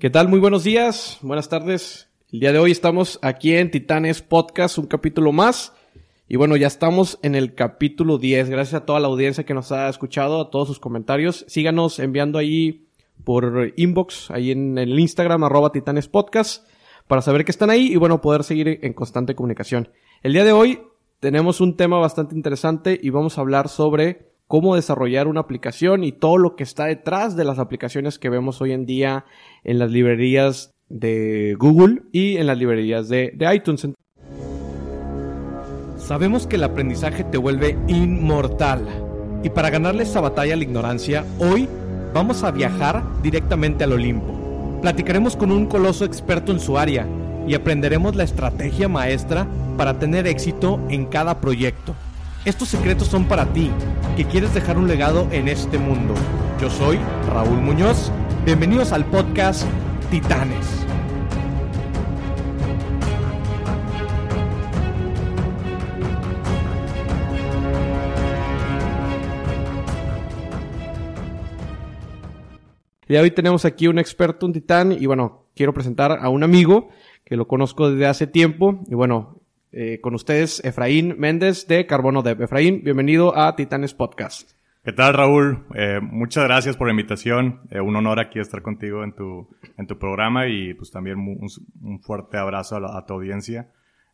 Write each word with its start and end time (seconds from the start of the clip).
¿Qué 0.00 0.10
tal? 0.10 0.28
Muy 0.28 0.38
buenos 0.38 0.62
días, 0.62 1.18
buenas 1.22 1.48
tardes. 1.48 2.08
El 2.30 2.38
día 2.38 2.52
de 2.52 2.60
hoy 2.60 2.70
estamos 2.70 3.18
aquí 3.20 3.56
en 3.56 3.72
Titanes 3.72 4.22
Podcast, 4.22 4.78
un 4.78 4.86
capítulo 4.86 5.32
más. 5.32 5.72
Y 6.28 6.36
bueno, 6.36 6.54
ya 6.54 6.68
estamos 6.68 7.18
en 7.22 7.34
el 7.34 7.56
capítulo 7.56 8.16
10. 8.16 8.48
Gracias 8.48 8.80
a 8.80 8.86
toda 8.86 9.00
la 9.00 9.08
audiencia 9.08 9.44
que 9.44 9.54
nos 9.54 9.72
ha 9.72 9.88
escuchado, 9.88 10.40
a 10.40 10.50
todos 10.50 10.68
sus 10.68 10.78
comentarios. 10.78 11.44
Síganos 11.48 11.98
enviando 11.98 12.38
ahí 12.38 12.86
por 13.24 13.72
inbox, 13.74 14.30
ahí 14.30 14.52
en 14.52 14.78
el 14.78 14.96
Instagram, 14.96 15.42
arroba 15.42 15.72
Titanes 15.72 16.06
Podcast, 16.06 16.64
para 17.08 17.20
saber 17.20 17.44
que 17.44 17.50
están 17.50 17.68
ahí 17.68 17.92
y 17.92 17.96
bueno, 17.96 18.20
poder 18.20 18.44
seguir 18.44 18.78
en 18.82 18.92
constante 18.92 19.34
comunicación. 19.34 19.88
El 20.22 20.32
día 20.32 20.44
de 20.44 20.52
hoy 20.52 20.80
tenemos 21.18 21.60
un 21.60 21.76
tema 21.76 21.98
bastante 21.98 22.36
interesante 22.36 23.00
y 23.02 23.10
vamos 23.10 23.36
a 23.36 23.40
hablar 23.40 23.68
sobre 23.68 24.27
cómo 24.48 24.74
desarrollar 24.74 25.28
una 25.28 25.40
aplicación 25.40 26.02
y 26.02 26.10
todo 26.10 26.38
lo 26.38 26.56
que 26.56 26.64
está 26.64 26.86
detrás 26.86 27.36
de 27.36 27.44
las 27.44 27.58
aplicaciones 27.58 28.18
que 28.18 28.30
vemos 28.30 28.60
hoy 28.60 28.72
en 28.72 28.86
día 28.86 29.26
en 29.62 29.78
las 29.78 29.90
librerías 29.90 30.72
de 30.88 31.54
Google 31.58 32.02
y 32.12 32.38
en 32.38 32.46
las 32.46 32.58
librerías 32.58 33.08
de, 33.08 33.36
iTunes. 33.54 33.86
Sabemos 35.98 36.46
que 36.46 36.56
el 36.56 36.64
aprendizaje 36.64 37.22
te 37.24 37.36
vuelve 37.36 37.76
inmortal. 37.86 38.88
Y 39.44 39.50
para 39.50 39.70
ganarle 39.70 40.02
esa 40.02 40.20
batalla 40.20 40.54
a 40.54 40.56
la 40.56 40.64
ignorancia, 40.64 41.24
hoy 41.38 41.68
vamos 42.14 42.42
a 42.42 42.50
viajar 42.50 43.04
directamente 43.22 43.84
al 43.84 43.92
Olimpo. 43.92 44.78
Platicaremos 44.80 45.36
con 45.36 45.52
un 45.52 45.66
coloso 45.66 46.06
experto 46.06 46.50
en 46.52 46.60
su 46.60 46.78
área 46.78 47.06
y 47.46 47.54
aprenderemos 47.54 48.16
la 48.16 48.24
estrategia 48.24 48.88
maestra 48.88 49.46
para 49.76 49.98
tener 49.98 50.26
éxito 50.26 50.80
en 50.88 51.04
cada 51.04 51.40
proyecto. 51.40 51.94
Estos 52.44 52.68
secretos 52.68 53.08
son 53.08 53.24
para 53.26 53.52
ti, 53.52 53.70
que 54.16 54.24
quieres 54.24 54.54
dejar 54.54 54.78
un 54.78 54.86
legado 54.86 55.26
en 55.32 55.48
este 55.48 55.76
mundo. 55.76 56.14
Yo 56.60 56.70
soy 56.70 56.98
Raúl 57.28 57.60
Muñoz. 57.60 58.12
Bienvenidos 58.44 58.92
al 58.92 59.04
podcast 59.04 59.66
Titanes. 60.08 60.86
Y 73.08 73.16
hoy 73.16 73.30
tenemos 73.32 73.64
aquí 73.64 73.88
un 73.88 73.98
experto, 73.98 74.46
un 74.46 74.52
titán, 74.52 74.92
y 74.92 75.06
bueno, 75.06 75.46
quiero 75.56 75.74
presentar 75.74 76.18
a 76.20 76.28
un 76.28 76.44
amigo 76.44 76.90
que 77.24 77.36
lo 77.36 77.48
conozco 77.48 77.90
desde 77.90 78.06
hace 78.06 78.26
tiempo, 78.26 78.80
y 78.86 78.94
bueno, 78.94 79.37
eh, 79.72 80.00
con 80.00 80.14
ustedes 80.14 80.64
Efraín 80.64 81.16
Méndez 81.18 81.66
de 81.66 81.86
Carbono 81.86 82.22
Dev. 82.22 82.42
Efraín, 82.42 82.82
bienvenido 82.82 83.36
a 83.36 83.54
Titanes 83.54 83.94
Podcast. 83.94 84.52
¿Qué 84.84 84.92
tal, 84.92 85.12
Raúl? 85.14 85.66
Eh, 85.74 86.00
muchas 86.00 86.44
gracias 86.44 86.76
por 86.76 86.86
la 86.86 86.92
invitación. 86.92 87.60
Eh, 87.70 87.80
un 87.80 87.94
honor 87.94 88.20
aquí 88.20 88.38
estar 88.38 88.62
contigo 88.62 89.04
en 89.04 89.12
tu, 89.12 89.48
en 89.76 89.86
tu 89.86 89.98
programa 89.98 90.46
y 90.48 90.72
pues 90.74 90.90
también 90.90 91.18
un, 91.18 91.48
un 91.82 92.00
fuerte 92.00 92.38
abrazo 92.38 92.76
a, 92.76 92.98
a 92.98 93.06
tu 93.06 93.14
audiencia 93.14 93.70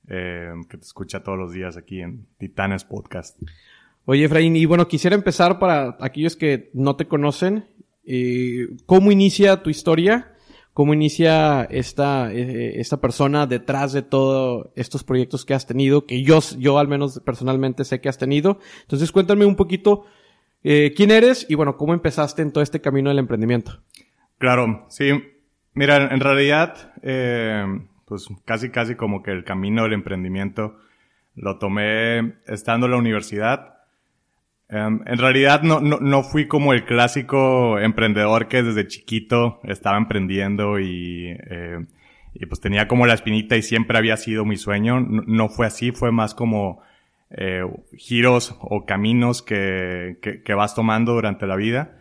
que 0.07 0.77
te 0.77 0.85
escucha 0.85 1.23
todos 1.23 1.39
los 1.39 1.55
días 1.55 1.79
aquí 1.79 2.03
en 2.03 2.27
Titanes 2.37 2.85
Podcast. 2.85 3.41
Oye, 4.05 4.25
Efraín, 4.25 4.55
y 4.55 4.67
bueno, 4.67 4.87
quisiera 4.87 5.17
empezar 5.17 5.59
para 5.59 5.97
aquellos 5.99 6.37
que 6.37 6.69
no 6.75 6.97
te 6.97 7.07
conocen 7.07 7.65
¿Cómo 8.85 9.11
inicia 9.11 9.63
tu 9.63 9.71
historia? 9.71 10.34
¿Cómo 10.75 10.93
inicia 10.93 11.63
esta, 11.71 12.33
eh, 12.33 12.81
esta 12.81 13.01
persona 13.01 13.47
detrás 13.47 13.93
de 13.93 14.03
todos 14.03 14.71
estos 14.75 15.05
proyectos 15.05 15.45
que 15.45 15.55
has 15.55 15.67
tenido? 15.67 16.05
Que 16.05 16.25
yo, 16.25 16.41
yo 16.59 16.81
al 16.81 16.89
menos 16.89 17.21
personalmente 17.25 17.85
sé 17.85 18.01
que 18.01 18.09
has 18.09 18.19
tenido. 18.19 18.59
Entonces 18.83 19.13
cuéntame 19.13 19.47
un 19.47 19.55
poquito 19.55 20.05
eh, 20.65 20.93
quién 20.97 21.13
eres 21.13 21.47
y 21.49 21.55
bueno, 21.55 21.77
cómo 21.77 21.95
empezaste 21.95 22.43
en 22.43 22.51
todo 22.51 22.65
este 22.65 22.81
camino 22.81 23.11
del 23.11 23.21
emprendimiento. 23.21 23.83
Claro, 24.39 24.87
sí. 24.89 25.11
Mira, 25.75 26.13
en 26.13 26.19
realidad, 26.19 26.93
eh, 27.03 27.65
pues 28.05 28.27
casi, 28.45 28.71
casi 28.71 28.97
como 28.97 29.23
que 29.23 29.31
el 29.31 29.45
camino 29.45 29.85
del 29.85 29.93
emprendimiento 29.93 30.77
lo 31.37 31.59
tomé 31.59 32.35
estando 32.47 32.87
en 32.87 32.93
la 32.93 32.99
universidad 32.99 33.74
Um, 34.71 35.03
en 35.07 35.19
realidad 35.19 35.63
no, 35.63 35.81
no, 35.81 35.99
no, 36.01 36.23
fui 36.23 36.49
como 36.49 36.73
el 36.73 36.87
clásico 36.87 37.79
emprendedor 37.79 38.49
que 38.49 38.63
desde 38.63 38.89
chiquito 38.89 39.61
estaba 39.65 39.99
emprendiendo 39.99 40.79
y, 40.81 41.37
eh, 41.51 41.85
y 42.33 42.47
pues 42.47 42.61
tenía 42.61 42.89
como 42.89 43.07
la 43.07 43.13
espinita 43.13 43.57
y 43.57 43.63
siempre 43.63 43.99
había 43.99 44.17
sido 44.17 44.45
mi 44.45 44.57
sueño. 44.57 45.01
No, 45.01 45.23
no 45.27 45.49
fue 45.51 45.67
así, 45.67 45.93
fue 45.93 46.13
más 46.13 46.35
como 46.35 46.81
eh, 47.31 47.63
giros 47.97 48.57
o 48.61 48.87
caminos 48.87 49.43
que, 49.43 50.19
que, 50.23 50.43
que, 50.43 50.55
vas 50.55 50.75
tomando 50.75 51.13
durante 51.13 51.47
la 51.47 51.57
vida. 51.57 51.99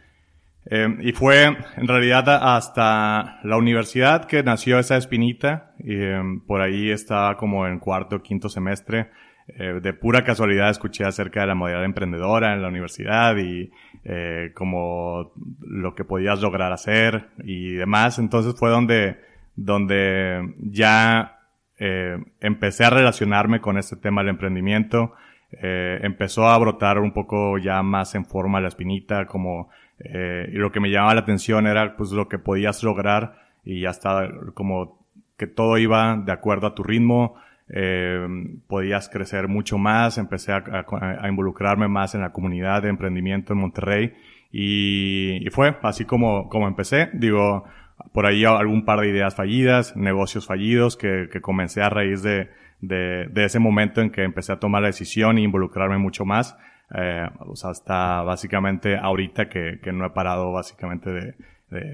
Eh, 0.66 0.88
y 1.02 1.12
fue 1.12 1.44
en 1.44 1.88
realidad 1.88 2.56
hasta 2.56 3.40
la 3.44 3.58
universidad 3.58 4.26
que 4.26 4.44
nació 4.44 4.80
esa 4.80 4.96
espinita 4.96 5.74
y 5.80 6.02
em, 6.02 6.40
por 6.40 6.62
ahí 6.62 6.90
estaba 6.90 7.36
como 7.36 7.68
en 7.68 7.80
cuarto 7.80 8.16
o 8.18 8.22
quinto 8.22 8.48
semestre 8.48 9.10
eh, 9.48 9.80
de 9.82 9.94
pura 9.94 10.24
casualidad 10.24 10.70
escuché 10.70 11.04
acerca 11.04 11.42
de 11.42 11.48
la 11.48 11.56
modalidad 11.56 11.86
emprendedora 11.86 12.54
en 12.54 12.62
la 12.62 12.70
universidad 12.70 13.38
y 13.38 13.72
eh, 14.06 14.52
como 14.54 15.34
lo 15.60 15.96
que 15.96 16.04
podías 16.04 16.42
lograr 16.42 16.72
hacer 16.72 17.30
y 17.44 17.74
demás. 17.74 18.20
Entonces 18.20 18.56
fue 18.58 18.70
donde, 18.70 19.18
donde 19.56 20.56
ya 20.60 21.40
eh, 21.80 22.18
empecé 22.40 22.86
a 22.86 22.90
relacionarme 22.90 23.60
con 23.60 23.78
este 23.78 23.96
tema 23.96 24.22
del 24.22 24.30
emprendimiento. 24.30 25.14
Eh, 25.52 26.00
empezó 26.02 26.48
a 26.48 26.58
brotar 26.58 27.00
un 27.00 27.12
poco 27.12 27.58
ya 27.58 27.82
más 27.84 28.16
en 28.16 28.26
forma 28.26 28.62
la 28.62 28.70
espinita, 28.70 29.26
como 29.26 29.70
eh, 30.00 30.50
y 30.52 30.56
lo 30.56 30.72
que 30.72 30.80
me 30.80 30.90
llamaba 30.90 31.16
la 31.16 31.22
atención 31.22 31.68
era 31.68 31.96
pues 31.96 32.12
lo 32.12 32.28
que 32.28 32.40
podías 32.40 32.84
lograr 32.84 33.36
y 33.64 33.82
ya 33.82 33.92
estaba 33.92 34.30
como 34.54 35.06
que 35.38 35.48
todo 35.48 35.78
iba 35.78 36.18
de 36.18 36.32
acuerdo 36.32 36.68
a 36.68 36.76
tu 36.76 36.84
ritmo, 36.84 37.36
eh, 37.70 38.28
podías 38.68 39.10
crecer 39.10 39.48
mucho 39.48 39.78
más, 39.78 40.18
empecé 40.18 40.52
a, 40.52 40.58
a, 40.58 41.26
a, 41.26 41.30
involucrarme 41.30 41.88
más 41.88 42.14
en 42.14 42.22
la 42.22 42.32
comunidad 42.32 42.82
de 42.82 42.90
emprendimiento 42.90 43.54
en 43.54 43.60
Monterrey 43.60 44.14
y, 44.52 45.46
y, 45.46 45.50
fue 45.50 45.76
así 45.82 46.06
como, 46.06 46.50
como 46.50 46.68
empecé. 46.68 47.10
Digo, 47.14 47.66
por 48.12 48.26
ahí 48.26 48.46
algún 48.46 48.86
par 48.86 49.00
de 49.00 49.10
ideas 49.10 49.36
fallidas, 49.36 49.96
negocios 49.96 50.46
fallidos 50.46 50.98
que, 50.98 51.30
que 51.32 51.42
comencé 51.42 51.82
a 51.82 51.90
raíz 51.90 52.22
de, 52.22 52.50
de, 52.80 53.28
de, 53.32 53.46
ese 53.46 53.60
momento 53.60 54.02
en 54.02 54.12
que 54.12 54.24
empecé 54.24 54.52
a 54.52 54.60
tomar 54.60 54.82
la 54.82 54.90
decisión 54.90 55.38
e 55.38 55.42
involucrarme 55.42 55.98
mucho 55.98 56.26
más. 56.26 56.58
Eh, 56.94 57.28
sea, 57.54 57.72
hasta 57.72 58.22
básicamente 58.22 58.98
ahorita 58.98 59.50
que, 59.50 59.80
que 59.82 59.92
no 59.92 60.06
he 60.06 60.10
parado 60.12 60.52
básicamente 60.52 61.10
de, 61.10 61.36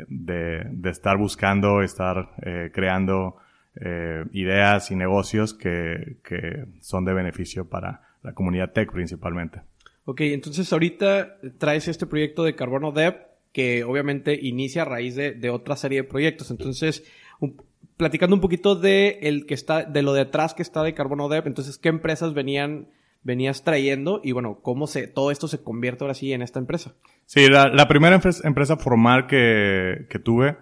de, 0.10 0.64
de 0.70 0.90
estar 0.90 1.18
buscando, 1.18 1.82
estar 1.82 2.32
eh, 2.42 2.72
creando 2.74 3.38
eh, 3.76 4.26
ideas 4.34 4.92
y 4.92 4.96
negocios 4.96 5.54
que, 5.54 6.18
que 6.24 6.66
son 6.82 7.06
de 7.06 7.14
beneficio 7.14 7.70
para 7.70 8.02
la 8.24 8.34
comunidad 8.34 8.72
tech 8.72 8.92
principalmente. 8.92 9.62
Ok, 10.06 10.22
entonces 10.22 10.72
ahorita 10.74 11.38
traes 11.58 11.88
este 11.88 12.08
proyecto 12.08 12.44
de 12.44 12.56
Carbono 12.56 12.92
Dev 12.92 13.30
que 13.52 13.84
obviamente 13.84 14.38
inicia 14.42 14.84
a 14.84 14.86
raíz 14.86 15.16
de, 15.16 15.32
de 15.32 15.50
otra 15.50 15.76
serie 15.76 16.02
de 16.02 16.08
proyectos. 16.08 16.52
Entonces, 16.52 17.04
un, 17.40 17.62
platicando 17.98 18.36
un 18.36 18.42
poquito 18.42 18.76
de 18.76 19.20
el 19.24 19.46
que 19.46 19.54
está, 19.54 19.84
de 19.84 20.02
lo 20.02 20.14
detrás 20.14 20.54
que 20.54 20.62
está 20.62 20.84
de 20.84 20.94
Carbono 20.94 21.30
Dev, 21.30 21.48
entonces, 21.48 21.78
¿qué 21.78 21.90
empresas 21.90 22.34
venían, 22.34 22.88
venías 23.24 23.64
trayendo? 23.64 24.22
Y 24.24 24.32
bueno, 24.32 24.60
¿cómo 24.62 24.88
se, 24.88 25.08
todo 25.08 25.32
esto 25.32 25.48
se 25.48 25.62
convierte 25.62 26.04
ahora 26.04 26.14
sí 26.14 26.32
en 26.32 26.42
esta 26.42 26.60
empresa? 26.60 26.94
Sí, 27.26 27.48
la, 27.50 27.68
la 27.68 27.88
primera 27.88 28.16
empresa, 28.16 28.48
empresa 28.48 28.78
formal 28.78 29.28
que, 29.28 30.06
que 30.10 30.20
tuve, 30.20 30.58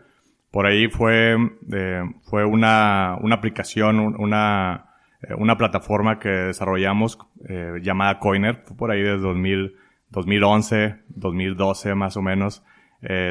por 0.57 0.65
ahí 0.65 0.87
fue, 0.87 1.37
eh, 1.71 2.01
fue 2.23 2.43
una, 2.43 3.15
una 3.21 3.35
aplicación, 3.35 3.99
una, 4.17 4.85
eh, 5.21 5.35
una 5.37 5.55
plataforma 5.55 6.17
que 6.17 6.29
desarrollamos 6.29 7.19
eh, 7.47 7.73
llamada 7.83 8.17
Coiner, 8.17 8.63
fue 8.65 8.75
por 8.75 8.89
ahí 8.89 9.03
desde 9.03 9.19
2000, 9.19 9.75
2011, 10.09 10.95
2012 11.09 11.93
más 11.93 12.17
o 12.17 12.23
menos. 12.23 12.63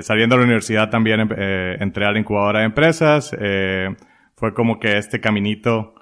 Saliendo 0.03 0.37
de 0.37 0.43
la 0.43 0.45
universidad 0.45 0.89
también 0.89 1.29
eh, 1.37 1.77
entré 1.81 2.07
a 2.07 2.13
la 2.13 2.21
incubadora 2.21 2.61
de 2.61 2.67
empresas. 2.67 3.37
fue 4.37 4.55
como 4.55 4.79
que 4.79 4.97
este 4.97 5.21
caminito 5.21 5.97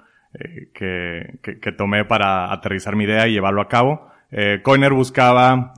que, 0.75 1.39
que, 1.41 1.59
que, 1.59 1.71
tomé 1.71 2.05
para 2.05 2.53
aterrizar 2.53 2.95
mi 2.95 3.05
idea 3.05 3.27
y 3.27 3.31
llevarlo 3.31 3.61
a 3.61 3.67
cabo. 3.67 4.11
Coiner 4.61 4.93
buscaba, 4.93 5.73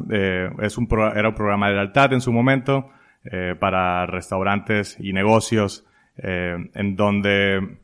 es 0.61 0.77
un 0.77 0.89
pro, 0.89 1.15
era 1.15 1.29
un 1.29 1.35
programa 1.35 1.69
de 1.69 1.75
lealtad 1.75 2.11
en 2.11 2.19
su 2.19 2.33
momento, 2.33 2.89
eh, 3.31 3.55
para 3.59 4.05
restaurantes 4.05 4.97
y 4.99 5.13
negocios, 5.13 5.85
eh, 6.17 6.55
en 6.73 6.95
donde 6.95 7.79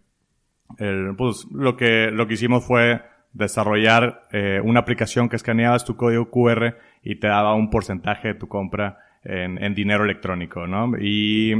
el, 0.78 1.16
pues, 1.18 1.46
lo, 1.52 1.76
que, 1.78 2.10
lo 2.12 2.28
que 2.28 2.34
hicimos 2.36 2.66
fue 2.66 3.02
desarrollar 3.34 4.28
eh, 4.32 4.62
una 4.64 4.82
aplicación 4.82 5.28
que 5.28 5.36
escaneabas 5.36 5.86
tu 5.86 5.96
código 5.96 6.30
QR 6.30 6.76
y 7.04 7.16
te 7.16 7.28
daba 7.28 7.56
un 7.56 7.70
porcentaje 7.70 8.30
de 8.30 8.36
tu 8.36 8.48
compra 8.48 9.00
en, 9.24 9.64
en 9.64 9.74
dinero 9.74 10.04
electrónico, 10.04 10.68
¿no? 10.68 10.92
Y 11.00 11.54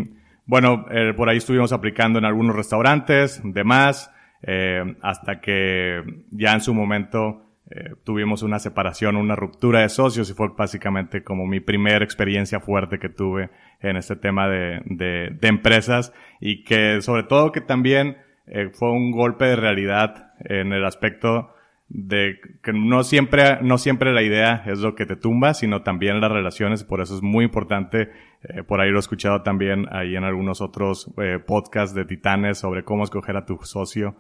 bueno, 0.46 0.86
eh, 0.92 1.14
por 1.16 1.30
ahí 1.30 1.38
estuvimos 1.38 1.72
aplicando 1.72 2.20
en 2.20 2.26
algunos 2.26 2.56
restaurantes, 2.56 3.42
demás, 3.44 4.12
eh, 4.42 4.96
hasta 5.02 5.40
que 5.40 6.04
ya 6.32 6.54
en 6.54 6.62
su 6.62 6.74
momento 6.74 7.44
eh, 7.70 7.96
tuvimos 8.04 8.44
una 8.44 8.60
separación, 8.60 9.16
una 9.16 9.36
ruptura 9.38 9.82
de 9.82 9.90
socios 9.90 10.30
y 10.30 10.34
fue 10.34 10.50
básicamente 10.56 11.24
como 11.24 11.48
mi 11.48 11.62
primera 11.62 12.04
experiencia 12.04 12.60
fuerte 12.60 13.00
que 13.00 13.08
tuve 13.08 13.52
en 13.84 13.98
este 13.98 14.16
tema 14.16 14.48
de, 14.48 14.82
de, 14.86 15.30
de 15.40 15.48
empresas 15.48 16.14
y 16.40 16.64
que 16.64 17.02
sobre 17.02 17.24
todo 17.24 17.52
que 17.52 17.62
también 17.62 18.18
eh, 18.48 18.70
fue 18.74 18.92
un 18.92 19.12
golpe 19.12 19.46
de 19.46 19.56
realidad 19.56 20.34
en 20.40 20.74
el 20.74 20.84
aspecto 20.86 21.54
de 21.88 22.40
que 22.64 22.74
no 22.74 23.04
siempre, 23.04 23.60
no 23.62 23.78
siempre 23.78 24.14
la 24.14 24.24
idea 24.24 24.64
es 24.66 24.80
lo 24.80 24.96
que 24.96 25.06
te 25.06 25.16
tumba, 25.16 25.54
sino 25.54 25.84
también 25.84 26.20
las 26.20 26.32
relaciones, 26.32 26.84
por 26.84 27.02
eso 27.02 27.16
es 27.16 27.22
muy 27.22 27.46
importante, 27.46 28.10
eh, 28.44 28.64
por 28.64 28.82
ahí 28.82 28.90
lo 28.90 28.98
he 28.98 29.00
escuchado 29.00 29.44
también 29.44 29.86
ahí 29.92 30.16
en 30.16 30.24
algunos 30.24 30.60
otros 30.60 31.14
eh, 31.18 31.40
podcasts 31.46 31.96
de 31.96 32.06
titanes 32.06 32.58
sobre 32.58 32.84
cómo 32.84 33.04
escoger 33.04 33.38
a 33.38 33.46
tu 33.46 33.58
socio 33.64 34.16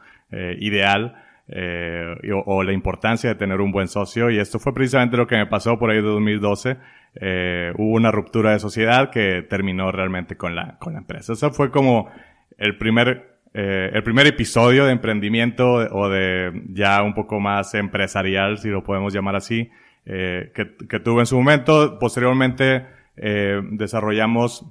ideal, 0.59 1.16
eh, 1.50 2.16
o, 2.45 2.63
la 2.63 2.72
importancia 2.72 3.30
de 3.30 3.36
tener 3.36 3.60
un 3.60 3.72
buen 3.72 3.88
socio, 3.88 4.30
y 4.30 4.40
esto 4.40 4.60
fue 4.60 4.74
precisamente 4.74 5.18
lo 5.18 5.28
que 5.28 5.36
me 5.36 5.45
pasó 5.45 5.78
por 5.78 5.90
ahí 5.90 5.98
de 5.98 6.04
2012, 6.04 6.78
eh, 7.16 7.74
hubo 7.78 7.95
una 7.95 8.12
ruptura 8.12 8.51
de 8.51 8.60
sociedad 8.60 9.10
que 9.10 9.45
terminó 9.50 9.92
realmente 9.92 10.38
con 10.38 10.56
la, 10.56 10.78
con 10.80 10.94
la 10.94 11.00
empresa. 11.00 11.34
Eso 11.34 11.51
fue 11.51 11.69
como 11.69 12.10
el 12.57 12.78
primer 12.78 13.34
eh, 13.56 13.92
el 13.94 14.01
primer 14.01 14.25
episodio 14.25 14.86
de 14.86 14.94
emprendimiento 14.94 15.74
o 15.74 16.10
de 16.10 16.63
ya 16.69 17.04
un 17.04 17.13
poco 17.13 17.40
más 17.40 17.75
empresarial, 17.75 18.57
si 18.57 18.69
lo 18.69 18.84
podemos 18.84 19.13
llamar 19.13 19.36
así, 19.36 19.69
que, 20.06 20.75
que, 20.90 21.00
tuve 21.00 21.19
en 21.19 21.25
su 21.28 21.38
momento. 21.38 22.00
Posteriormente 22.00 22.88
desarrollamos 23.16 24.66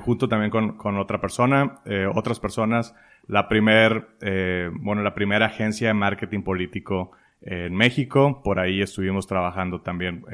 junto 0.00 0.28
también 0.28 0.50
con, 0.50 0.76
con 0.76 0.96
otra 0.96 1.20
persona, 1.20 1.80
otras 2.14 2.38
personas, 2.38 2.94
la 3.28 3.48
primer, 3.48 4.08
eh, 4.20 4.70
bueno, 4.72 5.02
la 5.02 5.14
primera 5.14 5.46
agencia 5.46 5.88
de 5.88 5.94
marketing 5.94 6.42
político 6.42 7.12
en 7.40 7.74
México. 7.74 8.42
Por 8.42 8.58
ahí 8.58 8.82
estuvimos 8.82 9.28
trabajando 9.28 9.80
también, 9.80 10.24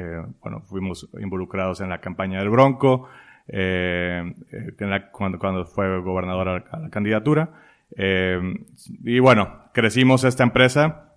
bueno, 0.41 0.63
fuimos 0.63 1.11
involucrados 1.21 1.83
en 1.83 1.91
la 1.91 2.01
campaña 2.01 2.39
del 2.39 2.49
Bronco 2.49 3.09
eh, 3.49 4.35
en 4.79 4.91
la, 4.91 5.11
cuando, 5.11 5.39
cuando, 5.39 5.65
fue 5.67 6.01
gobernador 6.01 6.49
a 6.49 6.53
la, 6.53 6.87
a 6.87 6.91
candidatura. 6.91 7.51
Eh, 7.97 8.41
y 9.05 9.19
bueno, 9.19 9.71
crecimos 9.73 10.25
esta 10.25 10.43
empresa 10.43 11.13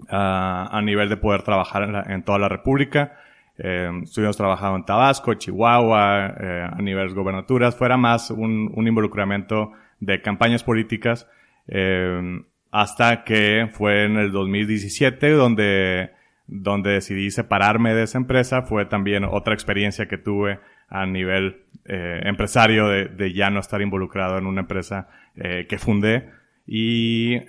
uh, 0.00 0.06
a 0.10 0.80
nivel 0.82 1.08
de 1.08 1.16
poder 1.16 1.42
trabajar 1.42 1.84
en, 1.84 1.92
la, 1.92 2.02
en 2.02 2.22
toda 2.22 2.38
la 2.38 2.48
República. 2.48 3.18
Eh, 3.56 3.90
estuvimos 4.02 4.36
trabajando 4.36 4.76
en 4.76 4.84
Tabasco, 4.84 5.34
Chihuahua, 5.34 6.34
eh, 6.38 6.68
a 6.70 6.82
nivel 6.82 7.14
gobernaturas. 7.14 7.76
Fuera 7.76 7.96
más 7.96 8.30
un, 8.30 8.70
un 8.74 8.86
involucramiento 8.86 9.72
de 10.04 10.22
campañas 10.22 10.62
políticas. 10.64 11.28
Eh, 11.68 12.42
hasta 12.70 13.22
que 13.24 13.68
fue 13.72 14.04
en 14.04 14.16
el 14.16 14.32
2017 14.32 15.30
donde, 15.30 16.10
donde 16.46 16.90
decidí 16.90 17.30
separarme 17.30 17.94
de 17.94 18.02
esa 18.02 18.18
empresa. 18.18 18.62
Fue 18.62 18.84
también 18.86 19.24
otra 19.24 19.54
experiencia 19.54 20.06
que 20.06 20.18
tuve 20.18 20.58
a 20.88 21.06
nivel 21.06 21.62
eh, 21.84 22.20
empresario 22.24 22.88
de, 22.88 23.06
de, 23.06 23.32
ya 23.32 23.50
no 23.50 23.60
estar 23.60 23.80
involucrado 23.80 24.38
en 24.38 24.46
una 24.46 24.62
empresa 24.62 25.08
eh, 25.36 25.66
que 25.68 25.78
fundé 25.78 26.30
y 26.66 27.40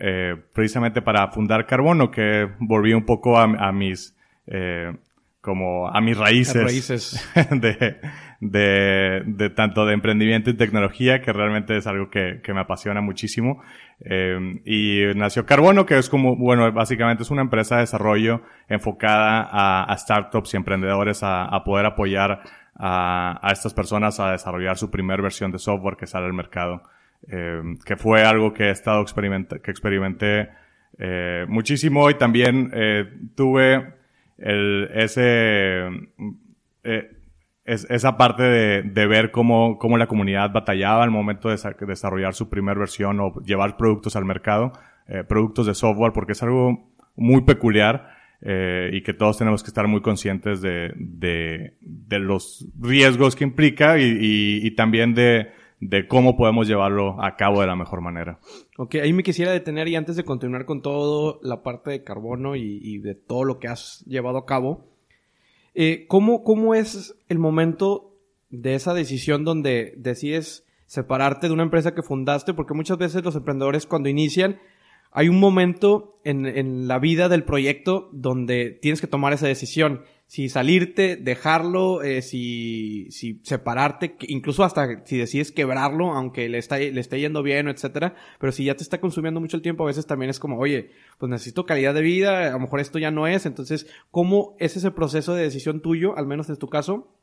precisamente 0.54 1.02
para 1.02 1.30
fundar 1.30 1.66
Carbono 1.66 2.12
que 2.12 2.50
volví 2.60 2.94
un 2.94 3.06
poco 3.06 3.38
a, 3.40 3.72
mis 3.72 4.14
como 5.46 5.88
a 5.88 6.02
mis 6.02 6.18
raíces, 6.18 6.64
raíces. 6.64 7.32
De, 7.52 7.98
de, 8.42 9.22
de, 9.26 9.50
tanto 9.52 9.86
de 9.86 9.94
emprendimiento 9.94 10.50
y 10.50 10.56
tecnología 10.56 11.22
que 11.22 11.32
realmente 11.32 11.78
es 11.78 11.86
algo 11.86 12.10
que, 12.10 12.42
que 12.44 12.54
me 12.54 12.62
apasiona 12.62 13.00
muchísimo 13.00 13.62
eh, 14.02 14.60
y 14.66 15.16
nació 15.16 15.46
Carbono 15.46 15.86
que 15.86 15.98
es 15.98 16.10
como 16.10 16.36
bueno 16.36 16.70
básicamente 16.74 17.24
es 17.24 17.32
una 17.32 17.44
empresa 17.44 17.76
de 17.76 17.82
desarrollo 17.82 18.42
enfocada 18.68 19.48
a, 19.50 19.86
a 19.86 19.98
startups 19.98 20.54
y 20.54 20.58
emprendedores 20.58 21.24
a, 21.24 21.46
a 21.46 21.64
poder 21.64 21.86
apoyar 21.86 22.42
a, 22.76 23.40
a, 23.42 23.52
estas 23.54 23.74
personas 23.74 24.20
a 24.20 24.32
desarrollar 24.32 24.78
su 24.78 24.92
primer 24.92 25.22
versión 25.22 25.52
de 25.52 25.60
software 25.60 25.96
que 25.96 26.08
sale 26.08 26.26
al 26.26 26.34
mercado. 26.34 26.84
Eh, 27.28 27.62
que 27.86 27.96
fue 27.96 28.24
algo 28.24 28.54
que 28.54 28.66
he 28.66 28.72
estado 28.72 29.02
experimenté, 29.02 29.60
que 29.60 29.72
experimenté 29.72 30.50
eh, 31.00 31.46
muchísimo 31.48 32.10
y 32.10 32.16
también 32.16 32.70
eh, 32.74 33.06
tuve 33.36 33.96
el, 34.38 34.90
ese, 34.94 35.88
eh, 36.84 37.12
es, 37.64 37.88
esa 37.90 38.18
parte 38.18 38.44
de, 38.44 38.84
de, 38.84 39.08
ver 39.08 39.32
cómo, 39.32 39.78
cómo 39.78 39.98
la 39.98 40.08
comunidad 40.08 40.52
batallaba 40.52 41.04
al 41.04 41.12
momento 41.12 41.50
de, 41.50 41.58
de, 41.58 41.86
desarrollar 41.86 42.34
su 42.34 42.50
primer 42.50 42.78
versión 42.78 43.20
o 43.20 43.42
llevar 43.42 43.78
productos 43.78 44.16
al 44.16 44.26
mercado, 44.26 44.72
eh, 45.08 45.24
productos 45.24 45.66
de 45.66 45.76
software, 45.76 46.14
porque 46.14 46.34
es 46.34 46.44
algo 46.44 46.92
muy 47.16 47.42
peculiar 47.42 48.10
eh, 48.42 48.90
y 48.94 49.02
que 49.02 49.14
todos 49.14 49.38
tenemos 49.38 49.64
que 49.64 49.70
estar 49.70 49.88
muy 49.88 50.02
conscientes 50.02 50.62
de, 50.62 50.92
de, 50.96 51.78
de 51.82 52.20
los 52.20 52.68
riesgos 52.80 53.36
que 53.36 53.44
implica 53.44 53.98
y, 53.98 54.04
y, 54.04 54.68
y 54.68 54.72
también 54.76 55.14
de, 55.16 55.52
de, 55.80 56.08
cómo 56.08 56.38
podemos 56.38 56.68
llevarlo 56.68 57.22
a 57.24 57.36
cabo 57.38 57.62
de 57.62 57.68
la 57.68 57.76
mejor 57.76 58.02
manera. 58.02 58.40
Ok, 58.78 58.96
ahí 58.96 59.14
me 59.14 59.24
quisiera 59.24 59.54
detener 59.54 59.88
y 59.88 59.96
antes 59.96 60.18
de 60.18 60.26
continuar 60.26 60.66
con 60.66 60.82
todo 60.82 61.40
la 61.42 61.64
parte 61.64 61.92
de 61.92 62.04
carbono 62.04 62.58
y, 62.58 62.98
de 62.98 63.16
todo 63.16 63.46
lo 63.46 63.58
que 63.58 63.70
has 63.70 64.04
llevado 64.06 64.38
a 64.38 64.46
cabo, 64.46 64.86
eh, 65.74 66.06
¿cómo, 66.08 66.44
¿cómo 66.44 66.76
es 66.76 67.16
el 67.30 67.40
momento 67.40 68.14
de 68.50 68.76
esa 68.76 68.94
decisión 68.94 69.46
donde 69.46 69.94
decides 69.96 70.66
separarte 70.88 71.48
de 71.48 71.54
una 71.54 71.64
empresa 71.64 71.96
que 71.96 72.02
fundaste? 72.02 72.54
Porque 72.54 72.74
muchas 72.74 72.98
veces 72.98 73.24
los 73.24 73.38
emprendedores 73.38 73.86
cuando 73.86 74.10
inician 74.10 74.60
hay 75.12 75.30
un 75.30 75.40
momento 75.40 76.20
en, 76.26 76.46
en, 76.46 76.90
la 76.90 77.00
vida 77.00 77.30
del 77.30 77.46
proyecto 77.46 78.10
donde 78.12 78.72
tienes 78.72 79.00
que 79.00 79.08
tomar 79.08 79.32
esa 79.32 79.48
decisión. 79.48 80.02
Si 80.28 80.50
salirte, 80.50 81.18
dejarlo, 81.18 82.02
eh, 82.02 82.22
si, 82.22 83.08
si 83.12 83.40
separarte, 83.44 84.16
incluso 84.22 84.64
hasta 84.64 85.06
si 85.06 85.18
decides 85.18 85.52
quebrarlo, 85.52 86.14
aunque 86.14 86.50
le, 86.50 86.58
está, 86.58 86.80
le 86.80 87.00
esté 87.00 87.20
yendo 87.20 87.44
bien, 87.44 87.68
etcétera. 87.68 88.16
Pero 88.40 88.52
si 88.52 88.66
ya 88.66 88.76
te 88.76 88.84
está 88.84 89.00
consumiendo 89.00 89.40
mucho 89.40 89.56
el 89.56 89.64
tiempo, 89.64 89.84
a 89.84 89.88
veces 89.88 90.08
también 90.08 90.30
es 90.30 90.40
como, 90.40 90.58
oye, 90.58 90.92
pues 91.20 91.30
necesito 91.30 91.66
calidad 91.66 91.94
de 91.94 92.02
vida, 92.02 92.48
a 92.48 92.52
lo 92.52 92.60
mejor 92.60 92.80
esto 92.80 92.98
ya 92.98 93.12
no 93.12 93.28
es. 93.28 93.46
Entonces, 93.46 93.88
¿cómo 94.10 94.56
es 94.60 94.76
ese 94.76 94.92
proceso 94.92 95.36
de 95.36 95.44
decisión 95.44 95.82
tuyo, 95.82 96.18
al 96.18 96.26
menos 96.26 96.50
en 96.50 96.58
tu 96.58 96.70
caso, 96.70 97.16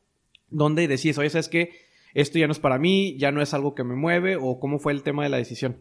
donde 0.49 0.87
decides, 0.87 1.17
oye, 1.17 1.29
¿sabes 1.29 1.49
qué? 1.49 1.71
Esto 2.13 2.39
ya 2.39 2.47
no 2.47 2.53
es 2.53 2.59
para 2.59 2.77
mí, 2.77 3.17
ya 3.17 3.31
no 3.31 3.41
es 3.41 3.53
algo 3.53 3.75
que 3.75 3.83
me 3.83 3.95
mueve, 3.95 4.37
o 4.39 4.59
cómo 4.59 4.79
fue 4.79 4.93
el 4.93 5.03
tema 5.03 5.23
de 5.23 5.29
la 5.29 5.37
decisión? 5.37 5.77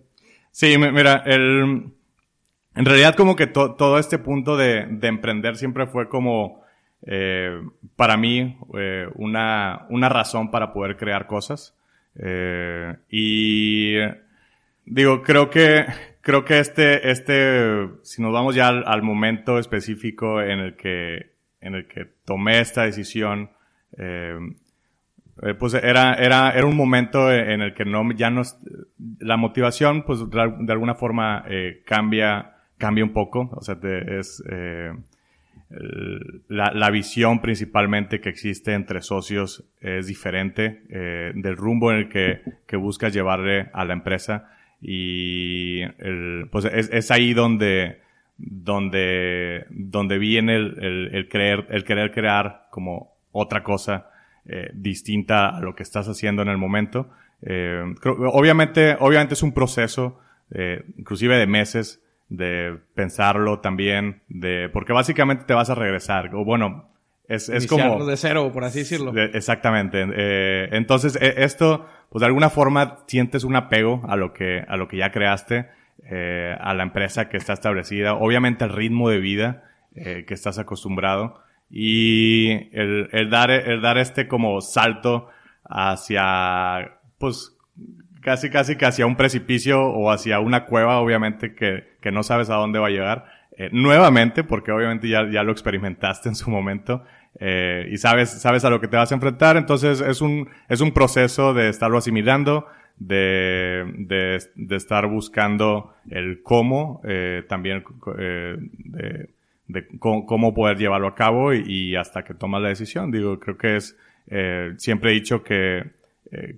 Sí, 0.51 0.77
mira, 0.77 1.23
el 1.25 1.93
en 2.75 2.87
realidad 2.87 3.15
como 3.15 3.37
que 3.37 3.47
to 3.47 3.75
todo 3.75 3.99
este 3.99 4.19
punto 4.19 4.57
de, 4.57 4.87
de, 4.87 5.09
emprender 5.09 5.57
siempre 5.57 5.87
fue 5.87 6.09
como 6.09 6.62
eh, 7.05 7.61
para 7.97 8.17
mí 8.17 8.57
eh, 8.79 9.09
una, 9.15 9.87
una 9.89 10.09
razón 10.09 10.51
para 10.51 10.73
poder 10.73 10.97
crear 10.97 11.27
cosas. 11.27 11.77
Eh, 12.17 12.97
y 13.09 13.97
digo, 14.85 15.23
creo 15.23 15.51
que, 15.51 15.87
creo 16.21 16.45
que 16.45 16.59
este, 16.59 17.11
este, 17.11 17.89
si 18.03 18.23
nos 18.23 18.33
vamos 18.33 18.55
ya 18.55 18.69
al, 18.69 19.03
momento 19.03 19.59
específico 19.59 20.41
en 20.41 20.61
el 20.61 20.77
que, 20.77 21.33
en 21.61 21.75
el 21.75 21.87
que 21.89 22.07
tomé 22.25 22.61
esta 22.61 22.85
decisión, 22.85 23.51
pues 25.59 25.75
era, 25.75 26.15
era, 26.15 26.51
era 26.51 26.67
un 26.67 26.77
momento 26.77 27.33
en 27.33 27.63
el 27.63 27.75
que 27.75 27.85
no, 27.85 28.11
ya 28.13 28.31
no, 28.31 28.43
la 29.19 29.37
motivación, 29.37 30.05
pues 30.05 30.21
de 30.31 30.73
alguna 30.73 30.95
forma 30.95 31.45
cambia, 31.85 32.57
cambia 32.79 33.05
un 33.05 33.13
poco, 33.13 33.51
o 33.53 33.63
sea, 33.63 33.77
es 33.83 34.43
la, 36.49 36.91
visión 36.91 37.41
principalmente 37.41 38.21
que 38.21 38.29
existe 38.29 38.75
entre 38.75 39.01
socios 39.01 39.65
es 39.81 40.07
diferente 40.07 40.83
eh, 40.91 41.33
del 41.35 41.57
rumbo 41.57 41.91
en 41.91 41.99
el 41.99 42.09
que, 42.09 42.43
que, 42.67 42.77
buscas 42.77 43.13
llevarle 43.13 43.71
a 43.73 43.85
la 43.85 43.95
empresa 43.95 44.51
y 44.81 45.87
pues 46.51 46.65
es, 46.67 47.11
ahí 47.11 47.33
donde 47.35 48.01
donde 48.37 49.67
donde 49.71 50.19
viene 50.19 50.57
el, 50.57 50.77
el, 50.83 51.29
el, 51.31 51.67
el 51.69 51.85
querer 51.85 52.11
crear 52.13 52.67
como 52.71 53.15
otra 53.31 53.63
cosa 53.63 54.11
eh, 54.45 54.71
distinta 54.75 55.57
a 55.57 55.61
lo 55.61 55.75
que 55.75 55.85
estás 55.85 56.09
haciendo 56.09 56.43
en 56.43 56.49
el 56.49 56.59
momento. 56.59 57.11
Eh, 57.43 57.83
obviamente 58.05 58.97
obviamente 59.01 59.35
es 59.35 59.43
un 59.43 59.53
proceso 59.53 60.19
inclusive 60.99 61.39
de 61.39 61.47
meses 61.47 62.03
de 62.29 62.79
pensarlo 62.95 63.61
también, 63.61 64.23
de, 64.29 64.69
porque 64.73 64.93
básicamente 64.93 65.45
te 65.45 65.55
vas 65.55 65.71
a 65.71 65.75
regresar, 65.75 66.35
o 66.35 66.45
bueno, 66.45 66.89
es, 67.29 67.49
es 67.49 67.67
como... 67.67 68.05
de 68.05 68.17
cero, 68.17 68.51
por 68.53 68.65
así 68.65 68.81
decirlo. 68.81 69.13
De, 69.13 69.25
exactamente. 69.27 70.05
Eh, 70.15 70.69
entonces, 70.73 71.17
e, 71.21 71.45
esto, 71.45 71.87
pues 72.11 72.21
de 72.21 72.27
alguna 72.27 72.51
forma 72.51 72.99
sientes 73.07 73.45
un 73.45 73.57
apego 73.57 74.03
a 74.09 74.17
lo 74.17 74.33
que, 74.33 74.65
a 74.67 74.77
lo 74.77 74.89
que 74.89 74.99
ya 74.99 75.13
creaste, 75.13 75.69
eh, 76.05 76.57
a 76.61 76.75
la 76.75 76.83
empresa 76.83 77.29
que 77.29 77.37
está 77.37 77.53
establecida, 77.53 78.15
obviamente 78.15 78.65
al 78.65 78.73
ritmo 78.73 79.09
de 79.09 79.19
vida 79.19 79.65
eh, 79.95 80.25
que 80.27 80.35
estás 80.35 80.59
acostumbrado 80.59 81.41
y 81.71 82.69
el, 82.73 83.09
el, 83.13 83.31
dar, 83.31 83.51
el 83.51 83.81
dar 83.81 83.97
este 83.97 84.29
como 84.29 84.61
salto 84.61 85.29
hacia, 85.65 86.99
pues, 87.19 87.57
casi, 88.21 88.51
casi 88.51 88.77
que 88.77 88.85
hacia 88.85 89.07
un 89.07 89.17
precipicio 89.17 89.83
o 89.83 90.11
hacia 90.11 90.41
una 90.41 90.67
cueva, 90.67 90.99
obviamente, 90.99 91.55
que, 91.55 91.92
que 92.03 92.13
no 92.13 92.23
sabes 92.23 92.51
a 92.51 92.57
dónde 92.57 92.79
va 92.79 92.89
a 92.89 92.91
llegar. 92.91 93.43
eh, 93.57 93.69
nuevamente, 93.71 94.45
porque 94.45 94.73
obviamente 94.73 95.09
ya, 95.09 95.29
ya 95.31 95.43
lo 95.43 95.53
experimentaste 95.53 96.29
en 96.29 96.35
su 96.35 96.51
momento, 96.51 97.05
eh, 97.39 97.87
y 97.91 97.99
sabes, 97.99 98.31
sabes 98.31 98.65
a 98.65 98.71
lo 98.71 98.81
que 98.81 98.89
te 98.89 98.97
vas 98.97 99.13
a 99.13 99.15
enfrentar, 99.15 99.57
entonces 99.57 100.01
es 100.01 100.21
un, 100.21 100.49
es 100.69 100.81
un 100.81 100.93
proceso 100.93 101.53
de 101.53 101.69
estarlo 101.69 101.99
asimilando, 101.99 102.67
de, 102.99 103.85
de, 104.55 104.77
estar 104.77 105.07
buscando 105.07 105.95
el 106.11 106.43
cómo, 106.43 107.01
eh, 107.05 107.43
también 107.49 107.85
de, 108.07 109.87
cómo, 109.99 110.55
poder 110.55 110.77
llevarlo 110.79 111.09
a 111.09 111.15
cabo 111.15 111.53
y, 111.53 111.97
hasta 111.97 112.23
que 112.23 112.35
tomas 112.35 112.63
la 112.63 112.69
decisión. 112.69 113.11
Digo, 113.11 113.41
creo 113.41 113.57
que 113.57 113.77
es, 113.77 113.97
siempre 114.77 115.11
he 115.11 115.15
dicho 115.15 115.43
que, 115.43 115.91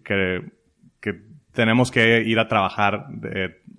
que, 0.05 0.43
tenemos 1.53 1.91
que 1.93 2.23
ir 2.23 2.39
a 2.41 2.49
trabajar 2.49 3.07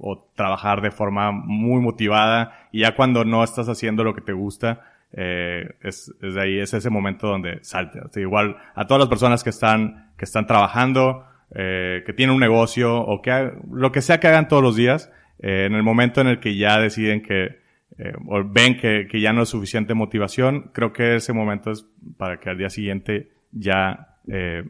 o 0.08 0.30
trabajar 0.36 0.82
de 0.82 0.92
forma 0.92 1.32
muy 1.32 1.82
motivada 1.82 2.68
y 2.72 2.82
ya 2.82 2.96
cuando 2.96 3.26
no 3.26 3.44
estás 3.44 3.68
haciendo 3.70 4.04
lo 4.04 4.14
que 4.14 4.22
te 4.22 4.34
gusta, 4.34 4.82
eh, 5.14 5.68
es, 5.82 6.14
es 6.22 6.38
ahí, 6.38 6.60
es 6.60 6.76
ese 6.76 6.92
momento 6.92 7.28
donde 7.28 7.64
salte. 7.64 8.00
igual 8.22 8.56
a 8.76 8.86
todas 8.86 9.00
las 9.00 9.10
personas 9.10 9.44
que 9.44 9.50
están, 9.50 10.12
que 10.16 10.26
están 10.26 10.46
trabajando, 10.46 11.26
eh, 11.56 12.04
que 12.06 12.14
tienen 12.14 12.36
un 12.36 12.40
negocio 12.40 13.02
o 13.02 13.24
que 13.24 13.52
lo 13.72 13.92
que 13.92 14.04
sea 14.04 14.20
que 14.20 14.28
hagan 14.28 14.48
todos 14.48 14.62
los 14.62 14.76
días, 14.76 15.12
eh, 15.40 15.66
en 15.66 15.74
el 15.74 15.82
momento 15.82 16.22
en 16.22 16.28
el 16.28 16.40
que 16.40 16.56
ya 16.56 16.80
deciden 16.80 17.24
que, 17.24 17.58
eh, 17.98 18.14
o 18.28 18.44
ven 18.44 18.78
que, 18.78 19.08
que, 19.10 19.20
ya 19.20 19.34
no 19.34 19.42
es 19.42 19.50
suficiente 19.50 19.96
motivación, 19.96 20.70
creo 20.72 20.94
que 20.94 21.16
ese 21.16 21.34
momento 21.34 21.72
es 21.72 21.84
para 22.18 22.40
que 22.40 22.52
al 22.52 22.60
día 22.60 22.70
siguiente 22.70 23.32
ya 23.52 24.20
eh, 24.28 24.66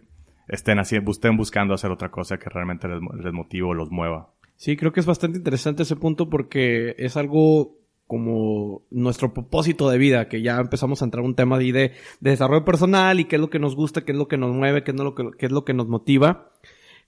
estén, 0.48 0.80
haciendo, 0.80 1.12
estén 1.12 1.36
buscando 1.36 1.74
hacer 1.74 1.92
otra 1.92 2.10
cosa 2.10 2.38
que 2.38 2.50
realmente 2.50 2.88
les, 2.88 3.02
les 3.22 3.34
motive 3.34 3.68
o 3.68 3.74
los 3.74 3.92
mueva. 3.92 4.30
Sí, 4.58 4.78
creo 4.78 4.92
que 4.94 5.00
es 5.00 5.06
bastante 5.06 5.38
interesante 5.38 5.84
ese 5.84 5.96
punto 5.96 6.30
porque 6.30 6.96
es 6.98 7.18
algo 7.18 7.78
como 8.08 8.84
nuestro 8.92 9.34
propósito 9.34 9.90
de 9.90 9.98
vida, 9.98 10.30
que 10.30 10.42
ya 10.42 10.60
empezamos 10.60 11.02
a 11.02 11.06
entrar 11.06 11.24
en 11.24 11.30
un 11.30 11.36
tema 11.36 11.58
de, 11.58 11.72
de, 11.72 11.92
desarrollo 12.20 12.64
personal 12.64 13.20
y 13.20 13.26
qué 13.26 13.38
es 13.38 13.42
lo 13.42 13.50
que 13.50 13.60
nos 13.60 13.76
gusta, 13.76 14.06
qué 14.06 14.12
es 14.12 14.18
lo 14.18 14.28
que 14.28 14.38
nos 14.38 14.54
mueve, 14.54 14.84
qué 14.84 14.92
es 14.92 14.98
lo 14.98 15.16
que, 15.16 15.32
qué 15.38 15.48
es 15.48 15.52
lo 15.52 15.66
que 15.66 15.74
nos 15.74 15.88
motiva, 15.88 16.52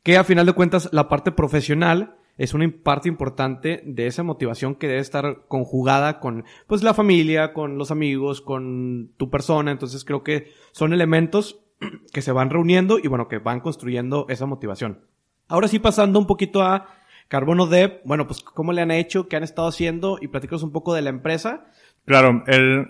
que 0.04 0.18
a 0.18 0.24
final 0.24 0.46
de 0.46 0.54
cuentas 0.54 0.90
la 0.92 1.08
parte 1.08 1.32
profesional 1.32 2.16
es 2.38 2.54
una 2.54 2.72
parte 2.84 3.10
importante 3.10 3.82
de 3.86 4.08
esa 4.08 4.24
motivación 4.24 4.76
que 4.76 4.88
debe 4.88 5.00
estar 5.00 5.46
conjugada 5.48 6.20
con 6.20 6.46
pues 6.68 6.84
la 6.84 6.94
familia, 6.94 7.54
con 7.54 7.78
los 7.78 7.92
amigos, 7.92 8.42
con 8.42 9.12
tu 9.18 9.30
persona, 9.30 9.72
entonces 9.72 10.04
creo 10.04 10.24
que 10.24 10.52
son 10.72 10.94
elementos 10.94 11.60
que 12.12 12.22
se 12.22 12.32
van 12.32 12.50
reuniendo 12.50 12.98
y 13.00 13.08
bueno, 13.08 13.28
que 13.28 13.38
van 13.38 13.60
construyendo 13.60 14.26
esa 14.30 14.46
motivación. 14.46 15.06
Ahora 15.48 15.68
sí 15.68 15.80
pasando 15.80 16.20
un 16.20 16.28
poquito 16.28 16.62
a 16.62 16.97
Carbono 17.28 17.68
Dev, 17.68 18.02
bueno, 18.06 18.26
pues 18.26 18.42
cómo 18.42 18.72
le 18.74 18.82
han 18.82 18.92
hecho, 18.92 19.28
qué 19.28 19.36
han 19.36 19.44
estado 19.44 19.68
haciendo 19.68 20.18
y 20.22 20.28
platícanos 20.28 20.64
un 20.64 20.72
poco 20.72 20.94
de 20.94 21.02
la 21.02 21.10
empresa. 21.10 21.66
Claro, 22.06 22.44
el 22.48 22.88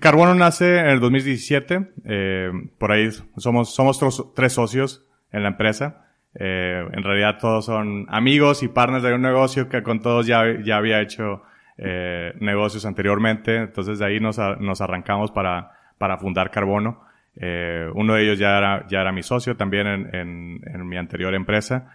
Carbono 0.00 0.34
nace 0.34 0.78
en 0.78 0.86
el 0.86 1.00
2017, 1.00 1.92
eh, 2.04 2.50
por 2.78 2.92
ahí 2.92 3.10
somos, 3.36 3.74
somos 3.74 4.32
tres 4.34 4.52
socios 4.52 5.04
en 5.32 5.42
la 5.42 5.48
empresa. 5.48 6.06
Eh, 6.34 6.82
en 6.92 7.02
realidad 7.02 7.38
todos 7.38 7.66
son 7.66 8.06
amigos 8.08 8.62
y 8.62 8.68
partners 8.68 9.02
de 9.02 9.12
un 9.12 9.20
negocio 9.20 9.68
que 9.68 9.82
con 9.82 10.00
todos 10.00 10.26
ya, 10.26 10.44
ya 10.64 10.76
había 10.76 11.02
hecho 11.02 11.42
eh, 11.76 12.32
negocios 12.40 12.86
anteriormente, 12.86 13.56
entonces 13.56 13.98
de 13.98 14.06
ahí 14.06 14.20
nos, 14.20 14.38
nos 14.60 14.80
arrancamos 14.80 15.30
para, 15.30 15.72
para 15.98 16.16
fundar 16.16 16.50
Carbono. 16.50 17.04
Uno 17.94 18.14
de 18.14 18.22
ellos 18.22 18.38
ya 18.38 18.58
era, 18.58 18.86
ya 18.88 19.00
era 19.00 19.10
mi 19.10 19.22
socio 19.22 19.56
también 19.56 19.86
en, 19.86 20.14
en, 20.14 20.60
en 20.64 20.88
mi 20.88 20.96
anterior 20.96 21.34
empresa. 21.34 21.90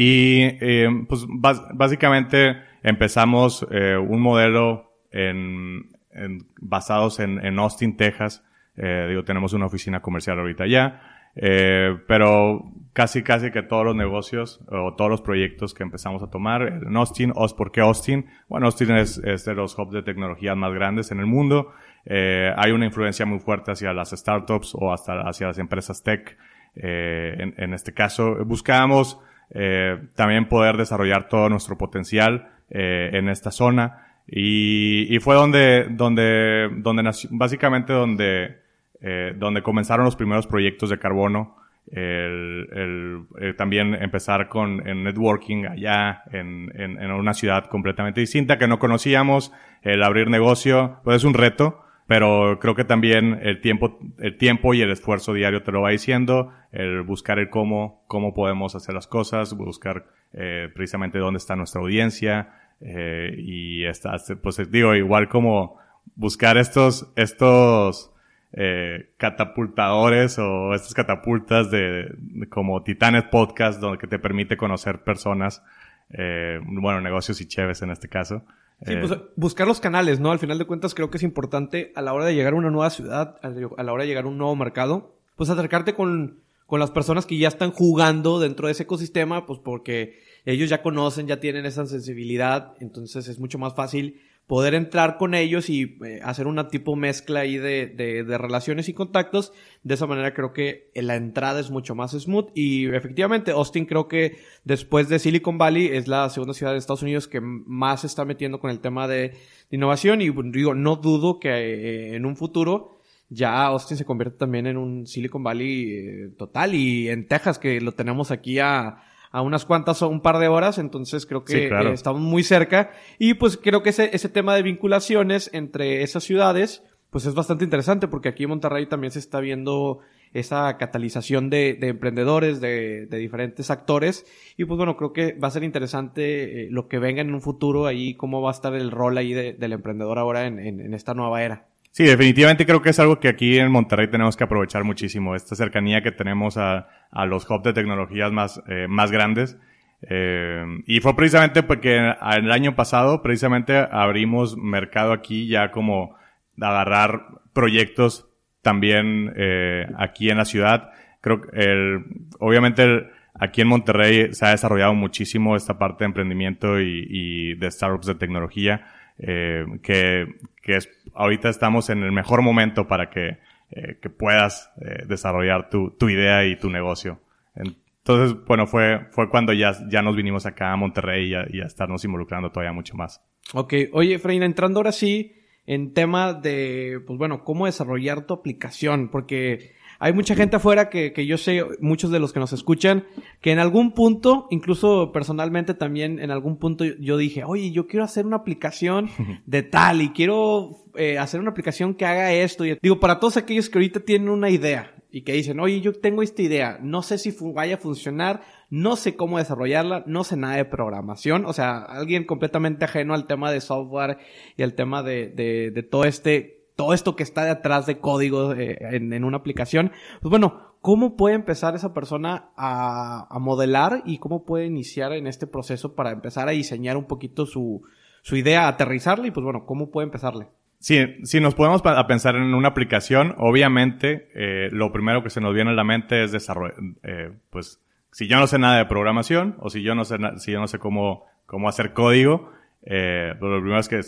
Y 0.00 0.42
eh, 0.60 0.88
pues 1.08 1.26
básicamente 1.28 2.56
empezamos 2.84 3.66
eh, 3.68 3.96
un 3.96 4.20
modelo 4.20 4.92
en, 5.10 5.90
en 6.12 6.46
basados 6.60 7.18
en, 7.18 7.44
en, 7.44 7.58
Austin, 7.58 7.96
Texas. 7.96 8.44
Eh, 8.76 9.06
digo, 9.08 9.24
tenemos 9.24 9.54
una 9.54 9.66
oficina 9.66 10.00
comercial 10.00 10.38
ahorita 10.38 10.68
ya. 10.68 11.02
Eh, 11.34 11.98
pero 12.06 12.62
casi, 12.92 13.24
casi 13.24 13.50
que 13.50 13.64
todos 13.64 13.86
los 13.86 13.96
negocios 13.96 14.60
o 14.68 14.94
todos 14.94 15.10
los 15.10 15.20
proyectos 15.20 15.74
que 15.74 15.82
empezamos 15.82 16.22
a 16.22 16.30
tomar 16.30 16.62
en 16.62 16.96
Austin, 16.96 17.32
¿por 17.56 17.72
qué 17.72 17.80
Austin? 17.80 18.26
Bueno, 18.48 18.66
Austin 18.66 18.92
es, 18.92 19.18
es 19.18 19.44
de 19.46 19.54
los 19.54 19.76
hubs 19.76 19.92
de 19.92 20.04
tecnología 20.04 20.54
más 20.54 20.72
grandes 20.74 21.10
en 21.10 21.18
el 21.18 21.26
mundo. 21.26 21.72
Eh, 22.04 22.52
hay 22.56 22.70
una 22.70 22.86
influencia 22.86 23.26
muy 23.26 23.40
fuerte 23.40 23.72
hacia 23.72 23.92
las 23.92 24.10
startups 24.10 24.76
o 24.78 24.92
hasta 24.92 25.22
hacia 25.22 25.48
las 25.48 25.58
empresas 25.58 26.04
tech. 26.04 26.38
Eh, 26.76 27.34
en, 27.36 27.54
en, 27.56 27.74
este 27.74 27.92
caso, 27.92 28.44
buscábamos 28.44 29.18
eh, 29.50 29.98
también 30.14 30.48
poder 30.48 30.76
desarrollar 30.76 31.28
todo 31.28 31.48
nuestro 31.48 31.78
potencial 31.78 32.48
eh, 32.70 33.10
en 33.12 33.28
esta 33.28 33.50
zona. 33.50 34.22
Y, 34.26 35.06
y, 35.14 35.20
fue 35.20 35.34
donde, 35.34 35.86
donde, 35.90 36.68
donde 36.76 37.02
nació, 37.02 37.30
básicamente 37.32 37.94
donde, 37.94 38.58
eh, 39.00 39.32
donde 39.36 39.62
comenzaron 39.62 40.04
los 40.04 40.16
primeros 40.16 40.46
proyectos 40.46 40.90
de 40.90 40.98
carbono. 40.98 41.56
El, 41.90 42.68
el, 42.70 43.26
el 43.40 43.56
también 43.56 43.94
empezar 43.94 44.48
con 44.50 44.86
el 44.86 45.02
networking 45.02 45.64
allá 45.64 46.22
en, 46.30 46.70
en, 46.74 47.00
en, 47.02 47.10
una 47.10 47.32
ciudad 47.32 47.64
completamente 47.70 48.20
distinta 48.20 48.58
que 48.58 48.68
no 48.68 48.78
conocíamos, 48.78 49.54
el 49.80 50.02
abrir 50.02 50.28
negocio, 50.28 51.00
pues 51.02 51.16
es 51.16 51.24
un 51.24 51.32
reto, 51.32 51.82
pero 52.08 52.58
creo 52.58 52.74
que 52.74 52.84
también 52.84 53.38
el 53.42 53.60
tiempo, 53.60 54.00
el 54.18 54.36
tiempo 54.36 54.74
y 54.74 54.80
el 54.80 54.90
esfuerzo 54.90 55.34
diario 55.34 55.62
te 55.62 55.70
lo 55.70 55.82
va 55.82 55.90
diciendo, 55.90 56.52
el 56.72 57.02
buscar 57.02 57.38
el 57.38 57.50
cómo, 57.50 58.02
cómo 58.08 58.34
podemos 58.34 58.74
hacer 58.74 58.94
las 58.94 59.06
cosas, 59.06 59.54
buscar 59.54 60.06
eh, 60.32 60.68
precisamente 60.74 61.18
dónde 61.18 61.38
está 61.38 61.54
nuestra 61.54 61.80
audiencia, 61.80 62.72
eh, 62.80 63.34
y 63.38 63.84
está, 63.84 64.16
pues 64.42 64.70
digo, 64.70 64.94
igual 64.96 65.28
como 65.28 65.76
buscar 66.16 66.56
estos, 66.56 67.12
estos, 67.14 68.10
eh, 68.54 69.10
catapultadores 69.18 70.38
o 70.38 70.74
estas 70.74 70.94
catapultas 70.94 71.70
de, 71.70 72.08
de, 72.16 72.48
como 72.48 72.82
Titanes 72.82 73.24
Podcast, 73.24 73.78
donde 73.78 73.98
que 73.98 74.06
te 74.06 74.18
permite 74.18 74.56
conocer 74.56 75.02
personas, 75.02 75.62
eh, 76.10 76.58
bueno, 76.64 77.02
negocios 77.02 77.42
y 77.42 77.46
cheves 77.46 77.82
en 77.82 77.90
este 77.90 78.08
caso. 78.08 78.42
Sí, 78.86 78.94
pues 78.96 79.10
eh, 79.12 79.20
buscar 79.34 79.66
los 79.66 79.80
canales, 79.80 80.20
¿no? 80.20 80.30
Al 80.30 80.38
final 80.38 80.58
de 80.58 80.64
cuentas 80.64 80.94
creo 80.94 81.10
que 81.10 81.16
es 81.16 81.24
importante 81.24 81.92
a 81.96 82.02
la 82.02 82.12
hora 82.12 82.26
de 82.26 82.34
llegar 82.34 82.52
a 82.52 82.56
una 82.56 82.70
nueva 82.70 82.90
ciudad, 82.90 83.36
a 83.42 83.82
la 83.82 83.92
hora 83.92 84.04
de 84.04 84.08
llegar 84.08 84.24
a 84.24 84.28
un 84.28 84.38
nuevo 84.38 84.54
mercado, 84.54 85.16
pues 85.36 85.50
acercarte 85.50 85.94
con, 85.94 86.40
con 86.66 86.78
las 86.78 86.90
personas 86.90 87.26
que 87.26 87.38
ya 87.38 87.48
están 87.48 87.72
jugando 87.72 88.38
dentro 88.38 88.66
de 88.66 88.72
ese 88.72 88.84
ecosistema, 88.84 89.46
pues 89.46 89.58
porque 89.58 90.20
ellos 90.44 90.70
ya 90.70 90.82
conocen, 90.82 91.26
ya 91.26 91.40
tienen 91.40 91.66
esa 91.66 91.86
sensibilidad, 91.86 92.74
entonces 92.78 93.26
es 93.26 93.38
mucho 93.40 93.58
más 93.58 93.74
fácil 93.74 94.20
poder 94.48 94.74
entrar 94.74 95.18
con 95.18 95.34
ellos 95.34 95.68
y 95.68 95.98
eh, 96.04 96.20
hacer 96.24 96.46
una 96.46 96.68
tipo 96.68 96.96
mezcla 96.96 97.40
ahí 97.40 97.58
de, 97.58 97.86
de, 97.86 98.24
de, 98.24 98.38
relaciones 98.38 98.88
y 98.88 98.94
contactos. 98.94 99.52
De 99.82 99.94
esa 99.94 100.06
manera 100.06 100.32
creo 100.32 100.54
que 100.54 100.90
la 100.94 101.16
entrada 101.16 101.60
es 101.60 101.70
mucho 101.70 101.94
más 101.94 102.12
smooth. 102.12 102.48
Y 102.54 102.86
efectivamente 102.86 103.50
Austin 103.52 103.84
creo 103.84 104.08
que 104.08 104.38
después 104.64 105.10
de 105.10 105.18
Silicon 105.18 105.58
Valley 105.58 105.88
es 105.88 106.08
la 106.08 106.30
segunda 106.30 106.54
ciudad 106.54 106.72
de 106.72 106.78
Estados 106.78 107.02
Unidos 107.02 107.28
que 107.28 107.42
más 107.42 108.00
se 108.00 108.06
está 108.06 108.24
metiendo 108.24 108.58
con 108.58 108.70
el 108.70 108.80
tema 108.80 109.06
de, 109.06 109.36
innovación. 109.70 110.22
Y 110.22 110.30
digo, 110.30 110.74
no 110.74 110.96
dudo 110.96 111.38
que 111.38 111.50
eh, 111.50 112.16
en 112.16 112.24
un 112.24 112.34
futuro 112.34 113.00
ya 113.28 113.66
Austin 113.66 113.98
se 113.98 114.06
convierte 114.06 114.38
también 114.38 114.66
en 114.66 114.78
un 114.78 115.06
Silicon 115.06 115.42
Valley 115.42 115.90
eh, 115.90 116.30
total. 116.38 116.74
Y 116.74 117.10
en 117.10 117.28
Texas 117.28 117.58
que 117.58 117.82
lo 117.82 117.92
tenemos 117.92 118.30
aquí 118.30 118.58
a 118.58 119.02
a 119.30 119.42
unas 119.42 119.64
cuantas 119.64 120.02
o 120.02 120.08
un 120.08 120.20
par 120.20 120.38
de 120.38 120.48
horas, 120.48 120.78
entonces 120.78 121.26
creo 121.26 121.44
que 121.44 121.52
sí, 121.52 121.68
claro. 121.68 121.90
eh, 121.90 121.94
estamos 121.94 122.20
muy 122.20 122.42
cerca. 122.42 122.90
Y 123.18 123.34
pues 123.34 123.56
creo 123.56 123.82
que 123.82 123.90
ese, 123.90 124.10
ese 124.12 124.28
tema 124.28 124.54
de 124.54 124.62
vinculaciones 124.62 125.50
entre 125.52 126.02
esas 126.02 126.24
ciudades, 126.24 126.82
pues 127.10 127.26
es 127.26 127.34
bastante 127.34 127.64
interesante 127.64 128.08
porque 128.08 128.28
aquí 128.28 128.44
en 128.44 128.50
Monterrey 128.50 128.86
también 128.86 129.10
se 129.10 129.18
está 129.18 129.40
viendo 129.40 130.00
esa 130.32 130.76
catalización 130.76 131.48
de, 131.50 131.74
de 131.74 131.88
emprendedores, 131.88 132.60
de, 132.60 133.06
de, 133.06 133.18
diferentes 133.18 133.70
actores. 133.70 134.26
Y 134.56 134.64
pues 134.66 134.76
bueno, 134.76 134.96
creo 134.96 135.12
que 135.12 135.32
va 135.32 135.48
a 135.48 135.52
ser 135.52 135.64
interesante 135.64 136.64
eh, 136.64 136.68
lo 136.70 136.88
que 136.88 136.98
venga 136.98 137.22
en 137.22 137.32
un 137.32 137.40
futuro 137.40 137.86
ahí, 137.86 138.14
cómo 138.14 138.42
va 138.42 138.50
a 138.50 138.52
estar 138.52 138.74
el 138.74 138.90
rol 138.90 139.16
ahí 139.16 139.32
de, 139.32 139.54
del 139.54 139.72
emprendedor 139.72 140.18
ahora 140.18 140.46
en, 140.46 140.58
en, 140.58 140.80
en 140.80 140.94
esta 140.94 141.14
nueva 141.14 141.42
era. 141.42 141.67
Sí, 141.98 142.04
definitivamente 142.04 142.64
creo 142.64 142.80
que 142.80 142.90
es 142.90 143.00
algo 143.00 143.18
que 143.18 143.26
aquí 143.26 143.58
en 143.58 143.72
Monterrey 143.72 144.06
tenemos 144.06 144.36
que 144.36 144.44
aprovechar 144.44 144.84
muchísimo, 144.84 145.34
esta 145.34 145.56
cercanía 145.56 146.00
que 146.00 146.12
tenemos 146.12 146.56
a, 146.56 146.86
a 147.10 147.26
los 147.26 147.50
hubs 147.50 147.64
de 147.64 147.72
tecnologías 147.72 148.30
más, 148.30 148.62
eh, 148.68 148.86
más 148.88 149.10
grandes. 149.10 149.58
Eh, 150.02 150.62
y 150.86 151.00
fue 151.00 151.16
precisamente 151.16 151.64
porque 151.64 151.96
el 151.96 152.52
año 152.52 152.76
pasado 152.76 153.20
precisamente 153.20 153.76
abrimos 153.76 154.56
mercado 154.56 155.12
aquí 155.12 155.48
ya 155.48 155.72
como 155.72 156.14
agarrar 156.60 157.20
proyectos 157.52 158.28
también 158.62 159.32
eh, 159.34 159.88
aquí 159.98 160.30
en 160.30 160.36
la 160.36 160.44
ciudad. 160.44 160.90
Creo 161.20 161.40
que 161.40 161.48
el, 161.60 162.04
obviamente 162.38 163.08
aquí 163.34 163.62
en 163.62 163.66
Monterrey 163.66 164.32
se 164.34 164.46
ha 164.46 164.50
desarrollado 164.50 164.94
muchísimo 164.94 165.56
esta 165.56 165.80
parte 165.80 166.04
de 166.04 166.10
emprendimiento 166.10 166.80
y, 166.80 167.56
de 167.56 167.68
startups 167.72 168.06
de 168.06 168.14
tecnología, 168.14 168.86
que, 169.18 170.26
que 170.68 170.76
es, 170.76 170.90
ahorita 171.14 171.48
estamos 171.48 171.88
en 171.88 172.02
el 172.02 172.12
mejor 172.12 172.42
momento 172.42 172.86
para 172.86 173.08
que, 173.08 173.38
eh, 173.70 173.98
que 174.02 174.10
puedas 174.10 174.70
eh, 174.82 175.06
desarrollar 175.08 175.70
tu, 175.70 175.92
tu 175.92 176.10
idea 176.10 176.44
y 176.44 176.56
tu 176.56 176.68
negocio. 176.68 177.22
entonces, 177.54 178.36
bueno, 178.44 178.66
fue, 178.66 179.06
fue 179.12 179.30
cuando 179.30 179.54
ya, 179.54 179.72
ya 179.88 180.02
nos 180.02 180.14
vinimos 180.14 180.44
acá 180.44 180.70
a 180.70 180.76
Monterrey 180.76 181.30
y 181.30 181.34
a, 181.34 181.46
y 181.48 181.62
a 181.62 181.64
estarnos 181.64 182.04
involucrando 182.04 182.50
todavía 182.50 182.74
mucho 182.74 182.94
más. 182.96 183.24
Ok, 183.54 183.72
oye, 183.92 184.18
Freina, 184.18 184.44
entrando 184.44 184.80
ahora 184.80 184.92
sí 184.92 185.36
en 185.64 185.94
tema 185.94 186.34
de, 186.34 187.00
pues 187.06 187.18
bueno, 187.18 187.44
cómo 187.44 187.64
desarrollar 187.64 188.26
tu 188.26 188.34
aplicación, 188.34 189.08
porque 189.08 189.72
hay 190.00 190.12
mucha 190.12 190.36
gente 190.36 190.56
afuera 190.56 190.88
que, 190.90 191.12
que 191.12 191.26
yo 191.26 191.36
sé, 191.38 191.64
muchos 191.80 192.10
de 192.10 192.20
los 192.20 192.32
que 192.32 192.38
nos 192.38 192.52
escuchan, 192.52 193.04
que 193.40 193.50
en 193.50 193.58
algún 193.58 193.92
punto, 193.92 194.46
incluso 194.50 195.10
personalmente 195.12 195.74
también 195.74 196.20
en 196.20 196.30
algún 196.30 196.56
punto 196.56 196.84
yo 196.84 197.16
dije, 197.16 197.42
oye, 197.44 197.72
yo 197.72 197.86
quiero 197.86 198.04
hacer 198.04 198.24
una 198.24 198.36
aplicación 198.36 199.10
de 199.46 199.62
tal 199.62 200.00
y 200.00 200.10
quiero 200.10 200.84
eh, 200.94 201.18
hacer 201.18 201.40
una 201.40 201.50
aplicación 201.50 201.94
que 201.94 202.06
haga 202.06 202.32
esto. 202.32 202.64
Y, 202.64 202.78
digo, 202.80 203.00
para 203.00 203.18
todos 203.18 203.36
aquellos 203.36 203.68
que 203.68 203.78
ahorita 203.78 204.00
tienen 204.00 204.28
una 204.28 204.50
idea 204.50 204.94
y 205.10 205.22
que 205.22 205.32
dicen, 205.32 205.58
oye, 205.58 205.80
yo 205.80 205.92
tengo 205.92 206.22
esta 206.22 206.42
idea, 206.42 206.78
no 206.82 207.02
sé 207.02 207.18
si 207.18 207.34
vaya 207.40 207.76
a 207.76 207.78
funcionar, 207.78 208.42
no 208.70 208.94
sé 208.94 209.16
cómo 209.16 209.38
desarrollarla, 209.38 210.04
no 210.06 210.22
sé 210.22 210.36
nada 210.36 210.56
de 210.56 210.66
programación, 210.66 211.46
o 211.46 211.52
sea, 211.54 211.78
alguien 211.78 212.24
completamente 212.24 212.84
ajeno 212.84 213.14
al 213.14 213.26
tema 213.26 213.50
de 213.50 213.62
software 213.62 214.18
y 214.56 214.62
al 214.62 214.74
tema 214.74 215.02
de, 215.02 215.28
de, 215.28 215.70
de 215.70 215.82
todo 215.82 216.04
este 216.04 216.57
todo 216.78 216.94
esto 216.94 217.16
que 217.16 217.24
está 217.24 217.44
detrás 217.44 217.86
de 217.86 217.98
código 217.98 218.54
eh, 218.54 218.78
en, 218.92 219.24
una 219.24 219.38
aplicación. 219.38 219.90
Pues 220.22 220.30
bueno, 220.30 220.76
¿cómo 220.80 221.16
puede 221.16 221.34
empezar 221.34 221.74
esa 221.74 221.92
persona 221.92 222.50
a, 222.56 223.36
modelar 223.40 224.02
y 224.06 224.18
cómo 224.18 224.44
puede 224.44 224.66
iniciar 224.66 225.12
en 225.12 225.26
este 225.26 225.48
proceso 225.48 225.96
para 225.96 226.12
empezar 226.12 226.46
a 226.46 226.52
diseñar 226.52 226.96
un 226.96 227.06
poquito 227.06 227.46
su, 227.46 227.82
idea, 228.30 228.68
aterrizarla 228.68 229.26
y 229.26 229.32
pues 229.32 229.42
bueno, 229.42 229.66
¿cómo 229.66 229.90
puede 229.90 230.04
empezarle? 230.04 230.46
Sí, 230.78 231.16
si 231.24 231.40
nos 231.40 231.56
podemos 231.56 231.84
a 231.84 232.06
pensar 232.06 232.36
en 232.36 232.54
una 232.54 232.68
aplicación, 232.68 233.34
obviamente 233.38 234.28
eh, 234.36 234.68
lo 234.70 234.92
primero 234.92 235.24
que 235.24 235.30
se 235.30 235.40
nos 235.40 235.52
viene 235.54 235.72
a 235.72 235.74
la 235.74 235.82
mente 235.82 236.22
es 236.22 236.30
desarrollo, 236.30 236.74
eh, 237.02 237.32
pues 237.50 237.82
si 238.12 238.28
yo 238.28 238.38
no 238.38 238.46
sé 238.46 238.60
nada 238.60 238.78
de 238.78 238.86
programación 238.86 239.56
o 239.58 239.68
si 239.68 239.82
yo 239.82 239.96
no 239.96 240.04
sé, 240.04 240.16
si 240.36 240.52
yo 240.52 240.60
no 240.60 240.68
sé 240.68 240.78
cómo, 240.78 241.24
cómo 241.44 241.68
hacer 241.68 241.92
código, 241.92 242.52
eh, 242.90 243.34
pues 243.38 243.52
lo 243.52 243.58
primero 243.58 243.80
es 243.80 243.88
que 243.88 244.00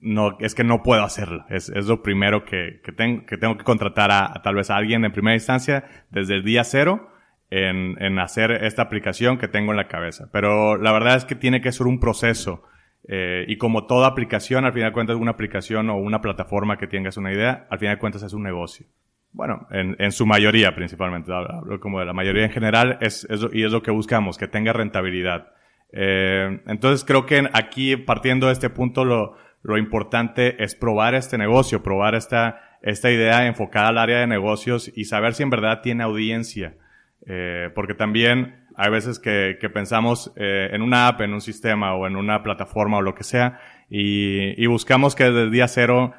no, 0.00 0.38
es 0.38 0.54
que 0.54 0.62
no 0.62 0.84
puedo 0.84 1.02
hacerlo. 1.02 1.44
Es, 1.48 1.68
es 1.68 1.86
lo 1.86 2.00
primero 2.00 2.44
que, 2.44 2.80
que, 2.84 2.92
tengo, 2.92 3.26
que 3.26 3.36
tengo 3.36 3.58
que 3.58 3.64
contratar 3.64 4.12
a, 4.12 4.40
tal 4.44 4.54
vez 4.54 4.70
a 4.70 4.76
alguien 4.76 5.04
en 5.04 5.10
primera 5.10 5.34
instancia 5.34 5.84
desde 6.10 6.36
el 6.36 6.44
día 6.44 6.62
cero 6.62 7.10
en, 7.50 8.00
en 8.00 8.20
hacer 8.20 8.52
esta 8.52 8.82
aplicación 8.82 9.36
que 9.36 9.48
tengo 9.48 9.72
en 9.72 9.78
la 9.78 9.88
cabeza. 9.88 10.28
Pero 10.32 10.76
la 10.76 10.92
verdad 10.92 11.16
es 11.16 11.24
que 11.24 11.34
tiene 11.34 11.60
que 11.60 11.72
ser 11.72 11.88
un 11.88 11.98
proceso. 11.98 12.62
Eh, 13.08 13.46
y 13.48 13.56
como 13.56 13.86
toda 13.86 14.06
aplicación, 14.06 14.64
al 14.64 14.72
final 14.72 14.90
de 14.90 14.94
cuentas, 14.94 15.16
una 15.16 15.32
aplicación 15.32 15.90
o 15.90 15.96
una 15.96 16.20
plataforma 16.20 16.78
que 16.78 16.86
tengas 16.86 17.16
una 17.16 17.32
idea, 17.32 17.66
al 17.68 17.80
final 17.80 17.96
de 17.96 18.00
cuentas 18.00 18.22
es 18.22 18.32
un 18.32 18.44
negocio. 18.44 18.86
Bueno, 19.32 19.66
en, 19.72 19.96
en 19.98 20.12
su 20.12 20.24
mayoría 20.24 20.72
principalmente, 20.76 21.32
hablo 21.32 21.80
como 21.80 21.98
de 21.98 22.06
la 22.06 22.12
mayoría 22.12 22.44
en 22.44 22.52
general, 22.52 22.98
es, 23.00 23.26
es, 23.28 23.44
y 23.52 23.64
es 23.64 23.72
lo 23.72 23.82
que 23.82 23.90
buscamos, 23.90 24.38
que 24.38 24.46
tenga 24.46 24.72
rentabilidad. 24.72 25.48
Eh, 25.92 26.60
entonces 26.66 27.04
creo 27.04 27.26
que 27.26 27.48
aquí, 27.52 27.96
partiendo 27.96 28.46
de 28.46 28.52
este 28.52 28.70
punto, 28.70 29.04
lo, 29.04 29.36
lo 29.62 29.78
importante 29.78 30.62
es 30.62 30.74
probar 30.74 31.14
este 31.14 31.38
negocio, 31.38 31.82
probar 31.82 32.14
esta, 32.14 32.78
esta 32.82 33.10
idea 33.10 33.46
enfocada 33.46 33.88
al 33.88 33.98
área 33.98 34.20
de 34.20 34.26
negocios 34.26 34.90
y 34.94 35.04
saber 35.04 35.34
si 35.34 35.42
en 35.42 35.50
verdad 35.50 35.80
tiene 35.82 36.02
audiencia. 36.04 36.74
Eh, 37.26 37.70
porque 37.74 37.94
también 37.94 38.64
hay 38.76 38.90
veces 38.90 39.18
que, 39.18 39.56
pensamos 39.72 40.32
eh, 40.36 40.70
en 40.72 40.82
una 40.82 41.08
app, 41.08 41.20
en 41.20 41.34
un 41.34 41.40
sistema 41.40 41.94
o 41.94 42.06
en 42.06 42.16
una 42.16 42.42
plataforma 42.42 42.96
o 42.96 43.02
lo 43.02 43.14
que 43.14 43.24
sea 43.24 43.60
y, 43.90 44.62
y 44.62 44.66
buscamos 44.66 45.14
que 45.14 45.24
desde 45.24 45.42
el 45.42 45.50
día 45.50 45.68
cero 45.68 46.14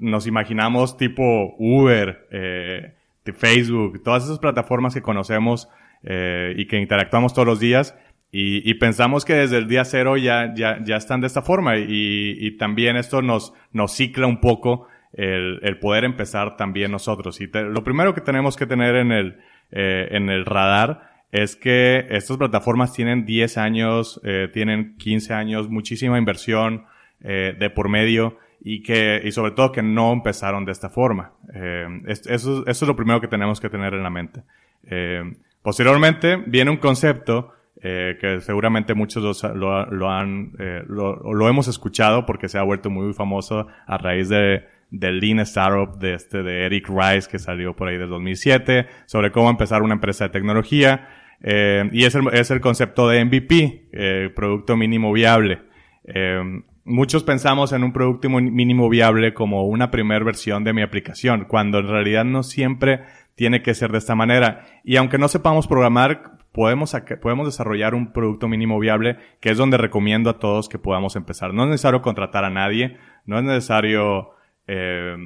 nos 0.00 0.26
imaginamos 0.26 0.96
tipo 0.96 1.54
Uber, 1.56 2.26
eh, 2.32 2.94
Facebook, 3.32 4.02
todas 4.02 4.24
esas 4.24 4.40
plataformas 4.40 4.92
que 4.92 5.02
conocemos 5.02 5.68
y 6.02 6.66
que 6.66 6.78
interactuamos 6.80 7.32
todos 7.32 7.46
los 7.46 7.60
días 7.60 7.96
y, 8.32 8.68
y, 8.68 8.74
pensamos 8.74 9.24
que 9.24 9.34
desde 9.34 9.58
el 9.58 9.66
día 9.66 9.84
cero 9.84 10.16
ya, 10.16 10.54
ya, 10.54 10.78
ya 10.84 10.96
están 10.96 11.20
de 11.20 11.26
esta 11.26 11.42
forma 11.42 11.78
y, 11.78 12.36
y 12.38 12.56
también 12.56 12.96
esto 12.96 13.22
nos, 13.22 13.52
nos 13.72 13.92
cicla 13.92 14.26
un 14.26 14.40
poco 14.40 14.86
el, 15.12 15.58
el 15.62 15.78
poder 15.78 16.04
empezar 16.04 16.56
también 16.56 16.92
nosotros. 16.92 17.40
Y 17.40 17.48
lo 17.48 17.82
primero 17.82 18.14
que 18.14 18.20
tenemos 18.20 18.56
que 18.56 18.66
tener 18.66 18.94
en 18.96 19.10
el, 19.10 19.38
eh, 19.72 20.08
en 20.12 20.30
el 20.30 20.46
radar 20.46 21.10
es 21.32 21.56
que 21.56 22.06
estas 22.10 22.36
plataformas 22.36 22.92
tienen 22.92 23.24
10 23.24 23.58
años, 23.58 24.20
eh, 24.24 24.48
tienen 24.52 24.96
15 24.96 25.34
años, 25.34 25.68
muchísima 25.68 26.18
inversión 26.18 26.84
eh, 27.22 27.54
de 27.58 27.70
por 27.70 27.88
medio 27.88 28.38
y 28.62 28.82
que, 28.82 29.20
y 29.24 29.32
sobre 29.32 29.52
todo 29.52 29.72
que 29.72 29.82
no 29.82 30.12
empezaron 30.12 30.64
de 30.64 30.72
esta 30.72 30.90
forma. 30.90 31.32
Eh, 31.54 31.86
eso, 32.06 32.28
eso 32.28 32.64
es 32.66 32.82
lo 32.82 32.96
primero 32.96 33.20
que 33.20 33.28
tenemos 33.28 33.60
que 33.60 33.68
tener 33.68 33.94
en 33.94 34.02
la 34.02 34.10
mente. 34.10 34.42
Eh, 34.84 35.22
posteriormente 35.62 36.36
viene 36.46 36.70
un 36.70 36.76
concepto 36.76 37.54
eh, 37.82 38.18
que 38.20 38.40
seguramente 38.40 38.94
muchos 38.94 39.42
lo, 39.54 39.86
lo, 39.86 40.10
han, 40.10 40.52
eh, 40.58 40.82
lo, 40.86 41.48
hemos 41.48 41.66
escuchado 41.66 42.26
porque 42.26 42.48
se 42.48 42.58
ha 42.58 42.62
vuelto 42.62 42.90
muy 42.90 43.14
famoso 43.14 43.68
a 43.86 43.96
raíz 43.96 44.28
de, 44.28 44.64
del 44.90 45.18
Lean 45.18 45.40
Startup 45.40 45.98
de 45.98 46.14
este, 46.14 46.42
de 46.42 46.66
Eric 46.66 46.88
Rice 46.88 47.28
que 47.30 47.38
salió 47.38 47.74
por 47.74 47.88
ahí 47.88 47.96
del 47.96 48.10
2007 48.10 48.86
sobre 49.06 49.32
cómo 49.32 49.48
empezar 49.48 49.82
una 49.82 49.94
empresa 49.94 50.24
de 50.24 50.30
tecnología. 50.30 51.08
Eh, 51.42 51.88
y 51.90 52.04
es 52.04 52.14
el, 52.14 52.28
es 52.32 52.50
el 52.50 52.60
concepto 52.60 53.08
de 53.08 53.24
MVP, 53.24 54.30
producto 54.34 54.76
mínimo 54.76 55.10
viable. 55.10 55.62
Muchos 56.84 57.24
pensamos 57.24 57.72
en 57.72 57.84
un 57.84 57.92
producto 57.92 58.28
mínimo 58.28 58.90
viable 58.90 59.32
como 59.32 59.64
una 59.64 59.90
primera 59.90 60.24
versión 60.24 60.64
de 60.64 60.72
mi 60.72 60.82
aplicación, 60.82 61.46
cuando 61.46 61.78
en 61.78 61.88
realidad 61.88 62.24
no 62.24 62.42
siempre 62.42 63.04
tiene 63.36 63.62
que 63.62 63.72
ser 63.72 63.90
de 63.92 63.98
esta 63.98 64.14
manera. 64.14 64.66
Y 64.84 64.96
aunque 64.96 65.16
no 65.16 65.28
sepamos 65.28 65.66
programar, 65.66 66.39
podemos, 66.52 66.96
podemos 67.20 67.46
desarrollar 67.46 67.94
un 67.94 68.12
producto 68.12 68.48
mínimo 68.48 68.78
viable, 68.78 69.16
que 69.40 69.50
es 69.50 69.58
donde 69.58 69.76
recomiendo 69.76 70.30
a 70.30 70.38
todos 70.38 70.68
que 70.68 70.78
podamos 70.78 71.16
empezar. 71.16 71.54
No 71.54 71.64
es 71.64 71.70
necesario 71.70 72.02
contratar 72.02 72.44
a 72.44 72.50
nadie, 72.50 72.96
no 73.26 73.38
es 73.38 73.44
necesario 73.44 74.30
eh, 74.66 75.16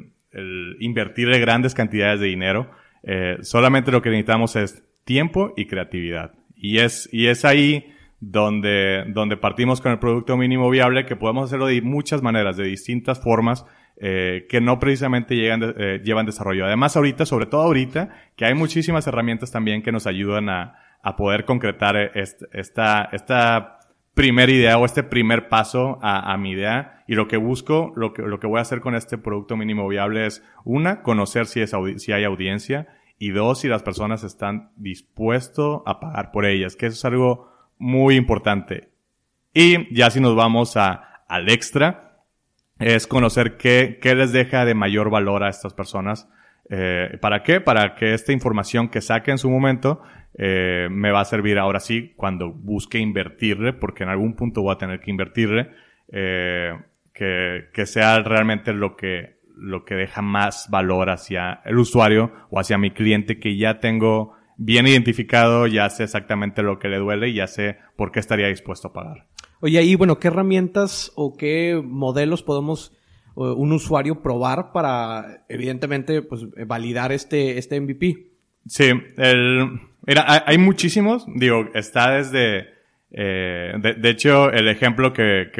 invertirle 0.80 1.38
grandes 1.38 1.74
cantidades 1.74 2.20
de 2.20 2.26
dinero, 2.26 2.70
eh, 3.02 3.38
solamente 3.42 3.92
lo 3.92 4.02
que 4.02 4.10
necesitamos 4.10 4.56
es 4.56 4.82
tiempo 5.04 5.52
y 5.56 5.66
creatividad. 5.66 6.32
Y 6.56 6.78
es, 6.78 7.08
y 7.12 7.26
es 7.26 7.44
ahí 7.44 7.92
donde, 8.20 9.04
donde 9.08 9.36
partimos 9.36 9.80
con 9.80 9.92
el 9.92 9.98
producto 9.98 10.36
mínimo 10.36 10.70
viable, 10.70 11.04
que 11.04 11.16
podemos 11.16 11.44
hacerlo 11.44 11.66
de 11.66 11.82
muchas 11.82 12.22
maneras, 12.22 12.56
de 12.56 12.64
distintas 12.64 13.20
formas, 13.20 13.66
eh, 13.96 14.46
que 14.48 14.60
no 14.60 14.78
precisamente 14.78 15.36
llegan 15.36 15.74
eh, 15.78 16.00
llevan 16.04 16.26
desarrollo. 16.26 16.66
Además, 16.66 16.96
ahorita, 16.96 17.26
sobre 17.26 17.46
todo 17.46 17.62
ahorita, 17.62 18.10
que 18.36 18.44
hay 18.44 18.54
muchísimas 18.54 19.06
herramientas 19.06 19.52
también 19.52 19.82
que 19.82 19.92
nos 19.92 20.06
ayudan 20.06 20.48
a, 20.48 20.78
a 21.02 21.16
poder 21.16 21.44
concretar 21.44 21.96
esta, 22.14 23.08
esta 23.12 23.78
primera 24.14 24.50
idea 24.50 24.78
o 24.78 24.84
este 24.84 25.02
primer 25.02 25.48
paso 25.48 25.98
a, 26.02 26.32
a, 26.32 26.38
mi 26.38 26.52
idea. 26.52 27.04
Y 27.06 27.14
lo 27.14 27.28
que 27.28 27.36
busco, 27.36 27.92
lo 27.94 28.12
que, 28.12 28.22
lo 28.22 28.40
que 28.40 28.46
voy 28.46 28.58
a 28.58 28.62
hacer 28.62 28.80
con 28.80 28.94
este 28.94 29.18
producto 29.18 29.56
mínimo 29.56 29.86
viable 29.86 30.26
es, 30.26 30.42
una, 30.64 31.02
conocer 31.02 31.46
si, 31.46 31.60
es 31.60 31.72
si 31.98 32.12
hay 32.12 32.24
audiencia 32.24 32.88
y 33.18 33.30
dos, 33.30 33.60
si 33.60 33.68
las 33.68 33.82
personas 33.82 34.24
están 34.24 34.70
dispuestos 34.76 35.82
a 35.86 36.00
pagar 36.00 36.30
por 36.32 36.46
ellas, 36.46 36.74
que 36.74 36.86
eso 36.86 36.96
es 36.96 37.04
algo 37.04 37.52
muy 37.78 38.16
importante. 38.16 38.88
Y 39.52 39.94
ya 39.94 40.10
si 40.10 40.20
nos 40.20 40.34
vamos 40.34 40.76
a, 40.76 41.24
al 41.28 41.50
extra, 41.50 42.13
es 42.78 43.06
conocer 43.06 43.56
qué, 43.56 43.98
qué 44.00 44.14
les 44.14 44.32
deja 44.32 44.64
de 44.64 44.74
mayor 44.74 45.10
valor 45.10 45.44
a 45.44 45.48
estas 45.48 45.74
personas. 45.74 46.28
Eh, 46.70 47.18
¿Para 47.20 47.42
qué? 47.42 47.60
Para 47.60 47.94
que 47.94 48.14
esta 48.14 48.32
información 48.32 48.88
que 48.88 49.00
saque 49.00 49.30
en 49.30 49.38
su 49.38 49.50
momento 49.50 50.02
eh, 50.36 50.88
me 50.90 51.12
va 51.12 51.20
a 51.20 51.24
servir 51.24 51.58
ahora 51.58 51.80
sí 51.80 52.12
cuando 52.16 52.50
busque 52.50 52.98
invertirle, 52.98 53.72
porque 53.72 54.02
en 54.02 54.10
algún 54.10 54.34
punto 54.34 54.62
voy 54.62 54.74
a 54.74 54.78
tener 54.78 55.00
que 55.00 55.10
invertirle, 55.10 55.70
eh, 56.10 56.72
que, 57.12 57.68
que 57.72 57.86
sea 57.86 58.18
realmente 58.20 58.72
lo 58.72 58.96
que, 58.96 59.38
lo 59.56 59.84
que 59.84 59.94
deja 59.94 60.22
más 60.22 60.68
valor 60.70 61.10
hacia 61.10 61.60
el 61.64 61.78
usuario 61.78 62.32
o 62.50 62.58
hacia 62.58 62.78
mi 62.78 62.90
cliente 62.90 63.38
que 63.38 63.56
ya 63.56 63.78
tengo 63.78 64.34
bien 64.56 64.86
identificado, 64.86 65.66
ya 65.66 65.88
sé 65.90 66.04
exactamente 66.04 66.62
lo 66.62 66.78
que 66.78 66.88
le 66.88 66.98
duele 66.98 67.28
y 67.28 67.34
ya 67.34 67.46
sé 67.46 67.78
por 67.96 68.10
qué 68.10 68.20
estaría 68.20 68.48
dispuesto 68.48 68.88
a 68.88 68.92
pagar. 68.92 69.26
Oye, 69.64 69.82
y 69.82 69.94
bueno, 69.94 70.18
¿qué 70.18 70.28
herramientas 70.28 71.10
o 71.14 71.38
qué 71.38 71.80
modelos 71.82 72.42
podemos 72.42 72.92
un 73.34 73.72
usuario 73.72 74.20
probar 74.20 74.72
para, 74.72 75.46
evidentemente, 75.48 76.20
pues 76.20 76.42
validar 76.66 77.12
este, 77.12 77.56
este 77.56 77.80
MVP? 77.80 78.26
Sí, 78.66 78.92
el, 79.16 79.80
mira, 80.06 80.44
hay, 80.44 80.58
muchísimos, 80.58 81.24
digo, 81.34 81.70
está 81.72 82.10
desde, 82.10 82.74
eh, 83.10 83.72
de, 83.80 84.10
hecho, 84.10 84.52
el 84.52 84.68
ejemplo 84.68 85.14
que, 85.14 85.50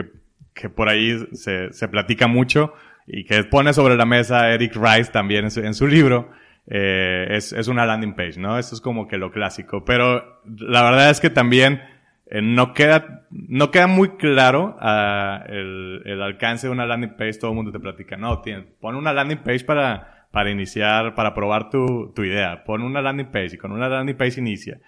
que, 0.53 0.69
por 0.69 0.91
ahí 0.91 1.17
se, 1.33 1.73
se, 1.73 1.89
platica 1.89 2.27
mucho 2.27 2.75
y 3.07 3.25
que 3.25 3.43
pone 3.45 3.73
sobre 3.73 3.97
la 3.97 4.05
mesa 4.05 4.51
Eric 4.51 4.77
Rice 4.77 5.13
también 5.13 5.45
en 5.45 5.51
su, 5.51 5.61
en 5.61 5.73
su 5.73 5.87
libro, 5.87 6.29
eh, 6.67 7.29
es, 7.31 7.55
es 7.55 7.69
una 7.69 7.87
landing 7.87 8.15
page, 8.15 8.39
¿no? 8.39 8.59
Eso 8.59 8.75
es 8.75 8.83
como 8.83 9.09
que 9.09 9.17
lo 9.17 9.31
clásico, 9.31 9.83
pero 9.83 10.43
la 10.45 10.83
verdad 10.83 11.09
es 11.09 11.23
que 11.23 11.31
también 11.31 11.81
eh, 12.27 12.41
no 12.43 12.73
queda, 12.73 13.27
no 13.31 13.71
queda 13.71 13.87
muy 13.87 14.17
claro 14.17 14.77
uh, 14.81 15.53
el, 15.53 16.23
alcance 16.23 16.67
de 16.67 16.73
una 16.73 16.87
landing 16.87 17.17
page, 17.17 17.35
todo 17.35 17.51
el 17.51 17.57
mundo 17.57 17.71
te 17.71 17.79
platica, 17.79 18.17
no, 18.17 18.41
tiene, 18.41 18.63
pon 18.81 18.97
una 18.97 19.13
landing 19.13 19.43
page 19.45 19.65
para, 19.65 20.29
para 20.31 20.51
iniciar, 20.51 21.15
para 21.15 21.35
probar 21.35 21.71
tu, 21.71 22.13
tu 22.15 22.25
idea. 22.25 22.65
Pon 22.65 22.83
una 22.83 23.03
landing 23.03 23.31
page 23.31 23.55
y 23.55 23.59
con 23.59 23.73
una 23.73 23.89
landing 23.89 24.17
page 24.17 24.41
inicia. 24.41 24.81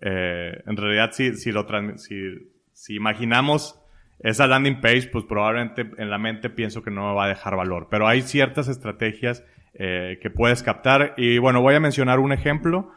Eh, 0.00 0.62
en 0.66 0.76
realidad, 0.76 1.10
si, 1.12 1.34
si, 1.34 1.50
lo 1.50 1.66
si, 1.96 2.50
si 2.72 2.94
imaginamos 2.94 3.80
esa 4.20 4.46
landing 4.46 4.80
page, 4.80 5.08
pues 5.10 5.24
probablemente 5.24 5.90
en 5.98 6.10
la 6.10 6.18
mente 6.18 6.50
pienso 6.50 6.82
que 6.82 6.90
no 6.90 7.14
va 7.14 7.24
a 7.24 7.28
dejar 7.28 7.56
valor. 7.56 7.88
Pero 7.90 8.06
hay 8.06 8.22
ciertas 8.22 8.68
estrategias 8.68 9.44
eh, 9.74 10.18
que 10.22 10.30
puedes 10.30 10.62
captar. 10.62 11.14
Y 11.16 11.38
bueno, 11.38 11.62
voy 11.62 11.74
a 11.74 11.80
mencionar 11.80 12.18
un 12.18 12.32
ejemplo. 12.32 12.92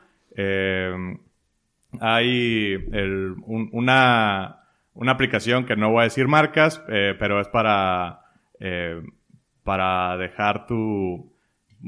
Hay 1.99 2.75
una, 3.45 4.60
una 4.93 5.12
aplicación 5.12 5.65
que 5.65 5.75
no 5.75 5.91
voy 5.91 6.02
a 6.02 6.04
decir 6.04 6.28
marcas, 6.28 6.84
eh, 6.89 7.15
pero 7.17 7.39
es 7.39 7.47
para, 7.47 8.21
eh, 8.60 9.02
para 9.63 10.17
dejar 10.17 10.67
tu, 10.67 11.34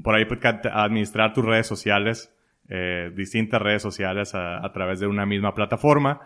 por 0.04 0.16
ahí 0.16 0.26
administrar 0.72 1.34
tus 1.34 1.46
redes 1.46 1.68
sociales, 1.68 2.34
eh, 2.70 3.12
distintas 3.14 3.62
redes 3.62 3.82
sociales 3.82 4.34
a, 4.34 4.66
a, 4.66 4.72
través 4.72 5.00
de 5.00 5.08
una 5.08 5.26
misma 5.26 5.54
plataforma. 5.54 6.22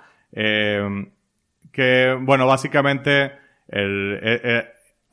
Que, 1.72 2.18
bueno, 2.22 2.48
básicamente, 2.48 3.34
el, 3.68 4.20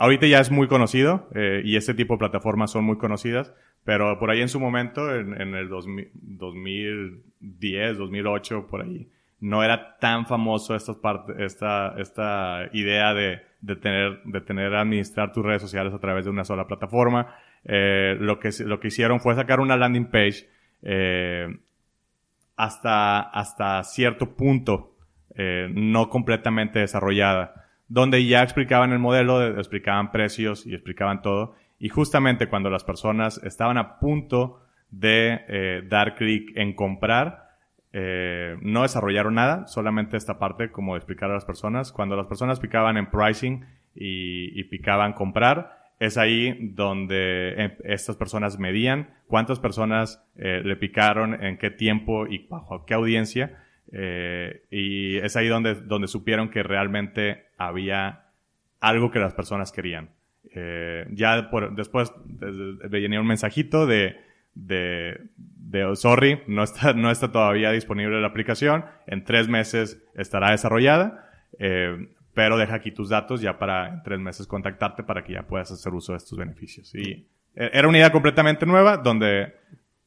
ahorita 0.03 0.27
ya 0.27 0.41
es 0.41 0.51
muy 0.51 0.67
conocido 0.67 1.29
eh, 1.33 1.63
y 1.65 1.77
este 1.77 1.95
tipo 1.95 2.15
de 2.15 2.19
plataformas 2.19 2.73
son 2.73 2.85
muy 2.85 2.99
conocidas, 2.99 3.55
pero 3.85 4.19
por 4.19 4.31
ahí 4.31 4.41
en 4.41 4.49
su 4.49 4.59
momento, 4.59 5.15
en, 5.15 5.55
el 5.55 5.69
2000, 5.69 6.11
2010, 6.13 7.99
2008, 7.99 8.67
por 8.67 8.83
ahí, 8.83 9.09
no 9.39 9.63
era 9.63 9.99
tan 9.99 10.27
famoso 10.27 10.75
esta, 10.75 10.99
idea 12.73 13.15
de, 13.15 13.43
de, 13.61 13.77
tener, 13.77 14.23
de 14.25 14.77
administrar 14.77 15.33
tus 15.33 15.45
redes 15.45 15.63
sociales 15.63 15.95
a 15.95 16.01
través 16.01 16.25
de 16.25 16.33
una 16.33 16.45
sola 16.45 16.67
plataforma. 16.67 17.37
Eh, 17.65 18.17
lo, 18.19 18.41
que, 18.41 18.51
lo 18.65 18.81
que 18.81 18.89
hicieron 18.89 19.21
fue 19.21 19.37
sacar 19.37 19.61
una 19.61 19.77
landing 19.77 20.07
page 20.07 20.49
eh, 20.83 21.47
hasta, 22.57 23.21
hasta 23.21 23.85
cierto 23.85 24.35
punto, 24.35 24.97
eh, 25.37 25.69
no 25.73 26.09
completamente 26.09 26.81
desarrollada, 26.81 27.62
donde 27.93 28.25
ya 28.25 28.43
explicaban 28.43 28.91
el 28.93 28.99
modelo, 28.99 29.47
explicaban 29.59 30.13
precios 30.13 30.67
y 30.67 30.73
explicaban 30.73 31.21
todo. 31.21 31.55
Y 31.79 31.91
justamente 31.91 32.49
cuando 32.49 32.71
las 32.71 32.85
personas 32.85 33.39
estaban 33.45 33.77
a 33.77 33.99
punto 33.99 34.63
de 34.91 35.43
eh, 35.47 35.83
dar 35.87 36.15
clic 36.15 36.57
en 36.57 36.75
comprar, 36.75 37.51
eh, 37.93 38.57
no 38.63 38.81
desarrollaron 38.81 39.35
nada, 39.35 39.67
solamente 39.67 40.17
esta 40.17 40.39
parte 40.39 40.71
como 40.71 40.97
explicar 40.97 41.31
a 41.31 41.35
las 41.35 41.45
personas. 41.45 41.93
Cuando 41.93 42.17
las 42.17 42.27
personas 42.27 42.61
picaban 42.61 42.97
en 42.97 43.11
pricing 43.11 43.67
y, 43.95 44.59
y 44.59 44.65
picaban 44.65 45.13
comprar, 45.13 45.77
es 45.99 46.17
ahí 46.17 46.71
donde 46.73 47.63
eh, 47.63 47.77
estas 47.85 48.17
personas 48.17 48.59
medían 48.59 49.11
cuántas 49.27 49.61
personas 49.61 50.27
le 50.35 50.77
picaron, 50.77 51.45
en 51.45 51.59
qué 51.59 51.71
tiempo 51.71 52.27
y 52.27 52.47
bajo 52.49 52.87
qué 52.87 52.95
audiencia. 52.95 53.62
Eh, 53.93 54.65
y 54.71 55.19
es 55.19 55.37
ahí 55.37 55.49
donde, 55.49 55.75
donde 55.75 56.09
supieron 56.09 56.49
que 56.49 56.63
realmente 56.63 57.47
había 57.59 58.25
algo 58.81 59.11
que 59.11 59.19
las 59.19 59.35
personas 59.35 59.71
querían. 59.71 60.11
Eh, 60.55 61.07
ya 61.11 61.51
por, 61.51 61.75
después 61.75 62.13
venía 62.27 63.21
un 63.21 63.27
mensajito 63.27 63.87
de, 63.87 64.17
de, 64.55 65.29
de 65.37 65.85
oh, 65.85 65.97
sorry, 65.97 66.43
no 66.47 66.63
está, 66.63 66.93
no 66.95 67.11
está 67.11 67.31
todavía 67.33 67.71
disponible 67.71 68.21
la 68.21 68.27
aplicación, 68.29 68.85
en 69.07 69.25
tres 69.25 69.49
meses 69.49 70.03
estará 70.15 70.51
desarrollada, 70.51 71.31
eh, 71.59 72.09
pero 72.35 72.59
deja 72.59 72.75
aquí 72.75 72.91
tus 72.91 73.09
datos 73.09 73.41
ya 73.41 73.59
para 73.59 73.89
en 73.89 74.03
tres 74.03 74.19
meses 74.19 74.47
contactarte 74.47 75.03
para 75.03 75.23
que 75.23 75.35
ya 75.35 75.47
puedas 75.47 75.71
hacer 75.71 75.93
uso 75.93 76.13
de 76.13 76.19
estos 76.19 76.39
beneficios. 76.39 76.95
Y 76.95 77.29
e, 77.55 77.71
era 77.73 77.89
una 77.89 77.99
idea 77.99 78.11
completamente 78.11 78.67
nueva 78.67 78.97
donde 78.97 79.55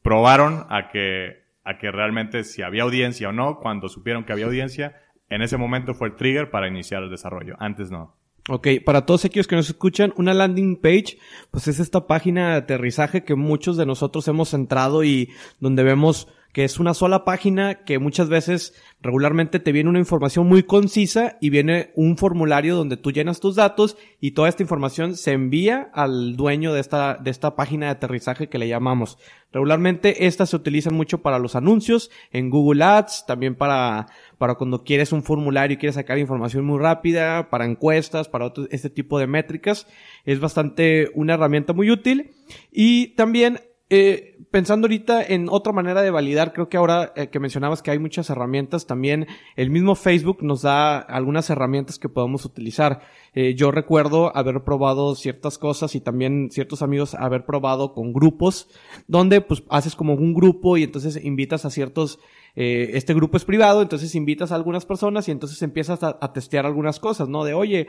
probaron 0.02 0.66
a 0.68 0.88
que, 0.88 1.45
a 1.66 1.78
que 1.78 1.90
realmente 1.90 2.44
si 2.44 2.62
había 2.62 2.84
audiencia 2.84 3.28
o 3.28 3.32
no, 3.32 3.58
cuando 3.58 3.88
supieron 3.88 4.24
que 4.24 4.32
había 4.32 4.46
audiencia, 4.46 5.02
en 5.28 5.42
ese 5.42 5.56
momento 5.56 5.94
fue 5.94 6.08
el 6.08 6.14
trigger 6.14 6.50
para 6.50 6.68
iniciar 6.68 7.02
el 7.02 7.10
desarrollo. 7.10 7.56
Antes 7.58 7.90
no. 7.90 8.14
Ok, 8.48 8.68
para 8.84 9.04
todos 9.04 9.24
aquellos 9.24 9.48
que 9.48 9.56
nos 9.56 9.68
escuchan, 9.68 10.14
una 10.16 10.32
landing 10.32 10.76
page, 10.76 11.18
pues 11.50 11.66
es 11.66 11.80
esta 11.80 12.06
página 12.06 12.50
de 12.50 12.56
aterrizaje 12.58 13.24
que 13.24 13.34
muchos 13.34 13.76
de 13.76 13.86
nosotros 13.86 14.28
hemos 14.28 14.54
entrado 14.54 15.02
y 15.02 15.30
donde 15.58 15.82
vemos 15.82 16.28
que 16.56 16.64
es 16.64 16.80
una 16.80 16.94
sola 16.94 17.22
página 17.26 17.84
que 17.84 17.98
muchas 17.98 18.30
veces 18.30 18.72
regularmente 19.02 19.60
te 19.60 19.72
viene 19.72 19.90
una 19.90 19.98
información 19.98 20.46
muy 20.46 20.62
concisa 20.62 21.36
y 21.38 21.50
viene 21.50 21.90
un 21.96 22.16
formulario 22.16 22.76
donde 22.76 22.96
tú 22.96 23.12
llenas 23.12 23.40
tus 23.40 23.56
datos 23.56 23.98
y 24.22 24.30
toda 24.30 24.48
esta 24.48 24.62
información 24.62 25.16
se 25.16 25.32
envía 25.32 25.90
al 25.92 26.34
dueño 26.34 26.72
de 26.72 26.80
esta, 26.80 27.16
de 27.16 27.30
esta 27.30 27.56
página 27.56 27.84
de 27.84 27.92
aterrizaje 27.92 28.48
que 28.48 28.56
le 28.56 28.68
llamamos. 28.68 29.18
Regularmente 29.52 30.24
estas 30.24 30.48
se 30.48 30.56
utilizan 30.56 30.94
mucho 30.94 31.20
para 31.20 31.38
los 31.38 31.56
anuncios 31.56 32.10
en 32.32 32.48
Google 32.48 32.84
Ads, 32.84 33.26
también 33.26 33.54
para, 33.54 34.06
para 34.38 34.54
cuando 34.54 34.82
quieres 34.82 35.12
un 35.12 35.22
formulario 35.22 35.74
y 35.74 35.78
quieres 35.78 35.96
sacar 35.96 36.16
información 36.16 36.64
muy 36.64 36.78
rápida, 36.78 37.50
para 37.50 37.66
encuestas, 37.66 38.30
para 38.30 38.50
este 38.70 38.88
tipo 38.88 39.18
de 39.18 39.26
métricas. 39.26 39.86
Es 40.24 40.40
bastante 40.40 41.10
una 41.14 41.34
herramienta 41.34 41.74
muy 41.74 41.90
útil 41.90 42.30
y 42.72 43.08
también 43.08 43.60
eh, 43.88 44.36
pensando 44.50 44.86
ahorita 44.86 45.22
en 45.22 45.48
otra 45.48 45.72
manera 45.72 46.02
de 46.02 46.10
validar, 46.10 46.52
creo 46.52 46.68
que 46.68 46.76
ahora 46.76 47.12
eh, 47.14 47.28
que 47.28 47.38
mencionabas 47.38 47.82
que 47.82 47.92
hay 47.92 47.98
muchas 47.98 48.28
herramientas, 48.30 48.86
también 48.86 49.26
el 49.54 49.70
mismo 49.70 49.94
Facebook 49.94 50.38
nos 50.42 50.62
da 50.62 50.98
algunas 50.98 51.50
herramientas 51.50 51.98
que 51.98 52.08
podemos 52.08 52.44
utilizar. 52.44 53.02
Eh, 53.32 53.54
yo 53.54 53.70
recuerdo 53.70 54.36
haber 54.36 54.64
probado 54.64 55.14
ciertas 55.14 55.58
cosas 55.58 55.94
y 55.94 56.00
también 56.00 56.48
ciertos 56.50 56.82
amigos 56.82 57.14
haber 57.14 57.44
probado 57.44 57.92
con 57.92 58.12
grupos, 58.12 58.68
donde 59.06 59.40
pues 59.40 59.62
haces 59.68 59.94
como 59.94 60.14
un 60.14 60.34
grupo 60.34 60.76
y 60.76 60.82
entonces 60.82 61.22
invitas 61.22 61.64
a 61.64 61.70
ciertos 61.70 62.18
eh, 62.56 62.96
este 62.96 63.12
grupo 63.12 63.36
es 63.36 63.44
privado, 63.44 63.82
entonces 63.82 64.14
invitas 64.14 64.50
a 64.50 64.54
algunas 64.54 64.86
personas 64.86 65.28
y 65.28 65.30
entonces 65.30 65.60
empiezas 65.60 66.02
a, 66.02 66.16
a, 66.22 66.32
testear 66.32 66.64
algunas 66.64 66.98
cosas, 66.98 67.28
¿no? 67.28 67.44
De, 67.44 67.52
oye, 67.52 67.88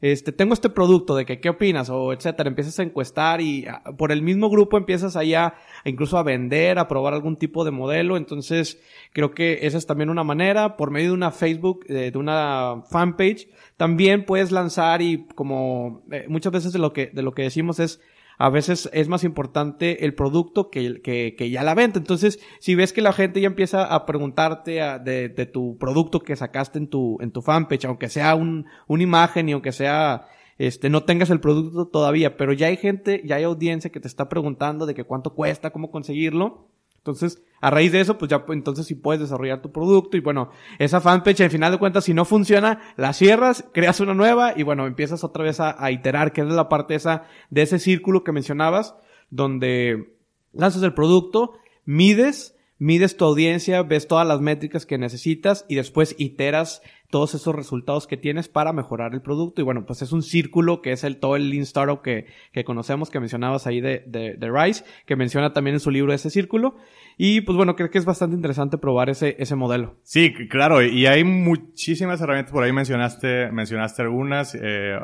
este, 0.00 0.30
tengo 0.30 0.54
este 0.54 0.70
producto, 0.70 1.16
de 1.16 1.26
que, 1.26 1.40
¿qué 1.40 1.48
opinas? 1.48 1.90
O 1.90 2.12
etcétera. 2.12 2.48
Empiezas 2.48 2.78
a 2.78 2.84
encuestar 2.84 3.40
y 3.40 3.66
a, 3.66 3.82
por 3.96 4.12
el 4.12 4.22
mismo 4.22 4.48
grupo 4.48 4.76
empiezas 4.76 5.16
allá 5.16 5.54
incluso 5.84 6.18
a 6.18 6.22
vender, 6.22 6.78
a 6.78 6.86
probar 6.86 7.14
algún 7.14 7.36
tipo 7.36 7.64
de 7.64 7.72
modelo. 7.72 8.16
Entonces, 8.16 8.80
creo 9.12 9.32
que 9.32 9.60
esa 9.62 9.76
es 9.76 9.86
también 9.86 10.10
una 10.10 10.22
manera. 10.22 10.76
Por 10.76 10.90
medio 10.90 11.08
de 11.08 11.14
una 11.14 11.32
Facebook, 11.32 11.84
eh, 11.88 12.10
de 12.12 12.18
una 12.18 12.82
fanpage, 12.88 13.48
también 13.76 14.24
puedes 14.24 14.52
lanzar 14.52 15.02
y 15.02 15.26
como 15.34 16.02
eh, 16.12 16.26
muchas 16.28 16.52
veces 16.52 16.72
de 16.72 16.78
lo 16.78 16.92
que, 16.92 17.06
de 17.06 17.22
lo 17.22 17.32
que 17.32 17.42
decimos 17.42 17.80
es, 17.80 18.00
a 18.38 18.50
veces 18.50 18.88
es 18.92 19.08
más 19.08 19.24
importante 19.24 20.04
el 20.04 20.14
producto 20.14 20.70
que, 20.70 21.02
que, 21.02 21.34
que, 21.36 21.50
ya 21.50 21.64
la 21.64 21.74
venta. 21.74 21.98
Entonces, 21.98 22.38
si 22.60 22.76
ves 22.76 22.92
que 22.92 23.02
la 23.02 23.12
gente 23.12 23.40
ya 23.40 23.48
empieza 23.48 23.84
a 23.84 24.06
preguntarte 24.06 24.80
de, 25.04 25.28
de, 25.28 25.46
tu 25.46 25.76
producto 25.76 26.20
que 26.20 26.36
sacaste 26.36 26.78
en 26.78 26.88
tu, 26.88 27.18
en 27.20 27.32
tu 27.32 27.42
fanpage, 27.42 27.84
aunque 27.86 28.08
sea 28.08 28.36
un, 28.36 28.66
una 28.86 29.02
imagen 29.02 29.48
y 29.48 29.52
aunque 29.52 29.72
sea, 29.72 30.28
este, 30.56 30.88
no 30.88 31.02
tengas 31.02 31.30
el 31.30 31.40
producto 31.40 31.88
todavía, 31.88 32.36
pero 32.36 32.52
ya 32.52 32.68
hay 32.68 32.76
gente, 32.76 33.22
ya 33.24 33.36
hay 33.36 33.42
audiencia 33.42 33.90
que 33.90 34.00
te 34.00 34.08
está 34.08 34.28
preguntando 34.28 34.86
de 34.86 34.94
que 34.94 35.04
cuánto 35.04 35.34
cuesta, 35.34 35.70
cómo 35.70 35.90
conseguirlo. 35.90 36.68
Entonces, 37.10 37.42
a 37.60 37.70
raíz 37.70 37.90
de 37.92 38.00
eso, 38.00 38.18
pues 38.18 38.30
ya 38.30 38.44
entonces 38.48 38.86
sí 38.86 38.94
puedes 38.94 39.20
desarrollar 39.20 39.62
tu 39.62 39.72
producto 39.72 40.16
y 40.16 40.20
bueno, 40.20 40.50
esa 40.78 41.00
fanpage 41.00 41.40
al 41.40 41.50
final 41.50 41.72
de 41.72 41.78
cuentas 41.78 42.04
si 42.04 42.14
no 42.14 42.24
funciona, 42.24 42.80
la 42.96 43.12
cierras, 43.12 43.64
creas 43.72 44.00
una 44.00 44.14
nueva 44.14 44.52
y 44.54 44.62
bueno, 44.62 44.86
empiezas 44.86 45.24
otra 45.24 45.44
vez 45.44 45.58
a, 45.60 45.90
iterar, 45.90 46.32
que 46.32 46.42
es 46.42 46.46
la 46.48 46.68
parte 46.68 46.94
esa 46.94 47.24
de 47.50 47.62
ese 47.62 47.78
círculo 47.78 48.24
que 48.24 48.32
mencionabas, 48.32 48.94
donde 49.30 50.14
lanzas 50.52 50.82
el 50.82 50.94
producto, 50.94 51.54
mides, 51.84 52.56
mides 52.78 53.16
tu 53.16 53.24
audiencia, 53.24 53.82
ves 53.82 54.06
todas 54.06 54.26
las 54.26 54.40
métricas 54.40 54.86
que 54.86 54.98
necesitas 54.98 55.64
y 55.68 55.76
después 55.76 56.14
iteras 56.18 56.82
todos 57.10 57.34
esos 57.34 57.54
resultados 57.54 58.06
que 58.06 58.16
tienes 58.16 58.48
para 58.48 58.72
mejorar 58.72 59.14
el 59.14 59.22
producto. 59.22 59.60
Y 59.60 59.64
bueno, 59.64 59.86
pues 59.86 60.02
es 60.02 60.12
un 60.12 60.22
círculo 60.22 60.82
que 60.82 60.92
es 60.92 61.04
el 61.04 61.18
todo 61.18 61.36
el 61.36 61.48
Lean 61.50 61.62
Startup 61.62 62.02
que, 62.02 62.26
que 62.52 62.64
conocemos, 62.64 63.10
que 63.10 63.20
mencionabas 63.20 63.66
ahí 63.66 63.80
de, 63.80 64.04
de, 64.06 64.34
de 64.34 64.50
Rice, 64.50 64.84
que 65.06 65.16
menciona 65.16 65.52
también 65.52 65.74
en 65.74 65.80
su 65.80 65.90
libro 65.90 66.12
ese 66.12 66.30
círculo. 66.30 66.76
Y 67.16 67.40
pues 67.40 67.56
bueno, 67.56 67.74
creo 67.76 67.90
que 67.90 67.98
es 67.98 68.04
bastante 68.04 68.36
interesante 68.36 68.78
probar 68.78 69.10
ese, 69.10 69.36
ese 69.38 69.56
modelo. 69.56 69.96
Sí, 70.02 70.32
claro, 70.48 70.82
y 70.82 71.06
hay 71.06 71.24
muchísimas 71.24 72.20
herramientas 72.20 72.52
por 72.52 72.62
ahí, 72.62 72.72
mencionaste, 72.72 73.50
mencionaste 73.50 74.02
algunas. 74.02 74.54
Eh, 74.54 74.96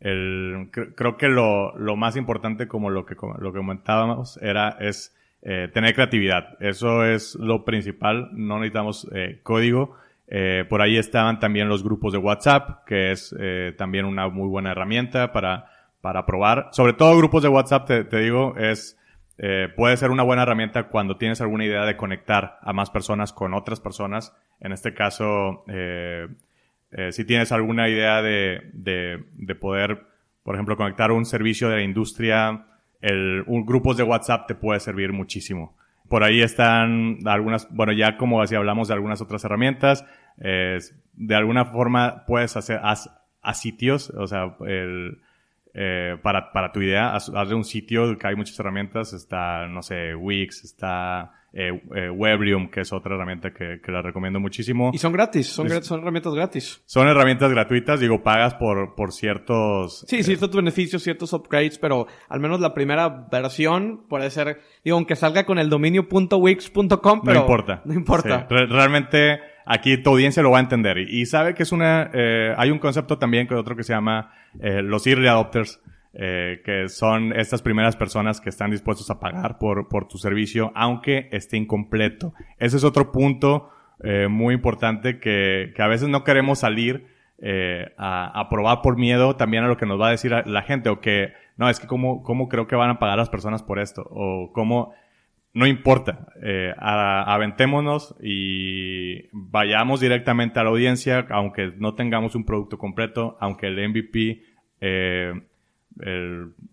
el, 0.00 0.70
creo 0.72 1.16
que 1.16 1.28
lo, 1.28 1.76
lo 1.78 1.96
más 1.96 2.16
importante, 2.16 2.68
como 2.68 2.90
lo 2.90 3.06
que, 3.06 3.16
lo 3.38 3.52
que 3.52 3.58
comentábamos, 3.58 4.36
era, 4.42 4.76
es 4.80 5.16
eh, 5.42 5.68
tener 5.72 5.94
creatividad. 5.94 6.56
Eso 6.60 7.04
es 7.04 7.34
lo 7.36 7.64
principal. 7.64 8.30
No 8.32 8.58
necesitamos 8.58 9.08
eh, 9.12 9.40
código. 9.42 9.96
Eh, 10.28 10.64
por 10.68 10.80
ahí 10.80 10.96
estaban 10.96 11.40
también 11.40 11.68
los 11.68 11.82
grupos 11.82 12.12
de 12.12 12.18
WhatsApp, 12.18 12.84
que 12.86 13.12
es 13.12 13.34
eh, 13.38 13.74
también 13.76 14.04
una 14.04 14.28
muy 14.28 14.48
buena 14.48 14.70
herramienta 14.70 15.32
para, 15.32 15.66
para 16.02 16.26
probar. 16.26 16.68
Sobre 16.72 16.92
todo 16.92 17.16
grupos 17.16 17.42
de 17.42 17.48
WhatsApp, 17.48 17.86
te, 17.86 18.18
digo, 18.18 18.54
es, 18.58 18.98
eh, 19.38 19.68
puede 19.74 19.96
ser 19.96 20.10
una 20.10 20.22
buena 20.22 20.42
herramienta 20.42 20.88
cuando 20.88 21.16
tienes 21.16 21.40
alguna 21.40 21.64
idea 21.64 21.86
de 21.86 21.96
conectar 21.96 22.58
a 22.60 22.72
más 22.72 22.90
personas 22.90 23.32
con 23.32 23.54
otras 23.54 23.80
personas. 23.80 24.34
En 24.60 24.72
este 24.72 24.94
caso, 24.94 25.64
eh, 25.68 26.28
eh, 26.90 27.12
si 27.12 27.24
tienes 27.24 27.52
alguna 27.52 27.88
idea 27.88 28.20
de, 28.20 28.70
de, 28.74 29.24
de, 29.32 29.54
poder, 29.54 30.06
por 30.42 30.54
ejemplo, 30.54 30.76
conectar 30.76 31.10
un 31.12 31.24
servicio 31.24 31.68
de 31.68 31.76
la 31.76 31.82
industria, 31.82 32.66
el, 33.00 33.44
grupos 33.64 33.96
de 33.96 34.02
WhatsApp 34.02 34.46
te 34.46 34.54
puede 34.54 34.80
servir 34.80 35.12
muchísimo 35.12 35.76
por 36.12 36.24
ahí 36.24 36.42
están 36.42 37.20
algunas, 37.24 37.70
bueno, 37.70 37.94
ya 37.94 38.18
como 38.18 38.42
así 38.42 38.54
hablamos 38.54 38.88
de 38.88 38.92
algunas 38.92 39.22
otras 39.22 39.42
herramientas, 39.46 40.04
de 40.36 41.34
alguna 41.34 41.64
forma 41.64 42.26
puedes 42.26 42.54
hacer 42.54 42.80
a, 42.82 43.54
sitios, 43.54 44.10
o 44.10 44.26
sea, 44.26 44.54
el, 44.66 45.22
eh, 45.72 46.18
para, 46.22 46.52
para 46.52 46.70
tu 46.70 46.82
idea, 46.82 47.16
hazle 47.16 47.54
un 47.54 47.64
sitio 47.64 48.18
que 48.18 48.26
hay 48.26 48.36
muchas 48.36 48.60
herramientas, 48.60 49.14
está, 49.14 49.66
no 49.68 49.82
sé, 49.82 50.14
Wix, 50.14 50.64
está 50.64 51.32
eh, 51.54 51.82
eh, 51.94 52.10
Webrium, 52.10 52.70
que 52.70 52.80
es 52.80 52.92
otra 52.92 53.14
herramienta 53.14 53.52
que, 53.52 53.80
que, 53.84 53.92
la 53.92 54.00
recomiendo 54.00 54.40
muchísimo. 54.40 54.90
Y 54.94 54.98
son 54.98 55.12
gratis, 55.12 55.48
son, 55.48 55.68
son 55.82 56.00
herramientas 56.00 56.34
gratis. 56.34 56.82
Son 56.86 57.06
herramientas 57.06 57.50
gratuitas, 57.50 58.00
digo, 58.00 58.22
pagas 58.22 58.54
por, 58.54 58.94
por 58.94 59.12
ciertos... 59.12 60.04
Sí, 60.08 60.22
ciertos 60.22 60.50
beneficios, 60.50 61.02
ciertos 61.02 61.32
upgrades, 61.32 61.78
pero 61.78 62.06
al 62.28 62.40
menos 62.40 62.60
la 62.60 62.72
primera 62.72 63.26
versión 63.30 64.06
puede 64.08 64.30
ser, 64.30 64.60
digo, 64.84 64.96
aunque 64.96 65.14
salga 65.14 65.44
con 65.44 65.58
el 65.58 65.68
dominio 65.68 66.06
.wix.com, 66.10 67.20
pero... 67.24 67.34
No 67.34 67.40
importa. 67.40 67.82
No 67.84 67.94
importa. 67.94 68.46
realmente 68.48 69.40
aquí 69.66 70.02
tu 70.02 70.10
audiencia 70.10 70.42
lo 70.42 70.50
va 70.50 70.58
a 70.58 70.62
entender. 70.62 70.98
Y, 70.98 71.26
sabe 71.26 71.54
que 71.54 71.62
es 71.62 71.72
una, 71.72 72.10
eh, 72.12 72.54
hay 72.56 72.70
un 72.70 72.78
concepto 72.78 73.18
también 73.18 73.46
que 73.46 73.54
otro 73.54 73.76
que 73.76 73.82
se 73.82 73.92
llama 73.92 74.32
eh, 74.60 74.82
los 74.82 75.06
early 75.06 75.28
adopters, 75.28 75.80
eh, 76.14 76.60
que 76.64 76.88
son 76.88 77.32
estas 77.32 77.62
primeras 77.62 77.96
personas 77.96 78.40
que 78.40 78.50
están 78.50 78.70
dispuestos 78.70 79.10
a 79.10 79.18
pagar 79.18 79.58
por, 79.58 79.88
por 79.88 80.08
tu 80.08 80.18
servicio, 80.18 80.72
aunque 80.74 81.28
esté 81.32 81.56
incompleto. 81.56 82.34
Ese 82.58 82.76
es 82.76 82.84
otro 82.84 83.12
punto 83.12 83.70
eh, 84.02 84.28
muy 84.28 84.54
importante 84.54 85.18
que, 85.18 85.72
que 85.74 85.82
a 85.82 85.86
veces 85.86 86.08
no 86.08 86.24
queremos 86.24 86.58
salir 86.58 87.06
eh, 87.38 87.92
a, 87.96 88.38
a, 88.38 88.48
probar 88.48 88.82
por 88.82 88.96
miedo 88.96 89.36
también 89.36 89.64
a 89.64 89.68
lo 89.68 89.76
que 89.76 89.86
nos 89.86 90.00
va 90.00 90.08
a 90.08 90.10
decir 90.12 90.30
la 90.30 90.62
gente 90.62 90.90
o 90.90 91.00
que, 91.00 91.32
no, 91.56 91.68
es 91.68 91.80
que 91.80 91.86
cómo, 91.86 92.22
cómo 92.22 92.48
creo 92.48 92.66
que 92.66 92.76
van 92.76 92.90
a 92.90 92.98
pagar 92.98 93.16
las 93.18 93.30
personas 93.30 93.62
por 93.62 93.78
esto 93.78 94.06
o 94.10 94.52
cómo, 94.52 94.92
no 95.52 95.66
importa, 95.66 96.28
eh, 96.42 96.72
aventémonos 96.78 98.14
y 98.22 99.28
vayamos 99.32 100.00
directamente 100.00 100.60
a 100.60 100.64
la 100.64 100.70
audiencia, 100.70 101.26
aunque 101.30 101.72
no 101.78 101.94
tengamos 101.94 102.34
un 102.34 102.44
producto 102.44 102.78
completo, 102.78 103.36
aunque 103.40 103.66
el 103.66 103.88
MVP 103.88 104.42
eh, 104.80 105.32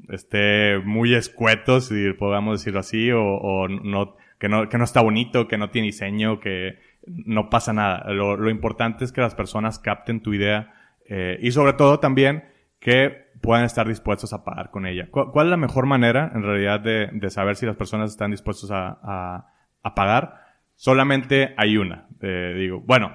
esté 0.10 0.80
muy 0.80 1.14
escueto, 1.14 1.82
si 1.82 2.14
podamos 2.14 2.60
decirlo 2.60 2.80
así, 2.80 3.12
o, 3.12 3.24
o, 3.24 3.68
no, 3.68 4.16
que 4.40 4.50
no, 4.50 4.70
que 4.70 4.78
no 4.78 4.84
está 4.84 5.02
bonito, 5.02 5.48
que 5.48 5.58
no 5.58 5.70
tiene 5.70 5.88
diseño, 5.88 6.40
que 6.40 6.80
no 7.06 7.50
pasa 7.50 7.74
nada. 7.74 8.12
Lo, 8.12 8.38
lo 8.38 8.50
importante 8.50 9.04
es 9.04 9.12
que 9.12 9.22
las 9.22 9.36
personas 9.36 9.80
capten 9.80 10.22
tu 10.22 10.34
idea 10.34 10.74
eh, 11.10 11.40
y 11.42 11.52
sobre 11.52 11.74
todo 11.74 12.00
también 12.00 12.44
que 12.80 13.30
puedan 13.42 13.66
estar 13.66 13.88
dispuestos 13.88 14.32
a 14.34 14.44
pagar 14.44 14.70
con 14.70 14.86
ella. 14.86 15.08
¿Cuál, 15.10 15.48
es 15.48 15.52
la 15.52 15.58
mejor 15.58 15.86
manera, 15.86 16.32
en 16.34 16.44
realidad, 16.44 16.80
de, 16.80 17.10
de, 17.12 17.30
saber 17.30 17.56
si 17.56 17.66
las 17.66 17.76
personas 17.76 18.12
están 18.12 18.32
dispuestos 18.32 18.72
a, 18.72 19.00
a, 19.02 19.48
a 19.82 19.96
pagar? 19.96 20.36
Solamente 20.76 21.54
hay 21.58 21.78
una. 21.78 22.08
Eh, 22.22 22.54
digo, 22.58 22.82
bueno, 22.82 23.12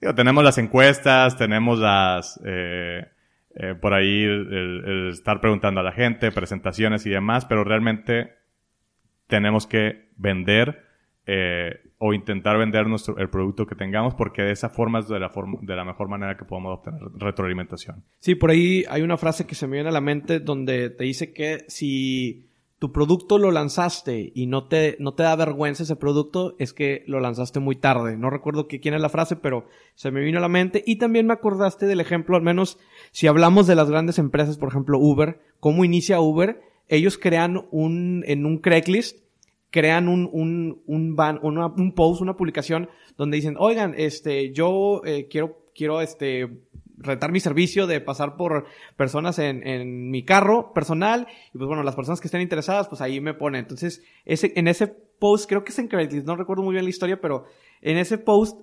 digo, 0.00 0.14
tenemos 0.14 0.42
las 0.42 0.58
encuestas, 0.58 1.36
tenemos 1.36 1.78
las, 1.78 2.40
eh, 2.44 3.06
eh, 3.56 3.74
por 3.80 3.94
ahí 3.94 4.26
estar 5.10 5.40
preguntando 5.40 5.80
a 5.80 5.84
la 5.84 5.92
gente, 5.92 6.32
presentaciones 6.32 7.06
y 7.06 7.10
demás, 7.10 7.44
pero 7.44 7.64
realmente 7.64 8.34
tenemos 9.26 9.66
que 9.66 10.08
vender 10.16 10.82
eh, 11.26 11.80
o 11.98 12.12
intentar 12.12 12.58
vender 12.58 12.86
nuestro, 12.86 13.16
el 13.16 13.30
producto 13.30 13.66
que 13.66 13.74
tengamos 13.74 14.14
porque 14.14 14.42
de 14.42 14.52
esa 14.52 14.68
forma 14.68 14.98
es 14.98 15.08
de 15.08 15.18
la, 15.18 15.30
forma, 15.30 15.58
de 15.62 15.74
la 15.74 15.84
mejor 15.84 16.08
manera 16.08 16.36
que 16.36 16.44
podemos 16.44 16.78
obtener 16.78 17.00
retroalimentación. 17.14 18.04
Sí, 18.18 18.34
por 18.34 18.50
ahí 18.50 18.84
hay 18.90 19.00
una 19.02 19.16
frase 19.16 19.46
que 19.46 19.54
se 19.54 19.66
me 19.66 19.76
viene 19.76 19.88
a 19.88 19.92
la 19.92 20.02
mente 20.02 20.40
donde 20.40 20.90
te 20.90 21.04
dice 21.04 21.32
que 21.32 21.64
si 21.68 22.50
tu 22.78 22.92
producto 22.92 23.38
lo 23.38 23.50
lanzaste 23.50 24.32
y 24.34 24.46
no 24.46 24.68
te, 24.68 24.96
no 24.98 25.14
te 25.14 25.22
da 25.22 25.34
vergüenza 25.36 25.84
ese 25.84 25.96
producto, 25.96 26.56
es 26.58 26.74
que 26.74 27.04
lo 27.06 27.20
lanzaste 27.20 27.58
muy 27.58 27.76
tarde. 27.76 28.18
No 28.18 28.28
recuerdo 28.28 28.68
quién 28.68 28.92
es 28.92 29.00
la 29.00 29.08
frase, 29.08 29.36
pero 29.36 29.66
se 29.94 30.10
me 30.10 30.20
vino 30.20 30.36
a 30.36 30.42
la 30.42 30.50
mente. 30.50 30.84
Y 30.86 30.96
también 30.96 31.26
me 31.26 31.32
acordaste 31.32 31.86
del 31.86 32.00
ejemplo, 32.00 32.36
al 32.36 32.42
menos 32.42 32.78
si 33.14 33.28
hablamos 33.28 33.68
de 33.68 33.76
las 33.76 33.88
grandes 33.88 34.18
empresas, 34.18 34.58
por 34.58 34.70
ejemplo 34.70 34.98
Uber, 34.98 35.38
cómo 35.60 35.84
inicia 35.84 36.20
Uber, 36.20 36.60
ellos 36.88 37.16
crean 37.16 37.68
un, 37.70 38.24
en 38.26 38.44
un 38.44 38.58
Craigslist, 38.58 39.20
crean 39.70 40.08
un, 40.08 40.28
un, 40.32 40.82
un, 40.86 41.14
ban, 41.14 41.38
un 41.40 41.94
post, 41.94 42.20
una 42.20 42.36
publicación 42.36 42.90
donde 43.16 43.36
dicen, 43.36 43.54
oigan, 43.56 43.94
este, 43.96 44.52
yo 44.52 45.00
eh, 45.04 45.28
quiero, 45.30 45.64
quiero, 45.76 46.00
este, 46.00 46.58
rentar 46.96 47.30
mi 47.30 47.38
servicio 47.38 47.86
de 47.86 48.00
pasar 48.00 48.36
por 48.36 48.66
personas 48.96 49.38
en, 49.38 49.64
en 49.64 50.10
mi 50.10 50.24
carro 50.24 50.72
personal 50.74 51.28
y 51.52 51.58
pues 51.58 51.68
bueno, 51.68 51.84
las 51.84 51.94
personas 51.94 52.20
que 52.20 52.26
estén 52.26 52.40
interesadas, 52.40 52.88
pues 52.88 53.00
ahí 53.00 53.20
me 53.20 53.32
ponen. 53.32 53.60
Entonces, 53.60 54.02
ese, 54.24 54.52
en 54.56 54.66
ese 54.66 54.88
post, 54.88 55.48
creo 55.48 55.62
que 55.62 55.70
es 55.70 55.78
en 55.78 55.86
Craigslist, 55.86 56.26
no 56.26 56.34
recuerdo 56.34 56.64
muy 56.64 56.72
bien 56.72 56.84
la 56.84 56.90
historia, 56.90 57.20
pero 57.20 57.44
en 57.80 57.96
ese 57.96 58.18
post 58.18 58.58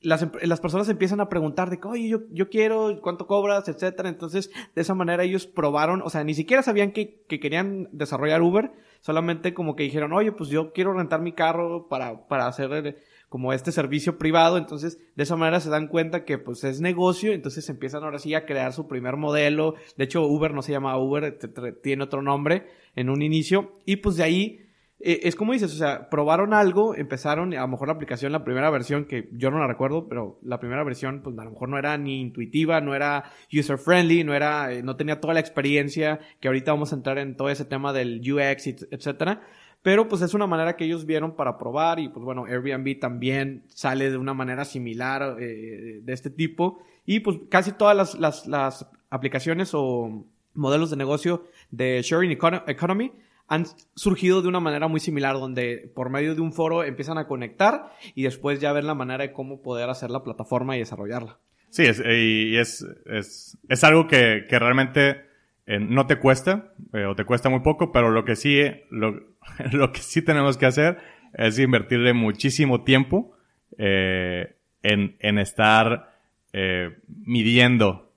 las, 0.00 0.22
em, 0.22 0.30
las 0.42 0.60
personas 0.60 0.88
empiezan 0.88 1.20
a 1.20 1.28
preguntar 1.28 1.70
de 1.70 1.80
que, 1.80 1.88
oye, 1.88 2.08
yo, 2.08 2.20
yo 2.30 2.48
quiero, 2.48 3.00
cuánto 3.02 3.26
cobras, 3.26 3.68
etcétera. 3.68 4.08
Entonces, 4.08 4.50
de 4.74 4.82
esa 4.82 4.94
manera 4.94 5.24
ellos 5.24 5.46
probaron, 5.46 6.02
o 6.02 6.10
sea, 6.10 6.24
ni 6.24 6.34
siquiera 6.34 6.62
sabían 6.62 6.92
que, 6.92 7.24
que 7.28 7.40
querían 7.40 7.88
desarrollar 7.92 8.42
Uber, 8.42 8.72
solamente 9.00 9.54
como 9.54 9.76
que 9.76 9.84
dijeron, 9.84 10.12
oye, 10.12 10.32
pues 10.32 10.50
yo 10.50 10.72
quiero 10.72 10.92
rentar 10.92 11.20
mi 11.20 11.32
carro 11.32 11.88
para, 11.88 12.26
para 12.28 12.46
hacer 12.46 12.72
eh, 12.86 12.96
como 13.28 13.52
este 13.52 13.72
servicio 13.72 14.18
privado. 14.18 14.58
Entonces, 14.58 14.98
de 15.14 15.22
esa 15.22 15.36
manera 15.36 15.60
se 15.60 15.70
dan 15.70 15.88
cuenta 15.88 16.24
que 16.24 16.38
pues 16.38 16.64
es 16.64 16.80
negocio, 16.80 17.32
entonces 17.32 17.68
empiezan 17.68 18.04
ahora 18.04 18.18
sí 18.18 18.34
a 18.34 18.46
crear 18.46 18.72
su 18.72 18.86
primer 18.86 19.16
modelo. 19.16 19.74
De 19.96 20.04
hecho, 20.04 20.26
Uber 20.26 20.52
no 20.54 20.62
se 20.62 20.72
llama 20.72 20.98
Uber, 20.98 21.38
tiene 21.82 22.04
otro 22.04 22.22
nombre 22.22 22.66
en 22.94 23.10
un 23.10 23.22
inicio. 23.22 23.72
Y 23.84 23.96
pues 23.96 24.16
de 24.16 24.24
ahí 24.24 24.65
eh, 24.98 25.20
es 25.24 25.36
como 25.36 25.52
dices, 25.52 25.72
o 25.74 25.76
sea, 25.76 26.08
probaron 26.08 26.54
algo, 26.54 26.94
empezaron, 26.94 27.52
a 27.52 27.60
lo 27.60 27.68
mejor 27.68 27.88
la 27.88 27.94
aplicación, 27.94 28.32
la 28.32 28.44
primera 28.44 28.70
versión, 28.70 29.04
que 29.04 29.28
yo 29.32 29.50
no 29.50 29.58
la 29.58 29.66
recuerdo, 29.66 30.08
pero 30.08 30.38
la 30.42 30.58
primera 30.58 30.82
versión, 30.84 31.20
pues 31.22 31.38
a 31.38 31.44
lo 31.44 31.50
mejor 31.50 31.68
no 31.68 31.78
era 31.78 31.98
ni 31.98 32.20
intuitiva, 32.20 32.80
no 32.80 32.94
era 32.94 33.30
user 33.52 33.76
friendly, 33.76 34.24
no 34.24 34.34
era, 34.34 34.72
eh, 34.72 34.82
no 34.82 34.96
tenía 34.96 35.20
toda 35.20 35.34
la 35.34 35.40
experiencia, 35.40 36.20
que 36.40 36.48
ahorita 36.48 36.72
vamos 36.72 36.92
a 36.92 36.96
entrar 36.96 37.18
en 37.18 37.36
todo 37.36 37.50
ese 37.50 37.66
tema 37.66 37.92
del 37.92 38.20
UX, 38.20 38.86
etcétera. 38.90 39.42
Pero 39.82 40.08
pues 40.08 40.22
es 40.22 40.34
una 40.34 40.46
manera 40.46 40.76
que 40.76 40.84
ellos 40.84 41.06
vieron 41.06 41.36
para 41.36 41.58
probar 41.58 42.00
y 42.00 42.08
pues 42.08 42.24
bueno, 42.24 42.46
Airbnb 42.46 42.98
también 42.98 43.64
sale 43.68 44.10
de 44.10 44.16
una 44.16 44.34
manera 44.34 44.64
similar 44.64 45.36
eh, 45.38 46.00
de 46.02 46.12
este 46.12 46.30
tipo. 46.30 46.82
Y 47.04 47.20
pues 47.20 47.38
casi 47.50 47.70
todas 47.70 47.96
las, 47.96 48.14
las, 48.18 48.46
las 48.48 48.90
aplicaciones 49.10 49.70
o 49.74 50.26
modelos 50.54 50.90
de 50.90 50.96
negocio 50.96 51.44
de 51.70 52.00
sharing 52.02 52.32
economy 52.32 53.12
han 53.48 53.64
surgido 53.94 54.42
de 54.42 54.48
una 54.48 54.60
manera 54.60 54.88
muy 54.88 55.00
similar, 55.00 55.34
donde 55.34 55.90
por 55.94 56.10
medio 56.10 56.34
de 56.34 56.40
un 56.40 56.52
foro 56.52 56.84
empiezan 56.84 57.18
a 57.18 57.26
conectar 57.26 57.92
y 58.14 58.24
después 58.24 58.60
ya 58.60 58.72
ver 58.72 58.84
la 58.84 58.94
manera 58.94 59.24
de 59.24 59.32
cómo 59.32 59.62
poder 59.62 59.88
hacer 59.88 60.10
la 60.10 60.22
plataforma 60.22 60.76
y 60.76 60.80
desarrollarla. 60.80 61.38
Sí, 61.70 61.84
es, 61.84 62.00
y 62.00 62.56
es, 62.56 62.86
es, 63.06 63.58
es 63.68 63.84
algo 63.84 64.06
que, 64.06 64.46
que 64.48 64.58
realmente 64.58 65.26
eh, 65.66 65.80
no 65.80 66.06
te 66.06 66.16
cuesta, 66.16 66.72
eh, 66.92 67.04
o 67.06 67.16
te 67.16 67.24
cuesta 67.24 67.48
muy 67.48 67.60
poco, 67.60 67.90
pero 67.90 68.10
lo 68.10 68.24
que 68.24 68.36
sí, 68.36 68.62
lo, 68.90 69.20
lo, 69.72 69.92
que 69.92 70.00
sí 70.00 70.22
tenemos 70.22 70.56
que 70.56 70.66
hacer 70.66 70.98
es 71.34 71.58
invertirle 71.58 72.12
muchísimo 72.12 72.84
tiempo 72.84 73.36
eh, 73.78 74.56
en, 74.82 75.16
en 75.20 75.38
estar 75.38 76.14
midiendo 77.06 78.14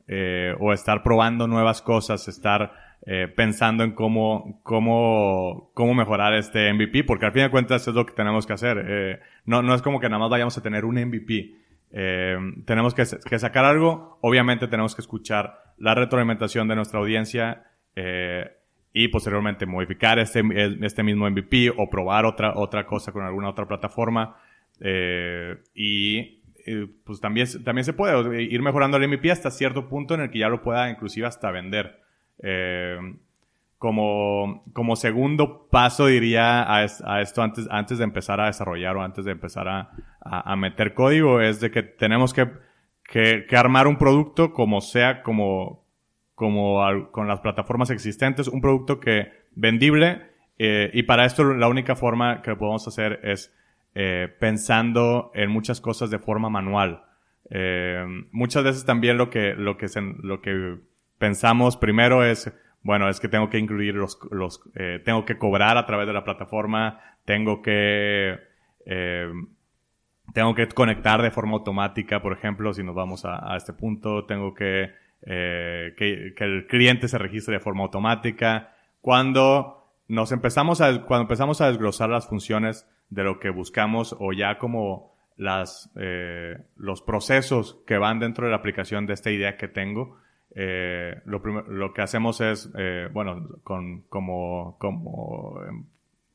o 0.60 0.72
estar 0.72 1.04
probando 1.04 1.46
nuevas 1.46 1.82
cosas, 1.82 2.30
estar 2.30 2.72
eh, 3.06 3.28
pensando 3.34 3.86
en 3.86 3.94
cómo, 3.94 4.60
cómo, 4.64 5.72
cómo 5.74 5.94
mejorar 5.94 6.34
este 6.34 6.72
MVP, 6.74 7.06
porque 7.06 7.26
al 7.26 7.32
fin 7.32 7.44
de 7.44 7.50
cuentas 7.50 7.88
es 7.88 7.94
lo 7.94 8.06
que 8.06 8.14
tenemos 8.14 8.46
que 8.46 8.54
hacer. 8.54 8.86
Eh, 8.86 9.20
no, 9.46 9.62
no 9.62 9.74
es 9.74 9.82
como 9.82 10.02
que 10.02 10.10
nada 10.10 10.20
más 10.20 10.30
vayamos 10.30 10.58
a 10.58 10.62
tener 10.62 10.84
un 10.84 10.96
MVP. 10.96 11.56
Eh, 11.92 12.38
tenemos 12.66 12.94
que, 12.94 13.04
que, 13.28 13.40
sacar 13.40 13.64
algo, 13.64 14.20
obviamente 14.22 14.68
tenemos 14.68 14.96
que 14.96 15.02
escuchar 15.02 15.74
la 15.78 15.96
retroalimentación 15.96 16.68
de 16.68 16.76
nuestra 16.76 17.00
audiencia 17.00 17.64
y 18.94 19.10
posteriormente 19.10 19.66
modificar 19.66 20.20
este, 20.20 20.42
este 20.82 21.04
mismo 21.04 21.30
MVP 21.30 21.70
o 21.76 21.90
probar 21.90 22.26
otra, 22.26 22.54
otra 22.56 22.86
cosa 22.86 23.12
con 23.12 23.26
alguna 23.26 23.50
otra 23.50 23.68
plataforma. 23.68 24.38
Y 25.74 26.42
pues 27.04 27.20
también, 27.20 27.48
también 27.66 27.84
se 27.84 27.94
puede 27.94 28.44
ir 28.44 28.62
mejorando 28.62 28.96
el 28.96 29.08
MVP 29.08 29.32
hasta 29.32 29.52
cierto 29.52 29.90
punto 29.90 30.14
en 30.14 30.22
el 30.22 30.32
que 30.32 30.40
ya 30.40 30.48
lo 30.48 30.62
pueda 30.62 30.90
inclusive 30.90 31.28
hasta 31.28 31.52
vender. 31.52 32.00
Eh, 32.42 32.98
como, 33.78 34.64
como 34.74 34.96
segundo 34.98 35.68
paso 35.70 36.08
diría 36.08 36.72
a, 36.72 36.84
esto 36.84 37.42
antes, 37.42 37.66
antes 37.72 37.98
de 37.98 38.04
empezar 38.04 38.42
a 38.42 38.48
desarrollar 38.48 38.98
o 38.98 39.02
antes 39.02 39.24
de 39.24 39.32
empezar 39.32 39.70
a, 39.70 39.92
a, 40.22 40.56
meter 40.58 40.94
código 40.94 41.40
es 41.40 41.62
de 41.62 41.72
que 41.72 41.84
tenemos 41.84 42.34
que, 42.34 42.50
que, 43.04 43.46
armar 43.56 43.88
un 43.88 43.98
producto 43.98 44.52
como 44.52 44.82
sea, 44.82 45.24
como, 45.24 45.86
como 46.36 46.82
con 47.12 47.30
las 47.30 47.40
plataformas 47.40 47.90
existentes, 47.90 48.50
un 48.50 48.60
producto 48.60 49.00
que 49.00 49.32
vendible 49.56 50.30
eh, 50.60 50.92
y 50.94 51.04
para 51.04 51.26
esto 51.26 51.46
la 51.54 51.70
única 51.70 51.96
forma 51.96 52.42
que 52.42 52.54
podemos 52.56 52.86
hacer 52.86 53.22
es 53.24 53.56
eh, 53.96 54.28
pensando 54.40 55.32
en 55.34 55.50
muchas 55.50 55.80
cosas 55.80 56.10
de 56.12 56.20
forma 56.20 56.50
manual. 56.50 57.04
Eh, 57.50 58.06
muchas 58.32 58.66
veces 58.66 58.86
también 58.86 59.18
lo 59.18 59.30
que, 59.30 59.56
lo 59.56 59.78
lo 60.22 60.42
que 60.42 60.80
pensamos 61.20 61.78
primero 61.78 62.24
es, 62.24 62.52
bueno, 62.82 63.08
es 63.10 63.20
que 63.20 63.30
tengo 63.30 63.50
que 63.50 63.60
incluir 63.60 63.94
los, 63.94 64.18
los 64.32 64.62
eh, 64.76 65.00
tengo 65.06 65.26
que 65.26 65.38
cobrar 65.38 65.78
a 65.78 65.86
través 65.86 66.08
de 66.08 66.14
la 66.14 66.24
plataforma, 66.24 67.00
tengo 67.26 67.62
que, 67.62 68.40
eh, 68.86 69.32
tengo 70.34 70.56
que 70.56 70.68
conectar 70.70 71.22
de 71.22 71.30
forma 71.30 71.54
automática, 71.54 72.22
por 72.22 72.34
ejemplo, 72.34 72.74
si 72.74 72.84
nos 72.84 72.96
vamos 72.96 73.26
a, 73.26 73.54
a 73.54 73.58
este 73.58 73.74
punto, 73.74 74.26
tengo 74.26 74.56
que, 74.56 74.92
eh, 75.24 75.94
que, 75.96 76.34
que, 76.36 76.44
el 76.44 76.66
cliente 76.66 77.08
se 77.08 77.18
registre 77.18 77.56
de 77.56 77.60
forma 77.60 77.84
automática. 77.84 78.74
Cuando 79.02 79.94
nos 80.08 80.32
empezamos 80.32 80.82
a, 80.82 81.06
cuando 81.06 81.24
empezamos 81.24 81.62
a 81.62 81.68
desglosar 81.68 82.10
las 82.10 82.28
funciones 82.28 82.90
de 83.10 83.24
lo 83.24 83.40
que 83.40 83.50
buscamos 83.50 84.16
o 84.20 84.34
ya 84.34 84.58
como 84.58 85.16
las, 85.40 85.92
eh, 85.96 86.58
los 86.76 87.02
procesos 87.02 87.82
que 87.88 87.98
van 87.98 88.20
dentro 88.20 88.46
de 88.46 88.52
la 88.52 88.58
aplicación 88.58 89.06
de 89.06 89.14
esta 89.14 89.32
idea 89.32 89.56
que 89.56 89.68
tengo, 89.68 90.18
eh, 90.56 91.22
lo, 91.26 91.40
lo, 91.40 91.94
que 91.94 92.02
hacemos 92.02 92.42
es, 92.42 92.72
eh, 92.78 93.08
bueno, 93.12 93.48
con, 93.64 94.02
como, 94.10 94.78
como 94.80 95.60
em, 95.68 95.86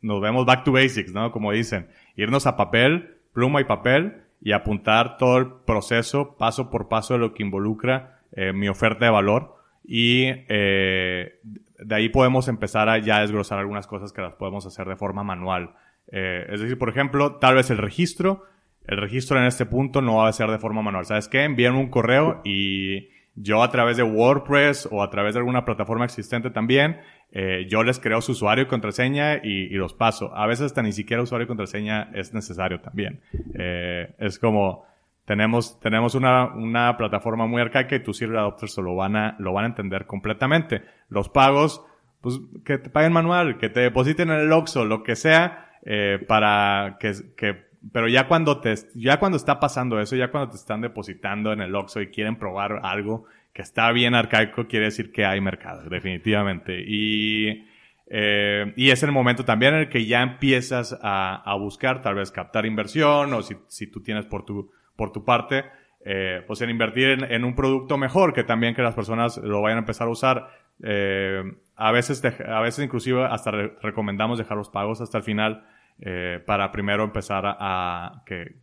nos 0.03 0.21
vemos 0.21 0.47
back 0.47 0.65
to 0.65 0.73
basics, 0.73 1.13
¿no? 1.13 1.33
Como 1.33 1.53
dicen, 1.53 1.89
irnos 2.17 2.47
a 2.47 2.57
papel, 2.57 3.17
pluma 3.33 3.61
y 3.61 3.65
papel 3.65 4.23
y 4.41 4.53
apuntar 4.53 5.17
todo 5.17 5.39
el 5.39 5.47
proceso 5.67 6.37
paso 6.37 6.71
por 6.71 6.89
paso 6.89 7.15
de 7.15 7.21
lo 7.21 7.35
que 7.35 7.43
involucra 7.43 8.21
eh, 8.33 8.53
mi 8.53 8.69
oferta 8.69 9.07
de 9.07 9.11
valor 9.11 9.57
y 9.85 10.25
eh, 10.49 11.41
de 11.79 11.95
ahí 11.95 12.09
podemos 12.09 12.49
empezar 12.49 12.89
a 12.89 12.99
ya 12.99 13.21
desglosar 13.21 13.59
algunas 13.59 13.87
cosas 13.87 14.13
que 14.13 14.23
las 14.23 14.35
podemos 14.35 14.67
hacer 14.67 14.87
de 14.87 14.97
forma 14.97 15.23
manual. 15.23 15.75
Eh, 16.11 16.47
es 16.51 16.61
decir, 16.61 16.79
por 16.79 16.89
ejemplo, 16.89 17.37
tal 17.37 17.55
vez 17.55 17.71
el 17.71 17.79
registro, 17.79 18.45
el 18.87 18.99
registro 18.99 19.39
en 19.39 19.45
este 19.45 19.67
punto 19.67 20.03
no 20.03 20.17
va 20.17 20.29
a 20.29 20.33
ser 20.33 20.51
de 20.51 20.59
forma 20.59 20.83
manual. 20.83 21.05
¿Sabes 21.05 21.29
qué? 21.29 21.45
Envían 21.45 21.75
un 21.75 21.89
correo 21.89 22.41
y 22.45 23.09
yo 23.37 23.63
a 23.63 23.71
través 23.71 23.97
de 23.97 24.03
WordPress 24.03 24.89
o 24.91 25.03
a 25.03 25.11
través 25.11 25.35
de 25.35 25.41
alguna 25.41 25.65
plataforma 25.65 26.05
existente 26.05 26.51
también, 26.51 27.01
eh, 27.33 27.67
yo 27.69 27.83
les 27.83 27.99
creo 27.99 28.21
su 28.21 28.33
usuario 28.33 28.65
y 28.65 28.67
contraseña 28.69 29.41
y, 29.43 29.69
los 29.71 29.93
paso. 29.93 30.35
A 30.37 30.47
veces 30.47 30.67
hasta 30.67 30.83
ni 30.83 30.93
siquiera 30.93 31.23
usuario 31.23 31.45
y 31.45 31.49
contraseña 31.49 32.11
es 32.15 32.33
necesario 32.33 32.81
también. 32.81 33.21
Eh, 33.55 34.15
es 34.19 34.39
como, 34.39 34.87
tenemos, 35.25 35.81
tenemos 35.81 36.15
una, 36.15 36.55
una 36.55 36.97
plataforma 36.97 37.47
muy 37.47 37.61
arcaica 37.61 37.97
y 37.97 38.03
tus 38.03 38.23
early 38.23 38.37
adopters 38.37 38.77
lo 38.79 38.95
van 38.95 39.17
a, 39.17 39.37
lo 39.41 39.53
van 39.53 39.65
a 39.65 39.69
entender 39.69 40.07
completamente. 40.07 40.83
Los 41.09 41.29
pagos, 41.29 41.85
pues 42.21 42.41
que 42.65 42.79
te 42.79 42.89
paguen 42.89 43.13
manual, 43.13 43.59
que 43.59 43.69
te 43.69 43.81
depositen 43.81 44.31
en 44.31 44.41
el 44.41 44.53
Oxxo, 44.53 44.85
lo 44.85 45.03
que 45.03 45.17
sea, 45.17 45.73
eh, 45.85 46.25
para 46.27 46.99
que, 47.01 47.13
que 47.37 47.74
pero 47.93 48.09
ya 48.09 48.29
cuando 48.29 48.61
te, 48.61 48.75
ya 48.95 49.19
cuando 49.19 49.37
está 49.37 49.61
pasando 49.61 50.01
eso, 50.01 50.17
ya 50.17 50.31
cuando 50.31 50.51
te 50.51 50.57
están 50.57 50.81
depositando 50.81 51.53
en 51.53 51.61
el 51.61 51.75
Oxxo 51.75 52.01
y 52.01 52.09
quieren 52.09 52.37
probar 52.37 52.81
algo 52.83 53.27
que 53.53 53.63
está 53.63 53.93
bien 53.93 54.15
arcaico, 54.15 54.67
quiere 54.67 54.87
decir 54.87 55.13
que 55.13 55.25
hay 55.25 55.41
mercado, 55.41 55.89
definitivamente. 55.89 56.83
Y, 56.87 57.67
eh, 58.09 58.73
y 58.77 58.91
es 58.91 59.03
el 59.03 59.13
momento 59.13 59.45
también 59.45 59.75
en 59.75 59.81
el 59.81 59.89
que 59.89 60.07
ya 60.07 60.23
empiezas 60.23 60.99
a, 61.01 61.37
a 61.37 61.55
buscar, 61.57 62.03
tal 62.03 62.17
vez 62.17 62.33
captar 62.33 62.67
inversión, 62.67 63.33
o 63.33 63.43
si, 63.43 63.57
si 63.69 63.87
tú 63.87 64.03
tienes 64.03 64.27
por 64.27 64.45
tu, 64.45 64.73
por 64.97 65.13
tu 65.13 65.25
parte, 65.25 65.65
eh, 66.05 66.43
pues 66.47 66.61
en 66.63 66.71
invertir 66.71 67.11
en, 67.11 67.25
en, 67.33 67.45
un 67.45 67.55
producto 67.55 67.97
mejor, 67.97 68.33
que 68.33 68.45
también 68.45 68.75
que 68.75 68.83
las 68.83 68.95
personas 68.95 69.39
lo 69.39 69.63
vayan 69.63 69.79
a 69.79 69.81
empezar 69.81 70.09
a 70.09 70.11
usar. 70.11 70.49
Eh, 70.83 71.43
a 71.77 71.93
veces, 71.93 72.23
a 72.25 72.61
veces 72.61 72.85
inclusive 72.85 73.25
hasta 73.25 73.51
re 73.53 73.73
recomendamos 73.83 74.39
dejar 74.39 74.57
los 74.57 74.69
pagos 74.69 75.01
hasta 75.01 75.19
el 75.19 75.25
final 75.25 75.65
eh, 76.01 76.41
para 76.45 76.73
primero 76.73 77.05
empezar 77.05 77.45
a, 77.47 78.23
que, 78.27 78.57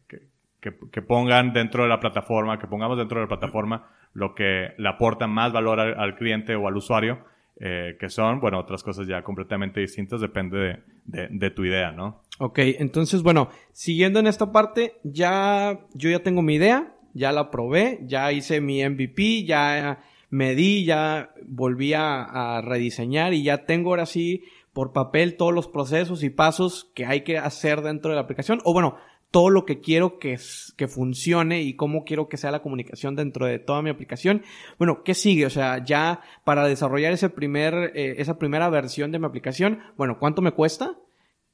que, 0.60 1.02
pongan 1.02 1.54
dentro 1.54 1.84
de 1.84 1.90
la 1.90 2.00
plataforma, 2.00 2.60
que 2.60 2.68
pongamos 2.68 2.98
dentro 2.98 3.20
de 3.20 3.26
la 3.26 3.30
plataforma 3.30 3.90
lo 4.14 4.36
que 4.36 4.74
le 4.78 4.90
aporta 4.90 5.28
más 5.28 5.54
valor 5.54 5.80
al, 5.80 6.16
cliente 6.16 6.56
o 6.56 6.68
al 6.68 6.76
usuario, 6.76 7.20
eh, 7.60 7.96
que 8.00 8.10
son, 8.10 8.40
bueno, 8.42 8.60
otras 8.60 8.84
cosas 8.84 9.08
ya 9.08 9.24
completamente 9.24 9.80
distintas, 9.80 10.20
depende 10.20 10.58
de, 10.58 10.80
de, 11.06 11.28
de, 11.30 11.52
tu 11.52 11.64
idea, 11.64 11.92
¿no? 11.92 12.22
Ok, 12.40 12.60
entonces, 12.60 13.24
bueno, 13.24 13.50
siguiendo 13.72 14.20
en 14.20 14.28
esta 14.28 14.52
parte, 14.52 14.96
ya, 15.04 15.80
yo 15.94 16.10
ya 16.10 16.20
tengo 16.20 16.42
mi 16.42 16.56
idea, 16.56 16.94
ya 17.14 17.32
la 17.32 17.50
probé, 17.50 18.00
ya 18.04 18.32
hice 18.32 18.62
mi 18.62 18.84
MVP, 18.84 19.46
ya 19.46 20.00
medí, 20.30 20.86
ya 20.86 21.32
volví 21.46 21.94
a, 21.94 22.24
a 22.24 22.62
rediseñar 22.62 23.34
y 23.34 23.44
ya 23.44 23.66
tengo 23.66 23.92
ahora 23.92 24.06
sí 24.06 24.44
por 24.74 24.94
papel 24.94 25.38
todos 25.38 25.54
los 25.54 25.68
procesos 25.68 26.24
y 26.24 26.30
pasos 26.30 26.92
que 26.96 27.06
hay 27.06 27.22
que 27.22 27.38
hacer 27.38 27.82
dentro 27.82 28.12
de 28.12 28.16
la 28.16 28.22
aplicación. 28.22 28.62
O 28.64 28.74
bueno, 28.74 28.98
todo 29.32 29.50
lo 29.50 29.66
que 29.66 29.80
quiero 29.80 30.20
que, 30.20 30.38
que 30.76 30.88
funcione 30.88 31.62
y 31.62 31.76
cómo 31.76 32.04
quiero 32.04 32.28
que 32.28 32.38
sea 32.38 32.52
la 32.52 32.62
comunicación 32.62 33.16
dentro 33.16 33.46
de 33.46 33.60
toda 33.60 33.82
mi 33.82 33.90
aplicación. 33.90 34.44
Bueno, 34.78 35.04
¿qué 35.04 35.14
sigue? 35.14 35.46
O 35.46 35.50
sea, 35.50 35.84
ya 35.84 36.22
para 36.44 36.68
desarrollar 36.68 37.14
ese 37.14 37.30
primer, 37.30 37.94
eh, 37.96 38.16
esa 38.18 38.38
primera 38.38 38.70
versión 38.70 39.12
de 39.12 39.20
mi 39.20 39.26
aplicación, 39.26 39.80
bueno, 39.98 40.20
¿cuánto 40.20 40.42
me 40.42 40.52
cuesta? 40.52 40.98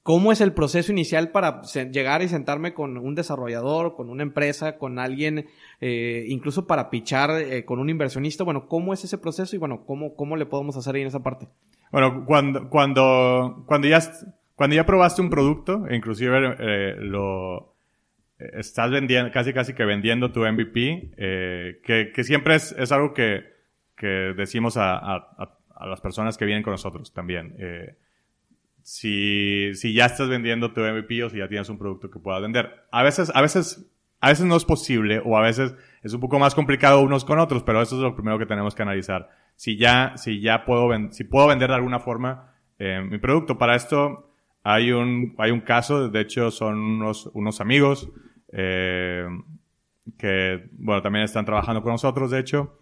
¿Cómo 0.01 0.31
es 0.31 0.39
el 0.39 0.53
proceso 0.53 0.91
inicial 0.91 1.31
para 1.31 1.61
llegar 1.63 2.21
y 2.21 2.29
sentarme 2.29 2.73
con 2.73 2.97
un 2.97 3.13
desarrollador, 3.13 3.93
con 3.93 4.09
una 4.09 4.23
empresa, 4.23 4.77
con 4.77 4.99
alguien, 4.99 5.47
eh, 5.81 6.25
incluso 6.29 6.65
para 6.65 6.89
pichar 6.89 7.29
eh, 7.31 7.65
con 7.65 7.79
un 7.79 7.89
inversionista? 7.89 8.45
Bueno, 8.45 8.69
¿cómo 8.69 8.93
es 8.93 9.03
ese 9.03 9.17
proceso 9.17 9.55
y 9.55 9.59
bueno, 9.59 9.83
cómo, 9.85 10.15
cómo 10.15 10.37
le 10.37 10.45
podemos 10.45 10.77
hacer 10.77 10.95
ahí 10.95 11.01
en 11.01 11.09
esa 11.09 11.23
parte? 11.23 11.49
Bueno, 11.91 12.25
cuando, 12.25 12.69
cuando, 12.69 13.63
cuando 13.65 13.87
ya, 13.87 14.01
cuando 14.55 14.75
ya 14.75 14.85
probaste 14.85 15.21
un 15.21 15.29
producto, 15.29 15.85
inclusive 15.89 16.55
eh, 16.59 16.95
lo 16.99 17.75
eh, 18.39 18.51
estás 18.55 18.91
vendiendo, 18.91 19.31
casi 19.31 19.53
casi 19.53 19.73
que 19.73 19.85
vendiendo 19.85 20.31
tu 20.31 20.41
MVP, 20.41 21.13
eh, 21.17 21.79
que, 21.83 22.11
que 22.13 22.23
siempre 22.23 22.55
es, 22.55 22.73
es 22.77 22.91
algo 22.91 23.13
que, 23.13 23.43
que 23.95 24.33
decimos 24.35 24.77
a, 24.77 24.97
a, 24.97 25.57
a, 25.75 25.87
las 25.87 26.01
personas 26.01 26.37
que 26.37 26.45
vienen 26.45 26.63
con 26.63 26.71
nosotros 26.71 27.13
también. 27.13 27.55
Si, 28.81 29.73
si 29.73 29.93
ya 29.93 30.05
estás 30.05 30.29
vendiendo 30.29 30.71
tu 30.71 30.81
MVP 30.81 31.23
o 31.23 31.29
si 31.29 31.37
ya 31.37 31.47
tienes 31.47 31.69
un 31.69 31.77
producto 31.77 32.09
que 32.09 32.19
puedas 32.19 32.41
vender. 32.41 32.71
A 32.91 33.03
veces, 33.03 33.31
a 33.35 33.41
veces, 33.41 33.85
a 34.21 34.29
veces 34.29 34.45
no 34.45 34.55
es 34.55 34.65
posible 34.65 35.21
o 35.23 35.37
a 35.37 35.41
veces 35.41 35.75
es 36.03 36.13
un 36.13 36.19
poco 36.19 36.39
más 36.39 36.55
complicado 36.55 37.01
unos 37.01 37.25
con 37.25 37.39
otros, 37.39 37.63
pero 37.63 37.81
eso 37.81 37.95
es 37.95 38.01
lo 38.01 38.15
primero 38.15 38.37
que 38.37 38.45
tenemos 38.45 38.75
que 38.75 38.81
analizar 38.83 39.29
si 39.57 39.75
ya, 39.75 40.13
si 40.15 40.39
ya 40.39 40.63
puedo, 40.63 40.89
si 41.11 41.25
puedo 41.25 41.47
vender 41.47 41.69
de 41.69 41.75
alguna 41.75 41.99
forma 41.99 42.53
eh, 42.79 43.01
mi 43.01 43.17
producto. 43.17 43.57
Para 43.57 43.75
esto 43.75 44.31
hay 44.63 44.91
un, 44.91 45.35
hay 45.37 45.51
un 45.51 45.61
caso, 45.61 46.07
de 46.09 46.21
hecho 46.21 46.51
son 46.51 46.77
unos, 46.77 47.29
unos 47.33 47.59
amigos 47.59 48.09
eh, 48.53 49.27
que, 50.17 50.69
bueno, 50.73 51.01
también 51.01 51.25
están 51.25 51.43
trabajando 51.43 51.81
con 51.81 51.91
nosotros, 51.91 52.31
de 52.31 52.39
hecho. 52.39 52.79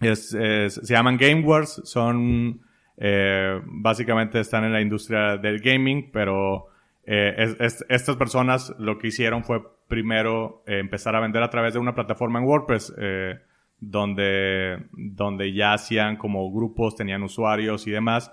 Es, 0.00 0.28
se 0.30 0.94
llaman 0.94 1.16
Game 1.16 1.42
Wars, 1.42 1.80
son, 1.84 2.60
eh, 2.98 3.60
básicamente 3.64 4.38
están 4.40 4.64
en 4.64 4.72
la 4.72 4.80
industria 4.80 5.38
del 5.38 5.58
gaming, 5.58 6.10
pero 6.12 6.68
eh, 7.06 7.34
es, 7.38 7.56
es, 7.60 7.86
estas 7.88 8.16
personas 8.16 8.74
lo 8.78 8.98
que 8.98 9.08
hicieron 9.08 9.44
fue 9.44 9.62
primero 9.86 10.64
eh, 10.66 10.80
empezar 10.80 11.14
a 11.14 11.20
vender 11.20 11.42
a 11.42 11.50
través 11.50 11.72
de 11.74 11.78
una 11.78 11.94
plataforma 11.94 12.40
en 12.40 12.46
WordPress. 12.46 12.94
Eh, 12.98 13.34
donde, 13.78 14.86
donde 14.92 15.52
ya 15.52 15.74
hacían 15.74 16.16
como 16.16 16.50
grupos, 16.50 16.96
tenían 16.96 17.22
usuarios 17.22 17.86
y 17.86 17.90
demás. 17.90 18.32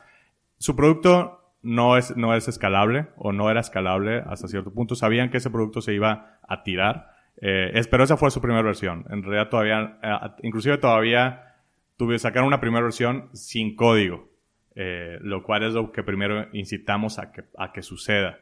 Su 0.57 0.73
producto 0.73 1.57
no 1.61 1.97
es, 1.97 2.15
no 2.15 2.33
es 2.33 2.47
escalable 2.47 3.07
o 3.17 3.33
no 3.33 3.51
era 3.51 3.59
escalable 3.59 4.23
hasta 4.25 4.47
cierto 4.47 4.73
punto. 4.73 4.95
Sabían 4.95 5.29
que 5.29 5.37
ese 5.37 5.49
producto 5.49 5.81
se 5.81 5.93
iba 5.93 6.39
a 6.47 6.63
tirar. 6.63 7.07
Pero 7.35 8.03
esa 8.05 8.15
fue 8.15 8.31
su 8.31 8.39
primera 8.39 8.63
versión. 8.63 9.03
En 9.09 9.21
realidad 9.21 9.49
todavía, 9.49 9.99
inclusive 10.43 10.77
todavía 10.77 11.57
tuve 11.97 12.17
sacar 12.19 12.43
una 12.43 12.61
primera 12.61 12.83
versión 12.83 13.27
sin 13.33 13.75
código. 13.75 14.29
Lo 14.75 15.43
cual 15.43 15.63
es 15.63 15.73
lo 15.73 15.91
que 15.91 16.03
primero 16.03 16.47
incitamos 16.53 17.19
a 17.19 17.33
que, 17.33 17.43
a 17.57 17.73
que 17.73 17.81
suceda. 17.81 18.37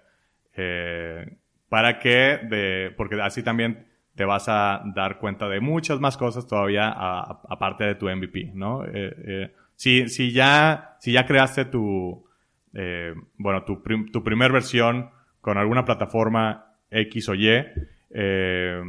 Eh, 0.55 1.37
para 1.69 1.99
que, 1.99 2.39
de, 2.49 2.93
porque 2.97 3.21
así 3.21 3.43
también 3.43 3.87
te 4.15 4.25
vas 4.25 4.49
a 4.49 4.81
dar 4.93 5.19
cuenta 5.19 5.47
de 5.47 5.61
muchas 5.61 5.99
más 5.99 6.17
cosas 6.17 6.45
todavía 6.45 6.89
aparte 6.89 7.85
de 7.85 7.95
tu 7.95 8.09
MVP, 8.09 8.51
¿no? 8.53 8.85
Eh, 8.85 8.91
eh, 8.93 9.53
si, 9.75 10.09
si, 10.09 10.31
ya, 10.31 10.97
si 10.99 11.13
ya 11.13 11.25
creaste 11.25 11.65
tu, 11.65 12.25
eh, 12.73 13.13
bueno, 13.37 13.63
tu, 13.63 13.81
prim, 13.81 14.11
tu 14.11 14.23
primer 14.23 14.51
versión 14.51 15.09
con 15.39 15.57
alguna 15.57 15.85
plataforma 15.85 16.75
X 16.89 17.29
o 17.29 17.35
Y, 17.35 17.47
eh, 18.09 18.81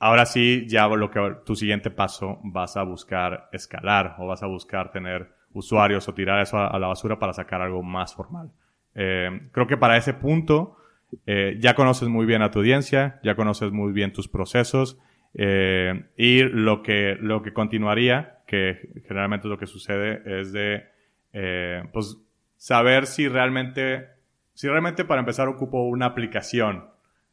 ahora 0.00 0.26
sí, 0.26 0.66
ya 0.68 0.88
lo 0.88 1.10
que 1.10 1.36
tu 1.46 1.54
siguiente 1.54 1.90
paso 1.90 2.40
vas 2.42 2.76
a 2.76 2.82
buscar 2.82 3.48
escalar 3.52 4.16
o 4.18 4.26
vas 4.26 4.42
a 4.42 4.46
buscar 4.46 4.90
tener 4.90 5.32
usuarios 5.52 6.08
o 6.08 6.14
tirar 6.14 6.40
eso 6.40 6.58
a, 6.58 6.66
a 6.66 6.78
la 6.78 6.88
basura 6.88 7.18
para 7.18 7.32
sacar 7.32 7.62
algo 7.62 7.82
más 7.82 8.14
formal. 8.14 8.50
Eh, 8.94 9.48
creo 9.52 9.66
que 9.66 9.76
para 9.76 9.96
ese 9.96 10.14
punto, 10.14 10.77
eh, 11.26 11.56
ya 11.58 11.74
conoces 11.74 12.08
muy 12.08 12.26
bien 12.26 12.42
a 12.42 12.50
tu 12.50 12.58
audiencia, 12.58 13.20
ya 13.22 13.34
conoces 13.34 13.72
muy 13.72 13.92
bien 13.92 14.12
tus 14.12 14.28
procesos 14.28 14.98
eh, 15.34 16.04
y 16.16 16.42
lo 16.42 16.82
que, 16.82 17.16
lo 17.20 17.42
que 17.42 17.52
continuaría, 17.52 18.38
que 18.46 19.02
generalmente 19.06 19.48
lo 19.48 19.58
que 19.58 19.66
sucede, 19.66 20.22
es 20.40 20.52
de 20.52 20.84
eh, 21.32 21.82
pues, 21.92 22.18
saber 22.56 23.06
si 23.06 23.28
realmente, 23.28 24.08
si 24.54 24.68
realmente 24.68 25.04
para 25.04 25.20
empezar 25.20 25.48
ocupo 25.48 25.82
una 25.82 26.06
aplicación. 26.06 26.84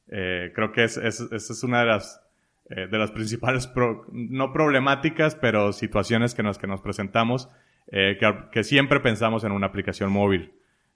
Creo 0.07 0.71
que 0.71 0.83
es, 0.83 0.97
es, 0.97 1.19
esa 1.19 1.53
es 1.53 1.63
una 1.63 1.79
de 1.79 1.87
las, 1.87 2.21
de 2.69 2.97
las 2.97 3.09
principales, 3.09 3.67
no 4.11 4.53
problemáticas, 4.53 5.33
pero 5.33 5.73
situaciones 5.73 6.35
que 6.35 6.43
nos, 6.43 6.59
que 6.59 6.67
nos 6.67 6.79
presentamos 6.81 7.49
que, 7.89 8.63
siempre 8.63 8.99
pensamos 8.99 9.43
en 9.43 9.51
una 9.51 9.65
aplicación 9.65 10.11
móvil, 10.11 10.53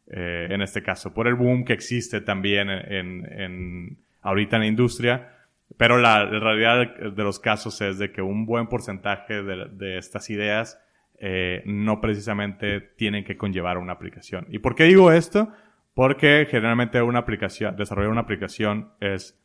eh, 0.10 0.48
en 0.50 0.62
este 0.62 0.82
caso, 0.82 1.14
por 1.14 1.28
el 1.28 1.36
boom 1.36 1.64
que 1.66 1.74
existe 1.74 2.22
también 2.22 2.70
en, 2.70 3.26
en 3.32 3.98
ahorita 4.22 4.58
en 4.58 4.62
la 4.62 4.68
industria. 4.68 5.36
Pero 5.78 6.00
la, 6.00 6.26
realidad 6.26 6.96
de 7.12 7.24
los 7.24 7.40
casos 7.40 7.80
es 7.82 8.00
de 8.00 8.12
que 8.12 8.22
un 8.22 8.46
buen 8.46 8.68
porcentaje 8.68 9.44
de, 9.44 9.68
de 9.72 9.98
estas 9.98 10.30
ideas 10.30 10.80
eh, 11.22 11.64
no 11.66 12.00
precisamente 12.00 12.80
tienen 12.80 13.26
que 13.26 13.38
conllevar 13.38 13.78
una 13.78 13.94
aplicación. 13.94 14.48
¿Y 14.50 14.60
por 14.60 14.74
qué 14.74 14.86
digo 14.86 15.12
esto? 15.12 15.50
Porque 15.94 16.48
generalmente 16.50 17.02
una 17.02 17.20
aplicación, 17.20 17.76
desarrollar 17.76 18.10
una 18.10 18.22
aplicación 18.22 18.94
es, 19.02 19.38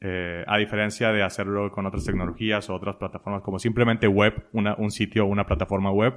eh, 0.00 0.44
a 0.48 0.58
diferencia 0.58 1.12
de 1.12 1.22
hacerlo 1.22 1.70
con 1.70 1.86
otras 1.86 2.04
tecnologías 2.04 2.68
o 2.68 2.74
otras 2.74 2.96
plataformas 2.96 3.42
como 3.42 3.60
simplemente 3.60 4.08
web, 4.08 4.44
una, 4.52 4.74
un 4.76 4.90
sitio 4.90 5.24
o 5.24 5.28
una 5.28 5.46
plataforma 5.46 5.92
web, 5.92 6.14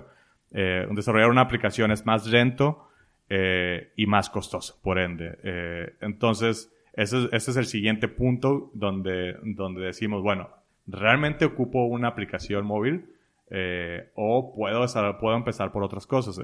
eh, 0.51 0.87
desarrollar 0.91 1.29
una 1.29 1.41
aplicación 1.41 1.91
es 1.91 2.05
más 2.05 2.25
lento 2.25 2.87
eh, 3.29 3.93
y 3.95 4.05
más 4.05 4.29
costoso, 4.29 4.79
por 4.83 4.99
ende. 4.99 5.37
Eh, 5.43 5.93
entonces, 6.01 6.71
ese, 6.93 7.29
es 7.31 7.57
el 7.57 7.65
siguiente 7.65 8.07
punto 8.07 8.69
donde, 8.73 9.35
donde 9.43 9.81
decimos, 9.85 10.21
bueno, 10.21 10.49
¿realmente 10.85 11.45
ocupo 11.45 11.85
una 11.85 12.09
aplicación 12.09 12.65
móvil? 12.65 13.05
Eh, 13.49 14.11
o 14.15 14.53
puedo, 14.55 14.85
puedo 15.19 15.35
empezar 15.35 15.71
por 15.71 15.83
otras 15.83 16.05
cosas. 16.05 16.39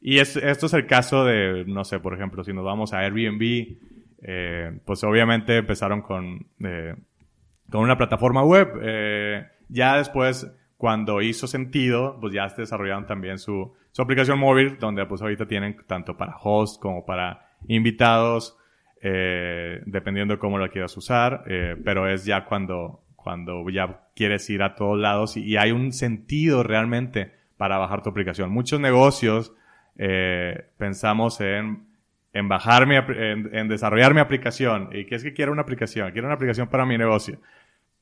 Y 0.00 0.18
esto 0.18 0.66
es 0.66 0.72
el 0.74 0.86
caso 0.86 1.24
de, 1.24 1.64
no 1.66 1.84
sé, 1.84 1.98
por 1.98 2.14
ejemplo, 2.14 2.44
si 2.44 2.52
nos 2.52 2.64
vamos 2.64 2.92
a 2.92 3.00
Airbnb, 3.00 3.76
pues 4.84 5.02
obviamente 5.04 5.56
empezaron 5.56 6.02
con, 6.02 6.46
con 7.70 7.80
una 7.82 7.96
plataforma 7.96 8.44
web. 8.44 9.48
ya 9.68 9.96
después, 9.98 10.50
cuando 10.86 11.20
hizo 11.20 11.48
sentido, 11.48 12.16
pues 12.20 12.32
ya 12.32 12.46
desarrollaron 12.46 13.08
también 13.08 13.40
su, 13.40 13.74
aplicación 13.98 14.38
móvil, 14.38 14.78
donde 14.78 15.04
pues 15.04 15.20
ahorita 15.20 15.44
tienen 15.44 15.76
tanto 15.84 16.16
para 16.16 16.36
host 16.40 16.80
como 16.80 17.04
para 17.04 17.56
invitados, 17.66 18.56
dependiendo 19.02 20.34
de 20.34 20.38
cómo 20.38 20.58
lo 20.58 20.70
quieras 20.70 20.96
usar, 20.96 21.42
pero 21.84 22.08
es 22.08 22.24
ya 22.24 22.44
cuando 22.44 23.02
ya 23.68 24.02
quieres 24.14 24.48
ir 24.48 24.62
a 24.62 24.76
todos 24.76 24.96
lados 24.96 25.36
y, 25.36 25.56
hay 25.56 25.72
un 25.72 25.90
sentido 25.90 26.62
realmente 26.62 27.32
para 27.56 27.78
bajar 27.78 28.04
tu 28.04 28.10
aplicación. 28.10 28.52
Muchos 28.52 28.78
negocios 28.78 29.52
eh, 29.98 30.66
pensamos 30.78 31.40
en, 31.40 31.84
bajar 32.44 32.86
mi, 32.86 32.94
desarrollar 33.66 34.14
mi 34.14 34.20
aplicación. 34.20 34.90
¿Y 34.92 35.06
qué 35.06 35.16
es 35.16 35.24
que 35.24 35.32
quiero 35.32 35.50
una 35.50 35.62
aplicación? 35.62 36.12
Quiero 36.12 36.28
una 36.28 36.36
aplicación 36.36 36.68
para 36.68 36.86
mi 36.86 36.96
negocio. 36.96 37.40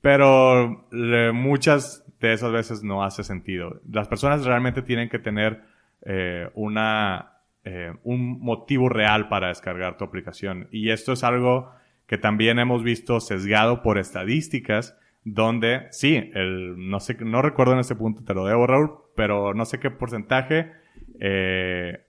Pero 0.02 0.86
muchas 1.32 2.03
esas 2.32 2.52
veces 2.52 2.82
no 2.82 3.04
hace 3.04 3.24
sentido. 3.24 3.80
Las 3.90 4.08
personas 4.08 4.44
realmente 4.44 4.82
tienen 4.82 5.08
que 5.08 5.18
tener 5.18 5.62
eh, 6.02 6.50
una, 6.54 7.32
eh, 7.64 7.92
un 8.02 8.40
motivo 8.40 8.88
real 8.88 9.28
para 9.28 9.48
descargar 9.48 9.96
tu 9.96 10.04
aplicación. 10.04 10.68
Y 10.70 10.90
esto 10.90 11.12
es 11.12 11.24
algo 11.24 11.70
que 12.06 12.18
también 12.18 12.58
hemos 12.58 12.82
visto 12.82 13.20
sesgado 13.20 13.82
por 13.82 13.98
estadísticas 13.98 14.96
donde 15.24 15.86
sí, 15.90 16.30
el, 16.34 16.74
no 16.76 17.00
sé, 17.00 17.16
no 17.20 17.40
recuerdo 17.40 17.72
en 17.72 17.78
este 17.78 17.94
punto, 17.94 18.24
te 18.24 18.34
lo 18.34 18.44
debo 18.44 18.66
Raúl, 18.66 18.92
pero 19.16 19.54
no 19.54 19.64
sé 19.64 19.80
qué 19.80 19.90
porcentaje, 19.90 20.72
eh, 21.18 22.04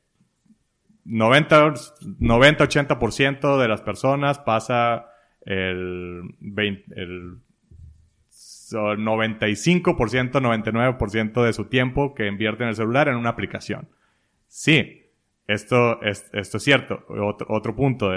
90, 1.06 1.74
80% 1.74 3.58
de 3.58 3.68
las 3.68 3.82
personas 3.82 4.40
pasa 4.40 5.08
el, 5.46 6.24
20, 6.40 7.00
el 7.00 7.38
95%, 8.74 10.32
99% 10.32 11.44
de 11.44 11.54
su 11.54 11.66
tiempo 11.66 12.16
que 12.16 12.28
invierte 12.28 12.64
en 12.64 12.70
el 12.70 12.76
celular 12.76 13.08
en 13.08 13.16
una 13.16 13.30
aplicación. 13.30 13.88
Sí, 14.48 15.04
esto 15.48 16.02
es, 16.02 16.30
esto 16.34 16.58
es 16.58 16.64
cierto. 16.64 17.06
Otro, 17.08 17.48
otro 17.50 17.76
punto, 17.76 18.12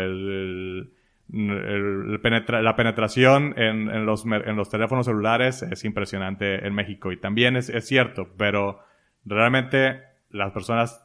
la 1.29 2.77
penetración 2.77 3.55
en, 3.59 4.07
los, 4.07 4.25
en 4.25 4.57
los 4.57 4.71
teléfonos 4.71 5.07
celulares 5.07 5.63
es 5.63 5.85
impresionante 5.85 6.67
en 6.67 6.75
México 6.75 7.13
y 7.13 7.19
también 7.19 7.57
es, 7.57 7.69
es 7.69 7.87
cierto, 7.87 8.31
pero 8.37 8.81
realmente 9.25 10.01
las 10.31 10.53
personas 10.53 11.05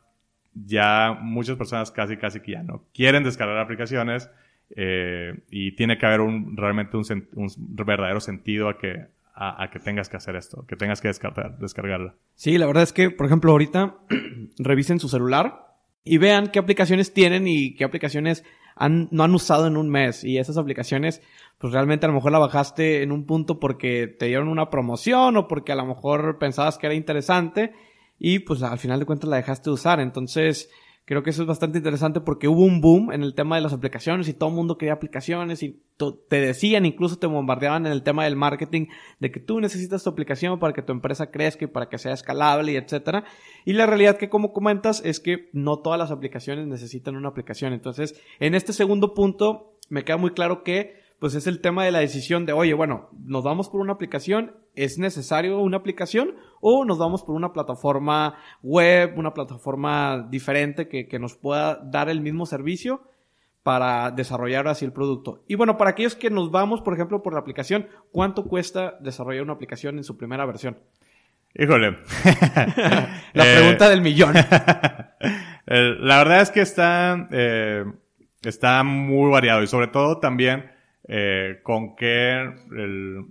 ya, 0.53 1.17
muchas 1.19 1.57
personas 1.57 1.91
casi 1.91 2.15
casi 2.15 2.39
que 2.39 2.51
ya 2.51 2.63
no 2.63 2.85
quieren 2.93 3.23
descargar 3.23 3.57
aplicaciones 3.57 4.29
eh, 4.75 5.41
y 5.49 5.73
tiene 5.73 5.97
que 5.97 6.05
haber 6.05 6.21
un, 6.21 6.55
realmente 6.55 6.95
un, 6.95 7.03
un 7.35 7.49
verdadero 7.85 8.19
sentido 8.19 8.69
a 8.69 8.77
que, 8.77 9.07
a, 9.35 9.69
que 9.71 9.79
tengas 9.79 10.09
que 10.09 10.17
hacer 10.17 10.35
esto, 10.35 10.65
que 10.67 10.75
tengas 10.75 11.01
que 11.01 11.07
descargar, 11.07 11.57
descargarla. 11.57 12.15
Sí, 12.35 12.57
la 12.57 12.67
verdad 12.67 12.83
es 12.83 12.93
que, 12.93 13.09
por 13.09 13.25
ejemplo, 13.25 13.51
ahorita 13.51 13.97
revisen 14.59 14.99
su 14.99 15.09
celular 15.09 15.77
y 16.03 16.17
vean 16.17 16.47
qué 16.47 16.59
aplicaciones 16.59 17.13
tienen 17.13 17.47
y 17.47 17.75
qué 17.75 17.83
aplicaciones 17.83 18.43
no 18.77 19.23
han 19.23 19.35
usado 19.35 19.67
en 19.67 19.77
un 19.77 19.89
mes. 19.89 20.23
Y 20.23 20.37
esas 20.37 20.57
aplicaciones, 20.57 21.21
pues 21.57 21.73
realmente 21.73 22.05
a 22.05 22.09
lo 22.09 22.15
mejor 22.15 22.31
la 22.31 22.39
bajaste 22.39 23.01
en 23.01 23.11
un 23.11 23.25
punto 23.25 23.59
porque 23.59 24.07
te 24.07 24.27
dieron 24.27 24.47
una 24.47 24.69
promoción 24.69 25.37
o 25.37 25.47
porque 25.47 25.71
a 25.71 25.75
lo 25.75 25.85
mejor 25.85 26.37
pensabas 26.37 26.77
que 26.77 26.87
era 26.87 26.95
interesante 26.95 27.73
y 28.19 28.39
pues 28.39 28.61
al 28.63 28.79
final 28.79 28.99
de 28.99 29.05
cuentas 29.05 29.29
la 29.29 29.37
dejaste 29.37 29.69
de 29.69 29.73
usar. 29.73 29.99
Entonces, 29.99 30.69
Creo 31.05 31.21
que 31.21 31.31
eso 31.31 31.41
es 31.41 31.47
bastante 31.47 31.79
interesante 31.79 32.21
porque 32.21 32.47
hubo 32.47 32.63
un 32.63 32.79
boom 32.79 33.11
en 33.11 33.23
el 33.23 33.35
tema 33.35 33.57
de 33.57 33.61
las 33.61 33.73
aplicaciones 33.73 34.29
y 34.29 34.33
todo 34.33 34.49
el 34.49 34.55
mundo 34.55 34.77
quería 34.77 34.93
aplicaciones 34.93 35.61
y 35.61 35.81
te 36.29 36.39
decían, 36.39 36.85
incluso 36.85 37.19
te 37.19 37.27
bombardeaban 37.27 37.85
en 37.85 37.91
el 37.91 38.03
tema 38.03 38.23
del 38.23 38.37
marketing 38.37 38.87
de 39.19 39.29
que 39.29 39.41
tú 39.41 39.59
necesitas 39.59 40.01
tu 40.01 40.09
aplicación 40.09 40.59
para 40.59 40.71
que 40.73 40.81
tu 40.81 40.93
empresa 40.93 41.29
crezca 41.29 41.65
y 41.65 41.67
para 41.67 41.89
que 41.89 41.97
sea 41.97 42.13
escalable 42.13 42.71
y 42.71 42.75
etcétera. 42.77 43.25
Y 43.65 43.73
la 43.73 43.85
realidad 43.85 44.17
que 44.17 44.29
como 44.29 44.53
comentas 44.53 45.01
es 45.03 45.19
que 45.19 45.49
no 45.51 45.79
todas 45.79 45.99
las 45.99 46.09
aplicaciones 46.09 46.67
necesitan 46.67 47.17
una 47.17 47.29
aplicación. 47.29 47.73
Entonces, 47.73 48.15
en 48.39 48.55
este 48.55 48.71
segundo 48.71 49.13
punto 49.13 49.73
me 49.89 50.05
queda 50.05 50.15
muy 50.15 50.31
claro 50.31 50.63
que 50.63 51.02
pues 51.19 51.35
es 51.35 51.47
el 51.47 51.61
tema 51.61 51.85
de 51.85 51.91
la 51.91 51.99
decisión 51.99 52.45
de, 52.45 52.53
oye, 52.53 52.73
bueno, 52.73 53.09
nos 53.25 53.43
vamos 53.43 53.69
por 53.69 53.81
una 53.81 53.93
aplicación, 53.93 54.55
¿es 54.75 54.97
necesario 54.97 55.59
una 55.59 55.77
aplicación? 55.77 56.35
O 56.61 56.85
nos 56.85 56.97
vamos 56.97 57.23
por 57.23 57.35
una 57.35 57.53
plataforma 57.53 58.35
web, 58.61 59.17
una 59.17 59.33
plataforma 59.33 60.27
diferente 60.29 60.87
que, 60.87 61.07
que 61.07 61.19
nos 61.19 61.35
pueda 61.35 61.75
dar 61.83 62.09
el 62.09 62.21
mismo 62.21 62.45
servicio 62.45 63.01
para 63.63 64.11
desarrollar 64.11 64.67
así 64.67 64.83
el 64.83 64.91
producto. 64.91 65.43
Y 65.47 65.55
bueno, 65.55 65.77
para 65.77 65.91
aquellos 65.91 66.15
que 66.15 66.29
nos 66.29 66.51
vamos, 66.51 66.81
por 66.81 66.93
ejemplo, 66.93 67.23
por 67.23 67.33
la 67.33 67.39
aplicación, 67.39 67.87
¿cuánto 68.11 68.43
cuesta 68.43 68.97
desarrollar 68.99 69.43
una 69.43 69.53
aplicación 69.53 69.97
en 69.97 70.03
su 70.03 70.17
primera 70.17 70.45
versión? 70.45 70.77
Híjole. 71.55 71.97
la 73.33 73.43
pregunta 73.43 73.89
del 73.89 74.01
millón. 74.01 74.33
la 75.65 76.17
verdad 76.17 76.41
es 76.41 76.51
que 76.51 76.61
está, 76.61 77.27
eh, 77.31 77.85
está 78.41 78.83
muy 78.83 79.31
variado 79.31 79.63
y 79.63 79.67
sobre 79.67 79.87
todo 79.87 80.19
también 80.19 80.72
eh, 81.05 81.59
con 81.63 81.95
qué 81.95 82.49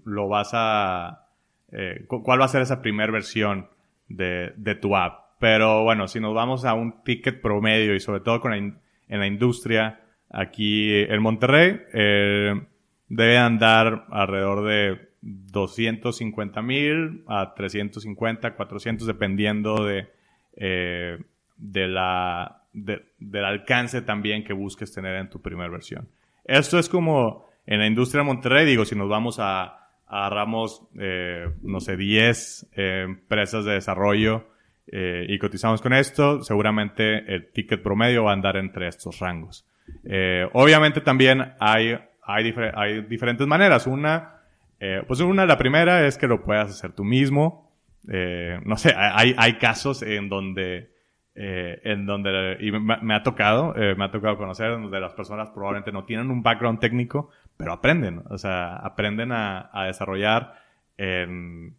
lo 0.04 0.28
vas 0.28 0.50
a, 0.52 1.26
eh, 1.70 2.04
cuál 2.06 2.40
va 2.40 2.44
a 2.44 2.48
ser 2.48 2.62
esa 2.62 2.82
primera 2.82 3.10
versión 3.10 3.68
de, 4.08 4.78
tu 4.80 4.94
app. 4.94 5.38
Pero 5.38 5.82
bueno, 5.82 6.06
si 6.06 6.20
nos 6.20 6.34
vamos 6.34 6.64
a 6.64 6.74
un 6.74 7.02
ticket 7.02 7.40
promedio 7.40 7.94
y 7.94 8.00
sobre 8.00 8.20
todo 8.20 8.40
con 8.40 8.52
en 8.52 8.78
la 9.08 9.26
industria 9.26 10.00
aquí 10.30 10.92
en 10.94 11.22
Monterrey, 11.22 11.80
eh, 11.94 12.60
debe 13.08 13.38
andar 13.38 14.06
alrededor 14.10 14.64
de 14.64 15.08
250 15.22 16.62
mil 16.62 17.24
a 17.26 17.54
350, 17.54 18.54
400, 18.54 19.06
dependiendo 19.06 19.84
de, 19.84 20.08
de 20.54 21.88
la, 21.88 22.62
de, 22.72 23.02
del 23.18 23.44
alcance 23.44 24.02
también 24.02 24.44
que 24.44 24.52
busques 24.52 24.92
tener 24.92 25.16
en 25.16 25.30
tu 25.30 25.40
primera 25.40 25.70
versión. 25.70 26.08
Esto 26.44 26.78
es 26.78 26.88
como 26.88 27.51
en 27.66 27.80
la 27.80 27.86
industria 27.86 28.22
de 28.22 28.26
Monterrey, 28.26 28.66
digo, 28.66 28.84
si 28.84 28.94
nos 28.94 29.08
vamos 29.08 29.38
a, 29.38 29.82
a 30.06 30.28
ramos, 30.28 30.82
eh, 30.98 31.48
no 31.62 31.80
sé, 31.80 31.96
10 31.96 32.70
eh, 32.76 33.02
empresas 33.06 33.64
de 33.64 33.72
desarrollo 33.72 34.46
eh, 34.86 35.26
y 35.28 35.38
cotizamos 35.38 35.80
con 35.80 35.92
esto, 35.92 36.42
seguramente 36.42 37.34
el 37.34 37.50
ticket 37.52 37.82
promedio 37.82 38.24
va 38.24 38.30
a 38.30 38.34
andar 38.34 38.56
entre 38.56 38.88
estos 38.88 39.20
rangos. 39.20 39.66
Eh, 40.04 40.46
obviamente 40.52 41.00
también 41.00 41.54
hay, 41.58 41.98
hay, 42.24 42.54
hay, 42.74 43.00
diferentes 43.02 43.46
maneras. 43.46 43.86
Una, 43.86 44.40
eh, 44.80 45.02
pues 45.06 45.20
una, 45.20 45.46
la 45.46 45.56
primera 45.56 46.06
es 46.06 46.18
que 46.18 46.26
lo 46.26 46.44
puedas 46.44 46.70
hacer 46.70 46.92
tú 46.92 47.04
mismo. 47.04 47.72
Eh, 48.10 48.58
no 48.64 48.76
sé, 48.76 48.92
hay, 48.96 49.34
hay 49.38 49.54
casos 49.54 50.02
en 50.02 50.28
donde 50.28 50.92
eh, 51.34 51.80
en 51.84 52.04
donde, 52.04 52.58
y 52.60 52.70
me, 52.72 53.14
ha 53.14 53.22
tocado, 53.22 53.74
eh, 53.74 53.94
me 53.94 54.04
ha 54.04 54.10
tocado 54.10 54.36
conocer 54.36 54.70
donde 54.70 55.00
las 55.00 55.14
personas 55.14 55.48
probablemente 55.48 55.90
no 55.90 56.04
tienen 56.04 56.30
un 56.30 56.42
background 56.42 56.78
técnico, 56.78 57.30
pero 57.56 57.72
aprenden, 57.72 58.22
o 58.28 58.38
sea, 58.38 58.76
aprenden 58.76 59.32
a, 59.32 59.70
a 59.72 59.86
desarrollar 59.86 60.54
en, 60.96 61.76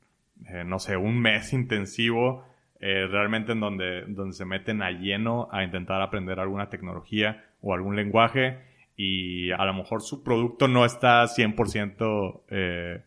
no 0.66 0.80
sé, 0.80 0.98
un 0.98 1.20
mes 1.22 1.54
intensivo, 1.54 2.46
eh, 2.80 3.08
realmente 3.08 3.54
en 3.54 3.60
donde, 3.60 4.04
donde 4.08 4.34
se 4.34 4.46
meten 4.46 4.82
a 4.82 4.92
lleno 4.92 5.48
a 5.52 5.64
intentar 5.64 6.02
aprender 6.02 6.40
alguna 6.40 6.70
tecnología 6.70 7.46
o 7.62 7.74
algún 7.74 7.96
lenguaje 7.96 8.60
y 8.98 9.52
a 9.52 9.64
lo 9.66 9.74
mejor 9.74 10.02
su 10.02 10.24
producto 10.24 10.68
no 10.68 10.86
está 10.86 11.24
100%, 11.26 12.42
eh, 12.50 13.04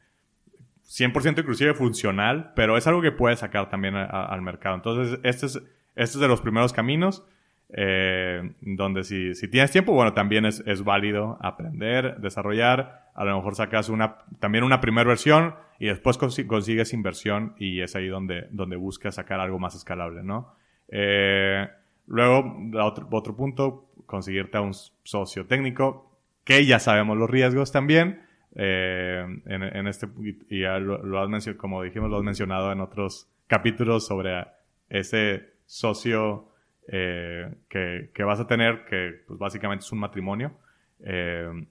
100% 0.83 1.41
inclusive 1.41 1.75
funcional, 1.75 2.53
pero 2.57 2.77
es 2.77 2.87
algo 2.87 3.03
que 3.03 3.13
puede 3.13 3.37
sacar 3.37 3.69
también 3.69 3.95
al 3.97 4.41
mercado. 4.43 4.77
Entonces, 4.77 5.21
este 5.23 5.47
es 5.47 5.63
este 5.97 6.19
es 6.19 6.21
de 6.21 6.29
los 6.29 6.43
primeros 6.43 6.73
caminos. 6.73 7.25
Eh, 7.69 8.53
donde 8.61 9.03
si, 9.03 9.35
si, 9.35 9.49
tienes 9.49 9.73
tiempo, 9.73 9.93
bueno, 9.93 10.13
también 10.13 10.47
es, 10.47 10.63
es, 10.67 10.85
válido 10.85 11.37
aprender, 11.41 12.19
desarrollar, 12.19 13.11
a 13.13 13.25
lo 13.25 13.37
mejor 13.37 13.57
sacas 13.57 13.89
una, 13.89 14.19
también 14.39 14.63
una 14.63 14.81
primera 14.81 15.09
versión 15.09 15.57
y 15.81 15.87
después 15.87 16.17
consigues 16.17 16.93
inversión 16.93 17.55
y 17.59 17.81
es 17.81 17.97
ahí 17.97 18.07
donde, 18.07 18.47
donde 18.51 18.77
buscas 18.77 19.17
sacar 19.17 19.41
algo 19.41 19.59
más 19.59 19.75
escalable, 19.75 20.23
¿no? 20.23 20.55
Eh, 20.89 21.69
luego, 22.07 22.57
otro, 22.81 23.09
otro 23.11 23.35
punto, 23.35 23.91
conseguirte 24.07 24.59
a 24.59 24.61
un 24.61 24.73
socio 25.03 25.47
técnico, 25.47 26.17
que 26.45 26.65
ya 26.65 26.79
sabemos 26.79 27.19
los 27.19 27.29
riesgos 27.29 27.73
también, 27.73 28.23
eh, 28.55 29.27
en, 29.45 29.63
en, 29.63 29.87
este, 29.89 30.07
y 30.49 30.61
ya 30.61 30.79
lo, 30.79 31.03
lo 31.03 31.21
has 31.21 31.29
mencionado, 31.29 31.61
como 31.61 31.83
dijimos, 31.83 32.11
lo 32.11 32.19
has 32.19 32.23
mencionado 32.23 32.71
en 32.71 32.81
otros 32.81 33.29
capítulos 33.49 34.07
sobre 34.07 34.47
ese 34.89 35.51
socio 35.67 36.49
eh, 36.89 37.55
que, 37.69 38.11
que, 38.15 38.25
vas 38.25 38.41
a 38.41 38.47
tener, 38.47 38.85
que 38.85 39.23
pues, 39.27 39.39
básicamente 39.39 39.85
es 39.85 39.93
un 39.93 39.99
matrimonio, 39.99 40.59
eh, 41.01 41.67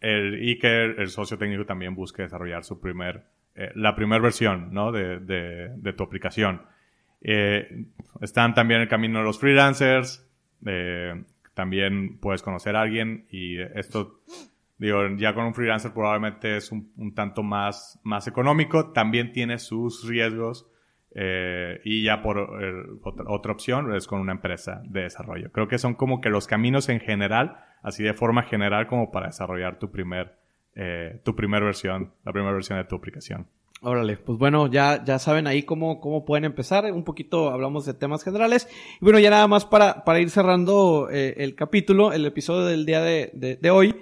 el, 0.00 0.48
y 0.48 0.58
que 0.58 0.84
el, 0.84 1.08
socio 1.08 1.38
técnico 1.38 1.64
también 1.64 1.94
busque 1.94 2.22
desarrollar 2.22 2.64
su 2.64 2.80
primer, 2.80 3.24
eh, 3.54 3.70
la 3.74 3.94
primera 3.94 4.22
versión 4.22 4.72
¿no? 4.72 4.92
de, 4.92 5.18
de, 5.20 5.70
de, 5.76 5.92
tu 5.92 6.04
aplicación. 6.04 6.62
Eh, 7.20 7.86
están 8.20 8.54
también 8.54 8.80
el 8.80 8.88
camino 8.88 9.18
de 9.18 9.24
los 9.24 9.40
freelancers, 9.40 10.24
también 11.54 12.18
puedes 12.18 12.42
conocer 12.42 12.76
a 12.76 12.82
alguien 12.82 13.26
y 13.30 13.60
esto, 13.60 14.20
digo, 14.76 15.08
ya 15.16 15.34
con 15.34 15.46
un 15.46 15.54
freelancer 15.54 15.92
probablemente 15.92 16.56
es 16.56 16.70
un, 16.70 16.92
un 16.96 17.14
tanto 17.14 17.42
más, 17.42 17.98
más 18.04 18.26
económico, 18.26 18.92
también 18.92 19.32
tiene 19.32 19.58
sus 19.58 20.06
riesgos 20.06 20.68
eh, 21.20 21.80
y 21.84 22.04
ya 22.04 22.22
por 22.22 22.38
otra, 23.02 23.24
otra, 23.26 23.50
opción 23.52 23.92
es 23.92 24.06
con 24.06 24.20
una 24.20 24.30
empresa 24.30 24.82
de 24.84 25.02
desarrollo. 25.02 25.50
Creo 25.50 25.66
que 25.66 25.76
son 25.76 25.94
como 25.94 26.20
que 26.20 26.28
los 26.28 26.46
caminos 26.46 26.88
en 26.88 27.00
general, 27.00 27.58
así 27.82 28.04
de 28.04 28.14
forma 28.14 28.44
general 28.44 28.86
como 28.86 29.10
para 29.10 29.26
desarrollar 29.26 29.80
tu 29.80 29.90
primer, 29.90 30.36
eh, 30.76 31.20
tu 31.24 31.34
primera 31.34 31.64
versión, 31.64 32.12
la 32.24 32.30
primera 32.30 32.52
versión 32.52 32.78
de 32.78 32.84
tu 32.84 32.94
aplicación. 32.94 33.48
Órale, 33.80 34.16
pues 34.16 34.38
bueno, 34.38 34.68
ya, 34.68 35.02
ya 35.04 35.18
saben 35.18 35.48
ahí 35.48 35.64
cómo, 35.64 36.00
cómo 36.00 36.24
pueden 36.24 36.44
empezar. 36.44 36.84
Un 36.92 37.02
poquito 37.02 37.50
hablamos 37.50 37.84
de 37.84 37.94
temas 37.94 38.22
generales. 38.22 38.68
Y 39.00 39.04
bueno, 39.04 39.18
ya 39.18 39.30
nada 39.30 39.48
más 39.48 39.64
para, 39.64 40.04
para 40.04 40.20
ir 40.20 40.30
cerrando 40.30 41.08
eh, 41.10 41.34
el 41.38 41.56
capítulo, 41.56 42.12
el 42.12 42.26
episodio 42.26 42.64
del 42.64 42.86
día 42.86 43.00
de, 43.00 43.32
de, 43.34 43.56
de, 43.56 43.70
hoy. 43.70 43.92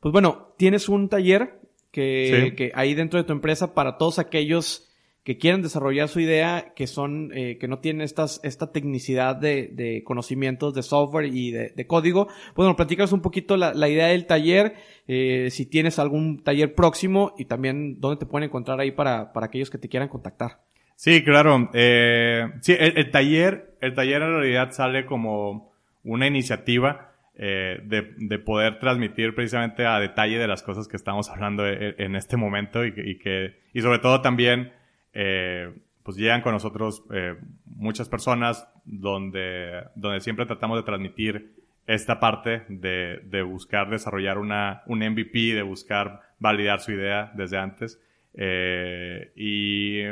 Pues 0.00 0.10
bueno, 0.10 0.54
tienes 0.56 0.88
un 0.88 1.10
taller 1.10 1.60
que, 1.90 2.46
sí. 2.48 2.56
que 2.56 2.72
ahí 2.74 2.94
dentro 2.94 3.18
de 3.18 3.24
tu 3.24 3.34
empresa 3.34 3.74
para 3.74 3.98
todos 3.98 4.18
aquellos 4.18 4.88
que 5.24 5.38
quieren 5.38 5.62
desarrollar 5.62 6.08
su 6.08 6.18
idea, 6.18 6.72
que 6.74 6.88
son, 6.88 7.30
eh, 7.32 7.56
que 7.58 7.68
no 7.68 7.78
tienen 7.78 8.02
estas, 8.02 8.40
esta 8.42 8.72
tecnicidad 8.72 9.36
de, 9.36 9.68
de 9.72 10.02
conocimientos 10.04 10.74
de 10.74 10.82
software 10.82 11.26
y 11.26 11.52
de, 11.52 11.86
código. 11.86 12.28
Bueno, 12.56 12.74
platícanos 12.74 13.12
un 13.12 13.22
poquito 13.22 13.56
la, 13.56 13.72
la 13.72 13.88
idea 13.88 14.08
del 14.08 14.26
taller, 14.26 14.74
eh, 15.06 15.48
si 15.50 15.66
tienes 15.66 16.00
algún 16.00 16.42
taller 16.42 16.74
próximo 16.74 17.34
y 17.38 17.44
también 17.44 18.00
dónde 18.00 18.18
te 18.18 18.26
pueden 18.26 18.48
encontrar 18.48 18.80
ahí 18.80 18.90
para, 18.90 19.32
para 19.32 19.46
aquellos 19.46 19.70
que 19.70 19.78
te 19.78 19.88
quieran 19.88 20.08
contactar. 20.08 20.62
Sí, 20.96 21.22
claro. 21.22 21.70
Eh, 21.72 22.44
sí, 22.60 22.76
el, 22.78 23.10
taller, 23.10 23.76
el 23.80 23.94
taller 23.94 24.22
en 24.22 24.28
realidad 24.28 24.72
sale 24.72 25.06
como 25.06 25.72
una 26.02 26.26
iniciativa 26.26 27.12
eh, 27.34 27.80
de, 27.84 28.12
de, 28.18 28.38
poder 28.40 28.78
transmitir 28.80 29.34
precisamente 29.34 29.86
a 29.86 29.98
detalle 30.00 30.38
de 30.38 30.48
las 30.48 30.62
cosas 30.62 30.86
que 30.88 30.96
estamos 30.96 31.30
hablando 31.30 31.66
en, 31.66 32.14
este 32.14 32.36
momento 32.36 32.84
y 32.84 33.18
que, 33.18 33.54
y 33.72 33.80
sobre 33.80 34.00
todo 34.00 34.20
también 34.20 34.72
eh, 35.12 35.72
pues 36.02 36.16
llegan 36.16 36.42
con 36.42 36.52
nosotros 36.52 37.04
eh, 37.12 37.36
muchas 37.64 38.08
personas 38.08 38.68
donde, 38.84 39.84
donde 39.94 40.20
siempre 40.20 40.46
tratamos 40.46 40.78
de 40.78 40.82
transmitir 40.82 41.62
esta 41.86 42.20
parte 42.20 42.64
de, 42.68 43.20
de 43.24 43.42
buscar 43.42 43.90
desarrollar 43.90 44.38
una, 44.38 44.82
un 44.86 45.00
MVP, 45.00 45.54
de 45.54 45.62
buscar 45.62 46.20
validar 46.38 46.80
su 46.80 46.92
idea 46.92 47.32
desde 47.34 47.58
antes. 47.58 48.00
Eh, 48.34 49.32
y 49.36 50.02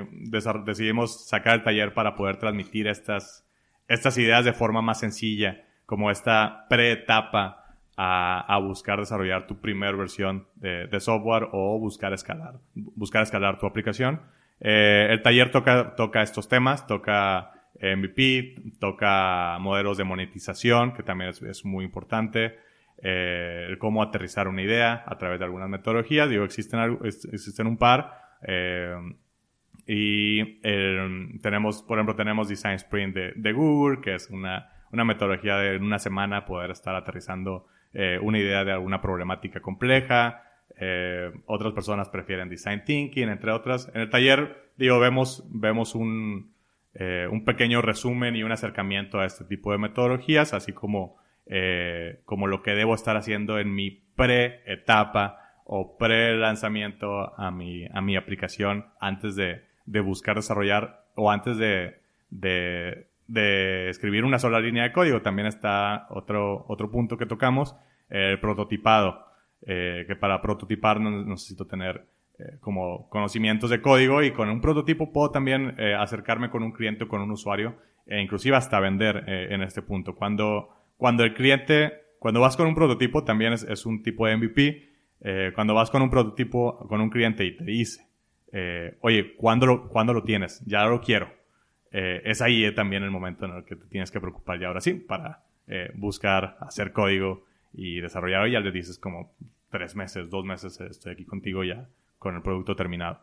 decidimos 0.64 1.26
sacar 1.26 1.54
el 1.56 1.62
taller 1.62 1.94
para 1.94 2.14
poder 2.16 2.36
transmitir 2.36 2.86
estas, 2.86 3.46
estas 3.88 4.18
ideas 4.18 4.44
de 4.44 4.52
forma 4.52 4.82
más 4.82 5.00
sencilla, 5.00 5.64
como 5.86 6.10
esta 6.10 6.66
pre-etapa 6.68 7.76
a, 7.96 8.40
a, 8.40 8.58
buscar 8.58 8.98
desarrollar 8.98 9.46
tu 9.46 9.60
primera 9.60 9.96
versión 9.96 10.46
de, 10.56 10.86
de, 10.86 11.00
software 11.00 11.48
o 11.52 11.78
buscar 11.78 12.12
escalar, 12.12 12.54
buscar 12.74 13.22
escalar 13.22 13.58
tu 13.58 13.66
aplicación. 13.66 14.20
Eh, 14.60 15.08
el 15.10 15.22
taller 15.22 15.50
toca, 15.50 16.22
estos 16.22 16.48
temas, 16.48 16.86
toca 16.86 17.52
MVP, 17.80 18.76
toca 18.78 19.58
modelos 19.60 19.96
de 19.96 20.04
monetización, 20.04 20.92
que 20.92 21.02
también 21.02 21.30
es, 21.30 21.64
muy 21.64 21.84
importante, 21.84 22.58
eh, 23.02 23.76
cómo 23.78 24.02
aterrizar 24.02 24.48
una 24.48 24.62
idea 24.62 25.02
a 25.06 25.16
través 25.18 25.38
de 25.38 25.46
algunas 25.46 25.68
metodologías. 25.68 26.28
Digo, 26.28 26.44
existen, 26.44 26.98
existen 27.02 27.66
un 27.66 27.78
par. 27.78 28.12
Eh, 28.42 28.94
y 29.92 30.60
eh, 30.62 31.38
tenemos, 31.42 31.82
por 31.82 31.98
ejemplo, 31.98 32.14
tenemos 32.14 32.48
Design 32.48 32.74
Sprint 32.74 33.16
de, 33.16 33.52
Google, 33.52 34.00
que 34.00 34.14
es 34.14 34.30
una, 34.30 34.70
una 34.92 35.04
metodología 35.04 35.56
de 35.56 35.78
una 35.78 35.98
semana 35.98 36.44
poder 36.44 36.70
estar 36.70 36.94
aterrizando 36.94 37.66
eh, 37.92 38.18
una 38.22 38.38
idea 38.38 38.64
de 38.64 38.70
alguna 38.70 39.00
problemática 39.00 39.60
compleja. 39.60 40.44
Eh, 40.82 41.30
otras 41.44 41.74
personas 41.74 42.08
prefieren 42.08 42.48
design 42.48 42.82
thinking, 42.84 43.28
entre 43.28 43.52
otras. 43.52 43.90
En 43.94 44.00
el 44.00 44.08
taller, 44.08 44.70
digo, 44.78 44.98
vemos, 44.98 45.44
vemos 45.50 45.94
un, 45.94 46.54
eh, 46.94 47.28
un 47.30 47.44
pequeño 47.44 47.82
resumen 47.82 48.34
y 48.34 48.42
un 48.42 48.50
acercamiento 48.50 49.20
a 49.20 49.26
este 49.26 49.44
tipo 49.44 49.72
de 49.72 49.78
metodologías, 49.78 50.54
así 50.54 50.72
como, 50.72 51.18
eh, 51.44 52.22
como 52.24 52.46
lo 52.46 52.62
que 52.62 52.70
debo 52.70 52.94
estar 52.94 53.18
haciendo 53.18 53.58
en 53.58 53.74
mi 53.74 53.90
pre-etapa 54.16 55.38
o 55.66 55.98
pre-lanzamiento 55.98 57.38
a 57.38 57.50
mi, 57.50 57.84
a 57.92 58.00
mi 58.00 58.16
aplicación 58.16 58.86
antes 59.00 59.36
de, 59.36 59.62
de 59.84 60.00
buscar 60.00 60.36
desarrollar 60.36 61.04
o 61.14 61.30
antes 61.30 61.58
de, 61.58 62.00
de, 62.30 63.06
de, 63.26 63.90
escribir 63.90 64.24
una 64.24 64.38
sola 64.38 64.60
línea 64.60 64.84
de 64.84 64.92
código. 64.92 65.20
También 65.20 65.46
está 65.46 66.06
otro, 66.08 66.64
otro 66.68 66.90
punto 66.90 67.18
que 67.18 67.26
tocamos, 67.26 67.76
el 68.08 68.40
prototipado 68.40 69.29
eh, 69.62 70.04
que 70.06 70.16
para 70.16 70.40
prototipar 70.40 71.00
no 71.00 71.24
necesito 71.24 71.66
tener 71.66 72.06
eh, 72.38 72.56
como 72.60 73.08
conocimientos 73.10 73.68
de 73.68 73.82
código 73.82 74.22
y 74.22 74.32
con 74.32 74.48
un 74.48 74.60
prototipo 74.60 75.12
puedo 75.12 75.30
también 75.30 75.74
eh, 75.78 75.94
acercarme 75.94 76.48
con 76.48 76.62
un 76.62 76.72
cliente 76.72 77.04
o 77.04 77.08
con 77.08 77.20
un 77.20 77.30
usuario 77.30 77.76
e 78.06 78.20
inclusive 78.20 78.56
hasta 78.56 78.80
vender 78.80 79.24
eh, 79.26 79.48
en 79.50 79.62
este 79.62 79.82
punto. 79.82 80.14
Cuando, 80.14 80.70
cuando 80.96 81.22
el 81.22 81.34
cliente, 81.34 81.92
cuando 82.18 82.40
vas 82.40 82.56
con 82.56 82.66
un 82.66 82.74
prototipo 82.74 83.24
también 83.24 83.52
es, 83.52 83.62
es 83.64 83.84
un 83.84 84.02
tipo 84.02 84.26
de 84.26 84.36
MVP. 84.36 84.90
Eh, 85.22 85.52
cuando 85.54 85.74
vas 85.74 85.90
con 85.90 86.00
un 86.00 86.08
prototipo, 86.08 86.78
con 86.88 87.00
un 87.02 87.10
cliente 87.10 87.44
y 87.44 87.54
te 87.54 87.64
dice, 87.64 88.06
oye, 89.02 89.36
¿cuándo 89.36 89.66
lo, 89.66 89.88
¿cuándo 89.88 90.14
lo 90.14 90.24
tienes? 90.24 90.64
Ya 90.66 90.86
lo 90.86 91.00
quiero. 91.00 91.30
es 91.92 92.40
ahí 92.40 92.74
también 92.74 93.02
el 93.02 93.10
momento 93.10 93.44
en 93.44 93.52
el 93.52 93.64
que 93.64 93.76
te 93.76 93.86
tienes 93.86 94.10
que 94.10 94.18
preocupar 94.18 94.58
ya 94.58 94.68
ahora 94.68 94.80
sí 94.80 94.94
para 94.94 95.42
buscar 95.94 96.56
hacer 96.60 96.92
código 96.92 97.44
y 97.72 98.00
desarrollado 98.00 98.46
y 98.46 98.52
ya 98.52 98.60
le 98.60 98.72
dices 98.72 98.98
como 98.98 99.32
tres 99.70 99.94
meses, 99.94 100.30
dos 100.30 100.44
meses 100.44 100.80
estoy 100.80 101.12
aquí 101.12 101.24
contigo 101.24 101.64
ya 101.64 101.88
con 102.18 102.36
el 102.36 102.42
producto 102.42 102.76
terminado. 102.76 103.20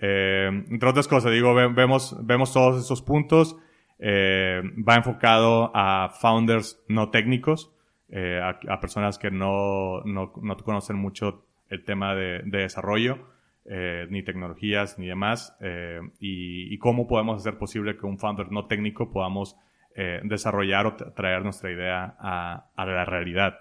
Eh, 0.00 0.48
entre 0.70 0.88
otras 0.88 1.08
cosas, 1.08 1.32
digo, 1.32 1.54
vemos, 1.54 2.16
vemos 2.24 2.52
todos 2.52 2.84
esos 2.84 3.02
puntos. 3.02 3.56
Eh, 3.98 4.60
va 4.86 4.96
enfocado 4.96 5.70
a 5.74 6.10
founders 6.10 6.84
no 6.86 7.10
técnicos, 7.10 7.72
eh, 8.10 8.38
a, 8.42 8.58
a, 8.72 8.78
personas 8.78 9.18
que 9.18 9.30
no, 9.30 10.02
no, 10.04 10.32
no, 10.42 10.56
conocen 10.58 10.96
mucho 10.96 11.46
el 11.70 11.82
tema 11.82 12.14
de, 12.14 12.42
de 12.44 12.58
desarrollo, 12.58 13.18
eh, 13.64 14.06
ni 14.10 14.22
tecnologías, 14.22 14.98
ni 14.98 15.06
demás, 15.06 15.56
eh, 15.60 16.00
y, 16.20 16.72
y, 16.72 16.78
cómo 16.78 17.08
podemos 17.08 17.40
hacer 17.40 17.58
posible 17.58 17.96
que 17.96 18.06
un 18.06 18.18
founder 18.18 18.52
no 18.52 18.66
técnico 18.66 19.10
podamos 19.10 19.56
eh, 19.96 20.20
desarrollar 20.22 20.86
o 20.86 20.94
traer 20.94 21.42
nuestra 21.42 21.72
idea 21.72 22.16
a, 22.20 22.68
a 22.76 22.86
la 22.86 23.04
realidad. 23.04 23.58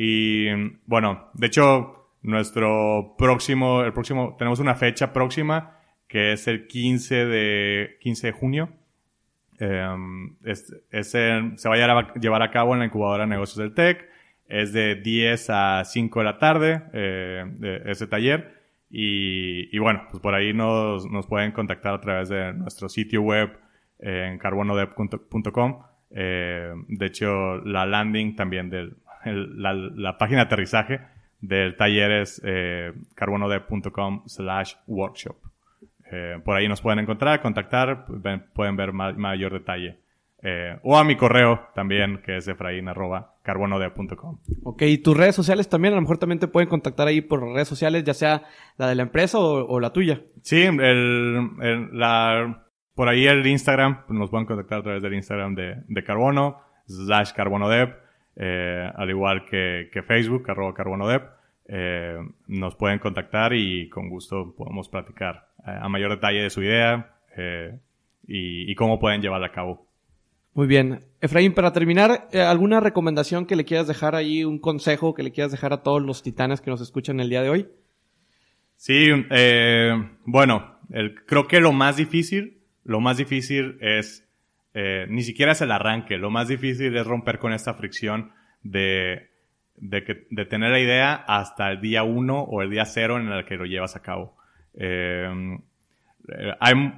Y 0.00 0.46
bueno, 0.86 1.28
de 1.34 1.48
hecho, 1.48 2.12
nuestro 2.22 3.16
próximo, 3.18 3.82
el 3.82 3.92
próximo, 3.92 4.36
tenemos 4.38 4.60
una 4.60 4.76
fecha 4.76 5.12
próxima 5.12 5.76
que 6.06 6.34
es 6.34 6.46
el 6.46 6.68
15 6.68 7.26
de, 7.26 7.96
15 8.00 8.28
de 8.28 8.32
junio. 8.32 8.68
Eh, 9.58 9.96
es, 10.44 10.72
se 11.02 11.68
va 11.68 11.74
a 11.74 12.14
llevar 12.14 12.42
a 12.42 12.50
cabo 12.52 12.74
en 12.74 12.78
la 12.78 12.84
incubadora 12.84 13.24
de 13.24 13.30
negocios 13.30 13.56
del 13.58 13.74
TEC. 13.74 14.08
Es 14.46 14.72
de 14.72 14.94
10 14.94 15.50
a 15.50 15.84
5 15.84 16.20
de 16.20 16.24
la 16.24 16.38
tarde, 16.38 16.80
eh, 16.92 17.82
ese 17.86 18.06
taller. 18.06 18.54
Y, 18.88 19.68
y, 19.76 19.80
bueno, 19.80 20.06
pues 20.12 20.22
por 20.22 20.32
ahí 20.32 20.52
nos, 20.54 21.10
nos 21.10 21.26
pueden 21.26 21.50
contactar 21.50 21.94
a 21.94 22.00
través 22.00 22.28
de 22.28 22.52
nuestro 22.52 22.88
sitio 22.88 23.22
web 23.22 23.50
eh, 23.98 24.28
en 24.30 24.38
carbonodev.com. 24.38 25.82
Eh, 26.12 26.72
de 26.86 27.06
hecho, 27.06 27.56
la 27.64 27.84
landing 27.84 28.36
también 28.36 28.70
del, 28.70 28.96
el, 29.24 29.60
la, 29.60 29.72
la, 29.74 30.18
página 30.18 30.40
de 30.40 30.46
aterrizaje 30.46 31.00
del 31.40 31.76
taller 31.76 32.10
es 32.12 32.40
eh, 32.44 32.92
carbonodev.com 33.14 34.22
slash 34.26 34.74
workshop. 34.86 35.36
Eh, 36.10 36.40
por 36.44 36.56
ahí 36.56 36.68
nos 36.68 36.80
pueden 36.80 37.00
encontrar, 37.00 37.40
contactar, 37.42 38.06
pueden 38.54 38.76
ver 38.76 38.92
ma 38.92 39.12
mayor 39.12 39.52
detalle 39.52 39.98
Eh, 40.40 40.78
o 40.84 40.96
a 40.96 41.02
mi 41.02 41.16
correo 41.16 41.68
también, 41.74 42.22
que 42.24 42.36
es 42.36 42.46
efraín.carbonodev.com. 42.46 44.38
Ok, 44.62 44.82
y 44.82 44.98
tus 44.98 45.16
redes 45.16 45.34
sociales 45.34 45.68
también, 45.68 45.94
a 45.94 45.96
lo 45.96 46.02
mejor 46.02 46.18
también 46.18 46.38
te 46.38 46.46
pueden 46.46 46.68
contactar 46.68 47.08
ahí 47.08 47.20
por 47.20 47.42
redes 47.42 47.66
sociales, 47.66 48.04
ya 48.04 48.14
sea 48.14 48.44
la 48.76 48.86
de 48.86 48.94
la 48.94 49.02
empresa 49.02 49.40
o, 49.40 49.80
la 49.80 49.92
tuya. 49.92 50.22
Sí, 50.42 50.62
el, 50.62 51.98
la, 51.98 52.64
por 52.94 53.08
ahí 53.08 53.26
el 53.26 53.44
Instagram, 53.44 54.04
nos 54.10 54.30
pueden 54.30 54.46
contactar 54.46 54.78
a 54.78 54.82
través 54.82 55.02
del 55.02 55.14
Instagram 55.14 55.56
de, 55.56 55.82
de 55.88 56.04
Carbono, 56.04 56.60
slash 56.86 57.32
Carbonodev, 57.32 57.96
eh, 58.38 58.90
al 58.94 59.10
igual 59.10 59.44
que, 59.44 59.90
que 59.92 60.02
Facebook, 60.02 60.50
arroba 60.50 60.72
Carbonodev. 60.72 61.22
Eh, 61.66 62.16
nos 62.46 62.76
pueden 62.76 62.98
contactar 62.98 63.52
y 63.52 63.90
con 63.90 64.08
gusto 64.08 64.54
podemos 64.56 64.88
platicar 64.88 65.48
eh, 65.66 65.78
a 65.78 65.88
mayor 65.90 66.12
detalle 66.12 66.40
de 66.42 66.48
su 66.48 66.62
idea 66.62 67.14
y, 68.26 68.70
y 68.70 68.74
cómo 68.74 68.98
pueden 68.98 69.20
llevarla 69.20 69.48
a 69.48 69.52
cabo. 69.52 69.86
Muy 70.54 70.66
bien. 70.66 71.04
Efraín, 71.20 71.52
para 71.52 71.72
terminar, 71.72 72.28
¿alguna 72.32 72.80
recomendación 72.80 73.46
que 73.46 73.54
le 73.54 73.64
quieras 73.64 73.86
dejar 73.86 74.14
ahí, 74.14 74.44
un 74.44 74.58
consejo 74.58 75.14
que 75.14 75.22
le 75.22 75.30
quieras 75.30 75.52
dejar 75.52 75.72
a 75.72 75.82
todos 75.82 76.02
los 76.02 76.22
titanes 76.22 76.60
que 76.60 76.70
nos 76.70 76.80
escuchan 76.80 77.20
el 77.20 77.28
día 77.28 77.42
de 77.42 77.50
hoy? 77.50 77.68
Sí, 78.78 79.08
eh, 79.30 79.92
bueno, 80.24 80.78
creo 81.26 81.48
que 81.48 81.58
lo 81.60 81.72
más 81.72 81.96
difícil, 81.96 82.58
lo 82.84 83.00
más 83.00 83.16
difícil 83.16 83.76
es, 83.80 84.27
eh, 84.80 85.06
ni 85.08 85.22
siquiera 85.22 85.52
es 85.52 85.60
el 85.60 85.72
arranque, 85.72 86.18
lo 86.18 86.30
más 86.30 86.46
difícil 86.46 86.96
es 86.96 87.04
romper 87.04 87.40
con 87.40 87.52
esta 87.52 87.74
fricción 87.74 88.30
de, 88.62 89.30
de, 89.74 90.04
que, 90.04 90.26
de 90.30 90.44
tener 90.44 90.70
la 90.70 90.78
idea 90.78 91.14
hasta 91.14 91.72
el 91.72 91.80
día 91.80 92.04
uno 92.04 92.42
o 92.42 92.62
el 92.62 92.70
día 92.70 92.84
cero 92.84 93.18
en 93.18 93.26
el 93.28 93.44
que 93.44 93.56
lo 93.56 93.64
llevas 93.64 93.96
a 93.96 94.02
cabo. 94.02 94.36
hay, 96.60 96.92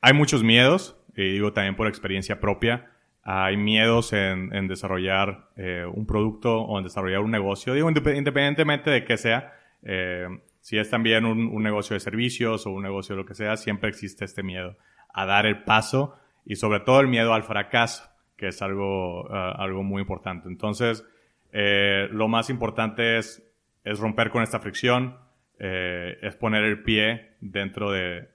hay 0.00 0.12
muchos 0.14 0.42
miedos, 0.42 1.00
y 1.14 1.32
digo 1.32 1.52
también 1.52 1.76
por 1.76 1.86
experiencia 1.86 2.40
propia, 2.40 2.90
hay 3.22 3.56
miedos 3.56 4.12
en, 4.12 4.54
en 4.54 4.66
desarrollar 4.66 5.50
eh, 5.56 5.84
un 5.92 6.06
producto 6.06 6.62
o 6.62 6.78
en 6.78 6.84
desarrollar 6.84 7.20
un 7.20 7.30
negocio, 7.30 7.74
digo, 7.74 7.88
independientemente 7.88 8.90
de 8.90 9.04
qué 9.04 9.16
sea, 9.16 9.52
eh, 9.82 10.26
si 10.60 10.78
es 10.78 10.90
también 10.90 11.24
un, 11.24 11.46
un, 11.46 11.62
negocio 11.62 11.94
de 11.94 12.00
servicios 12.00 12.66
o 12.66 12.70
un 12.70 12.82
negocio 12.82 13.14
de 13.14 13.22
lo 13.22 13.26
que 13.26 13.34
sea, 13.34 13.56
siempre 13.56 13.88
existe 13.88 14.24
este 14.24 14.42
miedo 14.42 14.76
a 15.12 15.26
dar 15.26 15.46
el 15.46 15.62
paso 15.64 16.16
y 16.44 16.56
sobre 16.56 16.80
todo 16.80 17.00
el 17.00 17.08
miedo 17.08 17.34
al 17.34 17.42
fracaso, 17.42 18.04
que 18.36 18.48
es 18.48 18.62
algo, 18.62 19.24
uh, 19.24 19.54
algo 19.56 19.82
muy 19.82 20.00
importante. 20.00 20.48
Entonces, 20.48 21.04
eh, 21.52 22.08
lo 22.10 22.28
más 22.28 22.50
importante 22.50 23.18
es, 23.18 23.42
es 23.84 23.98
romper 23.98 24.30
con 24.30 24.42
esta 24.42 24.60
fricción, 24.60 25.16
eh, 25.62 26.18
es 26.22 26.36
poner 26.36 26.64
el 26.64 26.82
pie 26.82 27.32
dentro 27.42 27.92
de, 27.92 28.30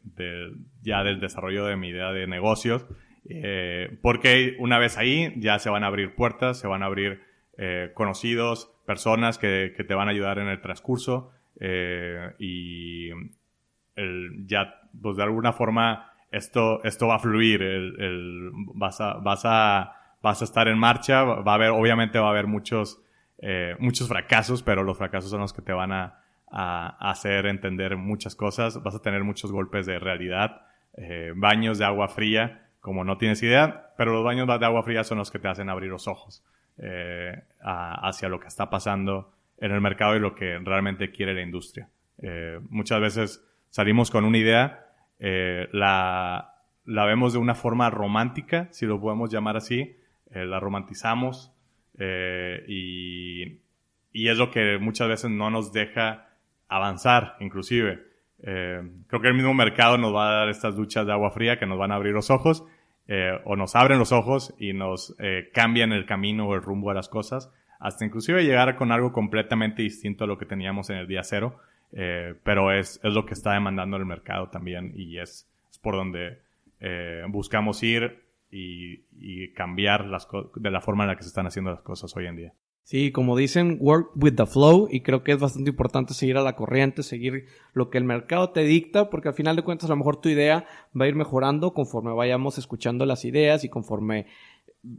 ya 0.83 1.03
del 1.03 1.19
desarrollo 1.19 1.65
de 1.65 1.75
mi 1.75 1.89
idea 1.89 2.11
de 2.11 2.27
negocios, 2.27 2.85
eh, 3.27 3.97
porque 4.03 4.55
una 4.59 4.77
vez 4.77 4.99
ahí 4.99 5.33
ya 5.37 5.57
se 5.57 5.71
van 5.71 5.83
a 5.83 5.87
abrir 5.87 6.13
puertas, 6.13 6.59
se 6.59 6.67
van 6.67 6.83
a 6.83 6.85
abrir 6.85 7.21
eh, 7.57 7.89
conocidos, 7.95 8.71
personas 8.85 9.39
que, 9.39 9.73
te 9.75 9.95
van 9.95 10.07
a 10.07 10.11
ayudar 10.11 10.37
en 10.37 10.49
el 10.49 10.61
transcurso 10.61 11.31
y 12.37 13.09
ya, 14.45 14.81
pues 15.01 15.17
de 15.17 15.23
alguna 15.23 15.51
forma 15.53 16.11
esto, 16.35 16.83
esto 16.83 17.07
va 17.07 17.15
a 17.15 17.19
fluir, 17.19 17.61
el, 17.61 18.51
vas, 18.73 19.01
a, 19.01 19.15
vas, 19.15 19.41
a, 19.45 19.93
vas 20.21 20.41
a 20.41 20.45
estar 20.45 20.67
en 20.67 20.77
marcha, 20.77 21.23
va 21.23 21.51
a 21.51 21.55
haber, 21.55 21.69
obviamente 21.69 22.19
va 22.19 22.27
a 22.27 22.31
haber 22.31 22.47
muchos, 22.47 23.01
muchos 23.79 24.07
fracasos, 24.07 24.63
pero 24.63 24.83
los 24.83 24.97
fracasos 24.97 25.29
son 25.29 25.41
los 25.41 25.53
que 25.53 25.61
te 25.61 25.73
van 25.73 25.91
a, 25.91 26.25
a, 26.55 27.11
hacer 27.11 27.45
entender 27.45 27.97
muchas 27.97 28.35
cosas, 28.35 28.81
vas 28.81 28.95
a 28.95 29.01
tener 29.01 29.23
muchos 29.23 29.51
golpes 29.51 29.85
de 29.85 29.99
realidad, 29.99 30.61
eh, 30.97 31.33
baños 31.35 31.77
de 31.77 31.85
agua 31.85 32.07
fría, 32.07 32.69
como 32.79 33.03
no 33.03 33.17
tienes 33.17 33.41
idea, 33.43 33.93
pero 33.97 34.13
los 34.13 34.23
baños 34.23 34.47
de 34.47 34.65
agua 34.65 34.83
fría 34.83 35.03
son 35.03 35.17
los 35.17 35.31
que 35.31 35.39
te 35.39 35.47
hacen 35.47 35.69
abrir 35.69 35.89
los 35.89 36.07
ojos 36.07 36.43
eh, 36.77 37.43
hacia 37.61 38.29
lo 38.29 38.39
que 38.39 38.47
está 38.47 38.69
pasando 38.69 39.33
en 39.57 39.71
el 39.71 39.81
mercado 39.81 40.15
y 40.15 40.19
lo 40.19 40.35
que 40.35 40.57
realmente 40.59 41.11
quiere 41.11 41.33
la 41.33 41.41
industria. 41.41 41.89
Eh, 42.21 42.59
muchas 42.69 43.01
veces 43.01 43.45
salimos 43.69 44.11
con 44.11 44.23
una 44.23 44.37
idea, 44.37 44.84
la, 45.19 46.53
la 46.85 47.05
vemos 47.05 47.33
de 47.33 47.39
una 47.39 47.55
forma 47.55 47.89
romántica, 47.89 48.67
si 48.71 48.85
lo 48.85 48.99
podemos 48.99 49.31
llamar 49.31 49.57
así, 49.57 49.95
la 50.31 50.59
romantizamos 50.59 51.53
y, 52.67 53.59
y 54.11 54.27
es 54.29 54.37
lo 54.37 54.51
que 54.51 54.77
muchas 54.79 55.07
veces 55.07 55.31
no 55.31 55.49
nos 55.49 55.73
deja 55.73 56.29
avanzar, 56.67 57.35
inclusive. 57.39 58.03
Eh, 58.43 58.81
creo 59.07 59.21
que 59.21 59.27
el 59.27 59.33
mismo 59.33 59.53
mercado 59.53 59.97
nos 59.97 60.13
va 60.13 60.29
a 60.29 60.35
dar 60.39 60.49
estas 60.49 60.75
duchas 60.75 61.05
de 61.05 61.11
agua 61.11 61.31
fría 61.31 61.57
que 61.57 61.65
nos 61.65 61.77
van 61.77 61.91
a 61.91 61.95
abrir 61.95 62.13
los 62.13 62.29
ojos, 62.29 62.65
eh, 63.07 63.31
o 63.45 63.55
nos 63.55 63.75
abren 63.75 63.99
los 63.99 64.11
ojos 64.11 64.53
y 64.59 64.73
nos 64.73 65.15
eh, 65.19 65.49
cambian 65.53 65.91
el 65.91 66.05
camino 66.05 66.47
o 66.47 66.55
el 66.55 66.61
rumbo 66.61 66.89
de 66.89 66.95
las 66.95 67.09
cosas, 67.09 67.51
hasta 67.79 68.05
inclusive 68.05 68.43
llegar 68.43 68.75
con 68.75 68.91
algo 68.91 69.11
completamente 69.11 69.81
distinto 69.83 70.23
a 70.23 70.27
lo 70.27 70.37
que 70.37 70.45
teníamos 70.45 70.89
en 70.89 70.97
el 70.97 71.07
día 71.07 71.23
cero, 71.23 71.59
pero 71.91 72.71
es, 72.71 72.99
es 73.03 73.13
lo 73.13 73.25
que 73.25 73.33
está 73.33 73.53
demandando 73.53 73.97
el 73.97 74.05
mercado 74.05 74.49
también 74.49 74.93
y 74.95 75.19
es, 75.19 75.49
es 75.71 75.79
por 75.79 75.95
donde 75.95 76.39
buscamos 77.29 77.81
ir 77.83 78.23
y, 78.51 79.05
y 79.19 79.53
cambiar 79.53 80.05
las 80.05 80.27
de 80.55 80.71
la 80.71 80.81
forma 80.81 81.03
en 81.03 81.09
la 81.09 81.15
que 81.15 81.23
se 81.23 81.29
están 81.29 81.47
haciendo 81.47 81.71
las 81.71 81.81
cosas 81.81 82.15
hoy 82.15 82.27
en 82.27 82.35
día. 82.35 82.53
Sí, 82.85 83.11
como 83.11 83.35
dicen, 83.35 83.77
work 83.79 84.11
with 84.15 84.35
the 84.35 84.45
flow 84.45 84.87
y 84.91 85.01
creo 85.01 85.23
que 85.23 85.31
es 85.31 85.39
bastante 85.39 85.71
importante 85.71 86.13
seguir 86.13 86.37
a 86.37 86.43
la 86.43 86.55
corriente, 86.55 87.01
seguir 87.01 87.47
lo 87.73 87.89
que 87.89 87.97
el 87.97 88.03
mercado 88.03 88.51
te 88.51 88.61
dicta, 88.61 89.09
porque 89.09 89.27
al 89.27 89.33
final 89.33 89.55
de 89.55 89.63
cuentas 89.63 89.89
a 89.89 89.93
lo 89.93 89.97
mejor 89.97 90.21
tu 90.21 90.29
idea 90.29 90.67
va 90.99 91.05
a 91.05 91.07
ir 91.07 91.15
mejorando 91.15 91.73
conforme 91.73 92.13
vayamos 92.13 92.59
escuchando 92.59 93.07
las 93.07 93.25
ideas 93.25 93.63
y 93.63 93.69
conforme 93.69 94.27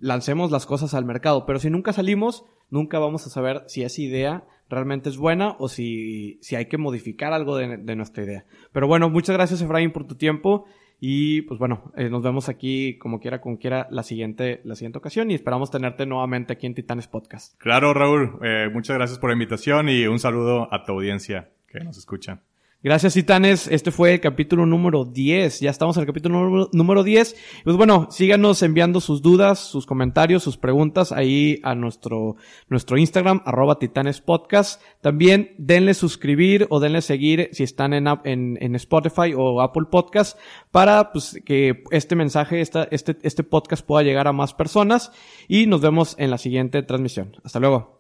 lancemos 0.01 0.51
las 0.51 0.67
cosas 0.67 0.95
al 0.95 1.05
mercado. 1.05 1.47
Pero 1.47 1.61
si 1.61 1.71
nunca 1.71 1.93
salimos, 1.93 2.45
nunca 2.71 2.99
vamos 2.99 3.25
a 3.25 3.31
saber 3.31 3.63
si 3.69 3.85
esa 3.85 4.03
idea 4.03 4.45
realmente 4.69 5.09
es 5.09 5.17
buena 5.17 5.57
o 5.59 5.69
si, 5.69 6.39
si 6.43 6.57
hay 6.57 6.67
que 6.67 6.79
modificar 6.79 7.33
algo 7.33 7.57
de, 7.57 7.77
de 7.77 7.97
nuestra 7.97 8.25
idea. 8.25 8.45
Pero 8.73 8.87
bueno, 8.87 9.11
muchas 9.11 9.37
gracias 9.37 9.63
Efraín 9.63 9.93
por 9.93 10.07
tu 10.07 10.17
tiempo. 10.17 10.67
Y 10.99 11.43
pues 11.43 11.59
bueno, 11.61 11.93
eh, 11.97 12.09
nos 12.09 12.23
vemos 12.23 12.49
aquí 12.49 12.97
como 12.99 13.21
quiera, 13.21 13.41
con 13.41 13.57
quiera, 13.57 13.87
la 13.91 14.03
siguiente, 14.03 14.61
la 14.65 14.75
siguiente 14.75 14.99
ocasión 14.99 15.31
y 15.31 15.35
esperamos 15.35 15.71
tenerte 15.71 16.07
nuevamente 16.07 16.55
aquí 16.55 16.67
en 16.67 16.75
Titanes 16.75 17.07
Podcast. 17.07 17.59
Claro, 17.59 17.93
Raúl, 17.93 18.39
eh, 18.43 18.71
muchas 18.73 18.97
gracias 18.97 19.19
por 19.19 19.29
la 19.29 19.35
invitación 19.35 19.91
y 19.91 20.07
un 20.07 20.19
saludo 20.19 20.73
a 20.73 20.85
tu 20.85 20.93
audiencia 20.93 21.51
que 21.69 21.81
nos 21.81 21.99
escucha. 21.99 22.41
Gracias, 22.87 23.15
Titanes. 23.15 23.67
Este 23.67 23.91
fue 23.91 24.15
el 24.15 24.21
capítulo 24.21 24.65
número 24.65 25.05
10. 25.05 25.59
Ya 25.59 25.71
estamos 25.71 25.97
en 25.97 26.03
el 26.03 26.07
capítulo 26.07 26.69
número 26.73 27.03
10. 27.03 27.37
Pues 27.65 27.77
bueno, 27.77 28.07
síganos 28.13 28.63
enviando 28.63 29.01
sus 29.01 29.23
dudas, 29.23 29.59
sus 29.59 29.87
comentarios, 29.87 30.45
sus 30.45 30.57
preguntas 30.57 31.11
ahí 31.11 31.59
a 31.65 31.75
nuestro, 31.75 32.37
nuestro 32.69 32.97
Instagram, 32.97 33.43
arroba 33.45 33.81
Titanes 33.81 34.21
Podcast. 34.21 34.81
También 35.01 35.57
denle 35.59 35.95
suscribir 35.95 36.69
o 36.71 36.79
denle 36.79 37.03
seguir 37.03 37.49
si 37.51 37.65
están 37.65 37.93
en, 37.93 38.07
en, 38.23 38.57
en 38.61 38.77
Spotify 38.77 39.35
o 39.37 39.63
Apple 39.63 39.87
Podcast 39.91 40.39
para 40.71 41.11
pues, 41.11 41.43
que 41.45 41.83
este 41.91 42.15
mensaje, 42.15 42.61
esta, 42.61 42.85
este, 42.93 43.17
este 43.23 43.43
podcast 43.43 43.85
pueda 43.85 44.05
llegar 44.05 44.29
a 44.29 44.33
más 44.33 44.55
personas. 44.55 45.11
Y 45.49 45.67
nos 45.67 45.81
vemos 45.81 46.15
en 46.19 46.31
la 46.31 46.39
siguiente 46.39 46.85
transmisión. 46.85 47.37
Hasta 47.43 47.59
luego. 47.59 47.96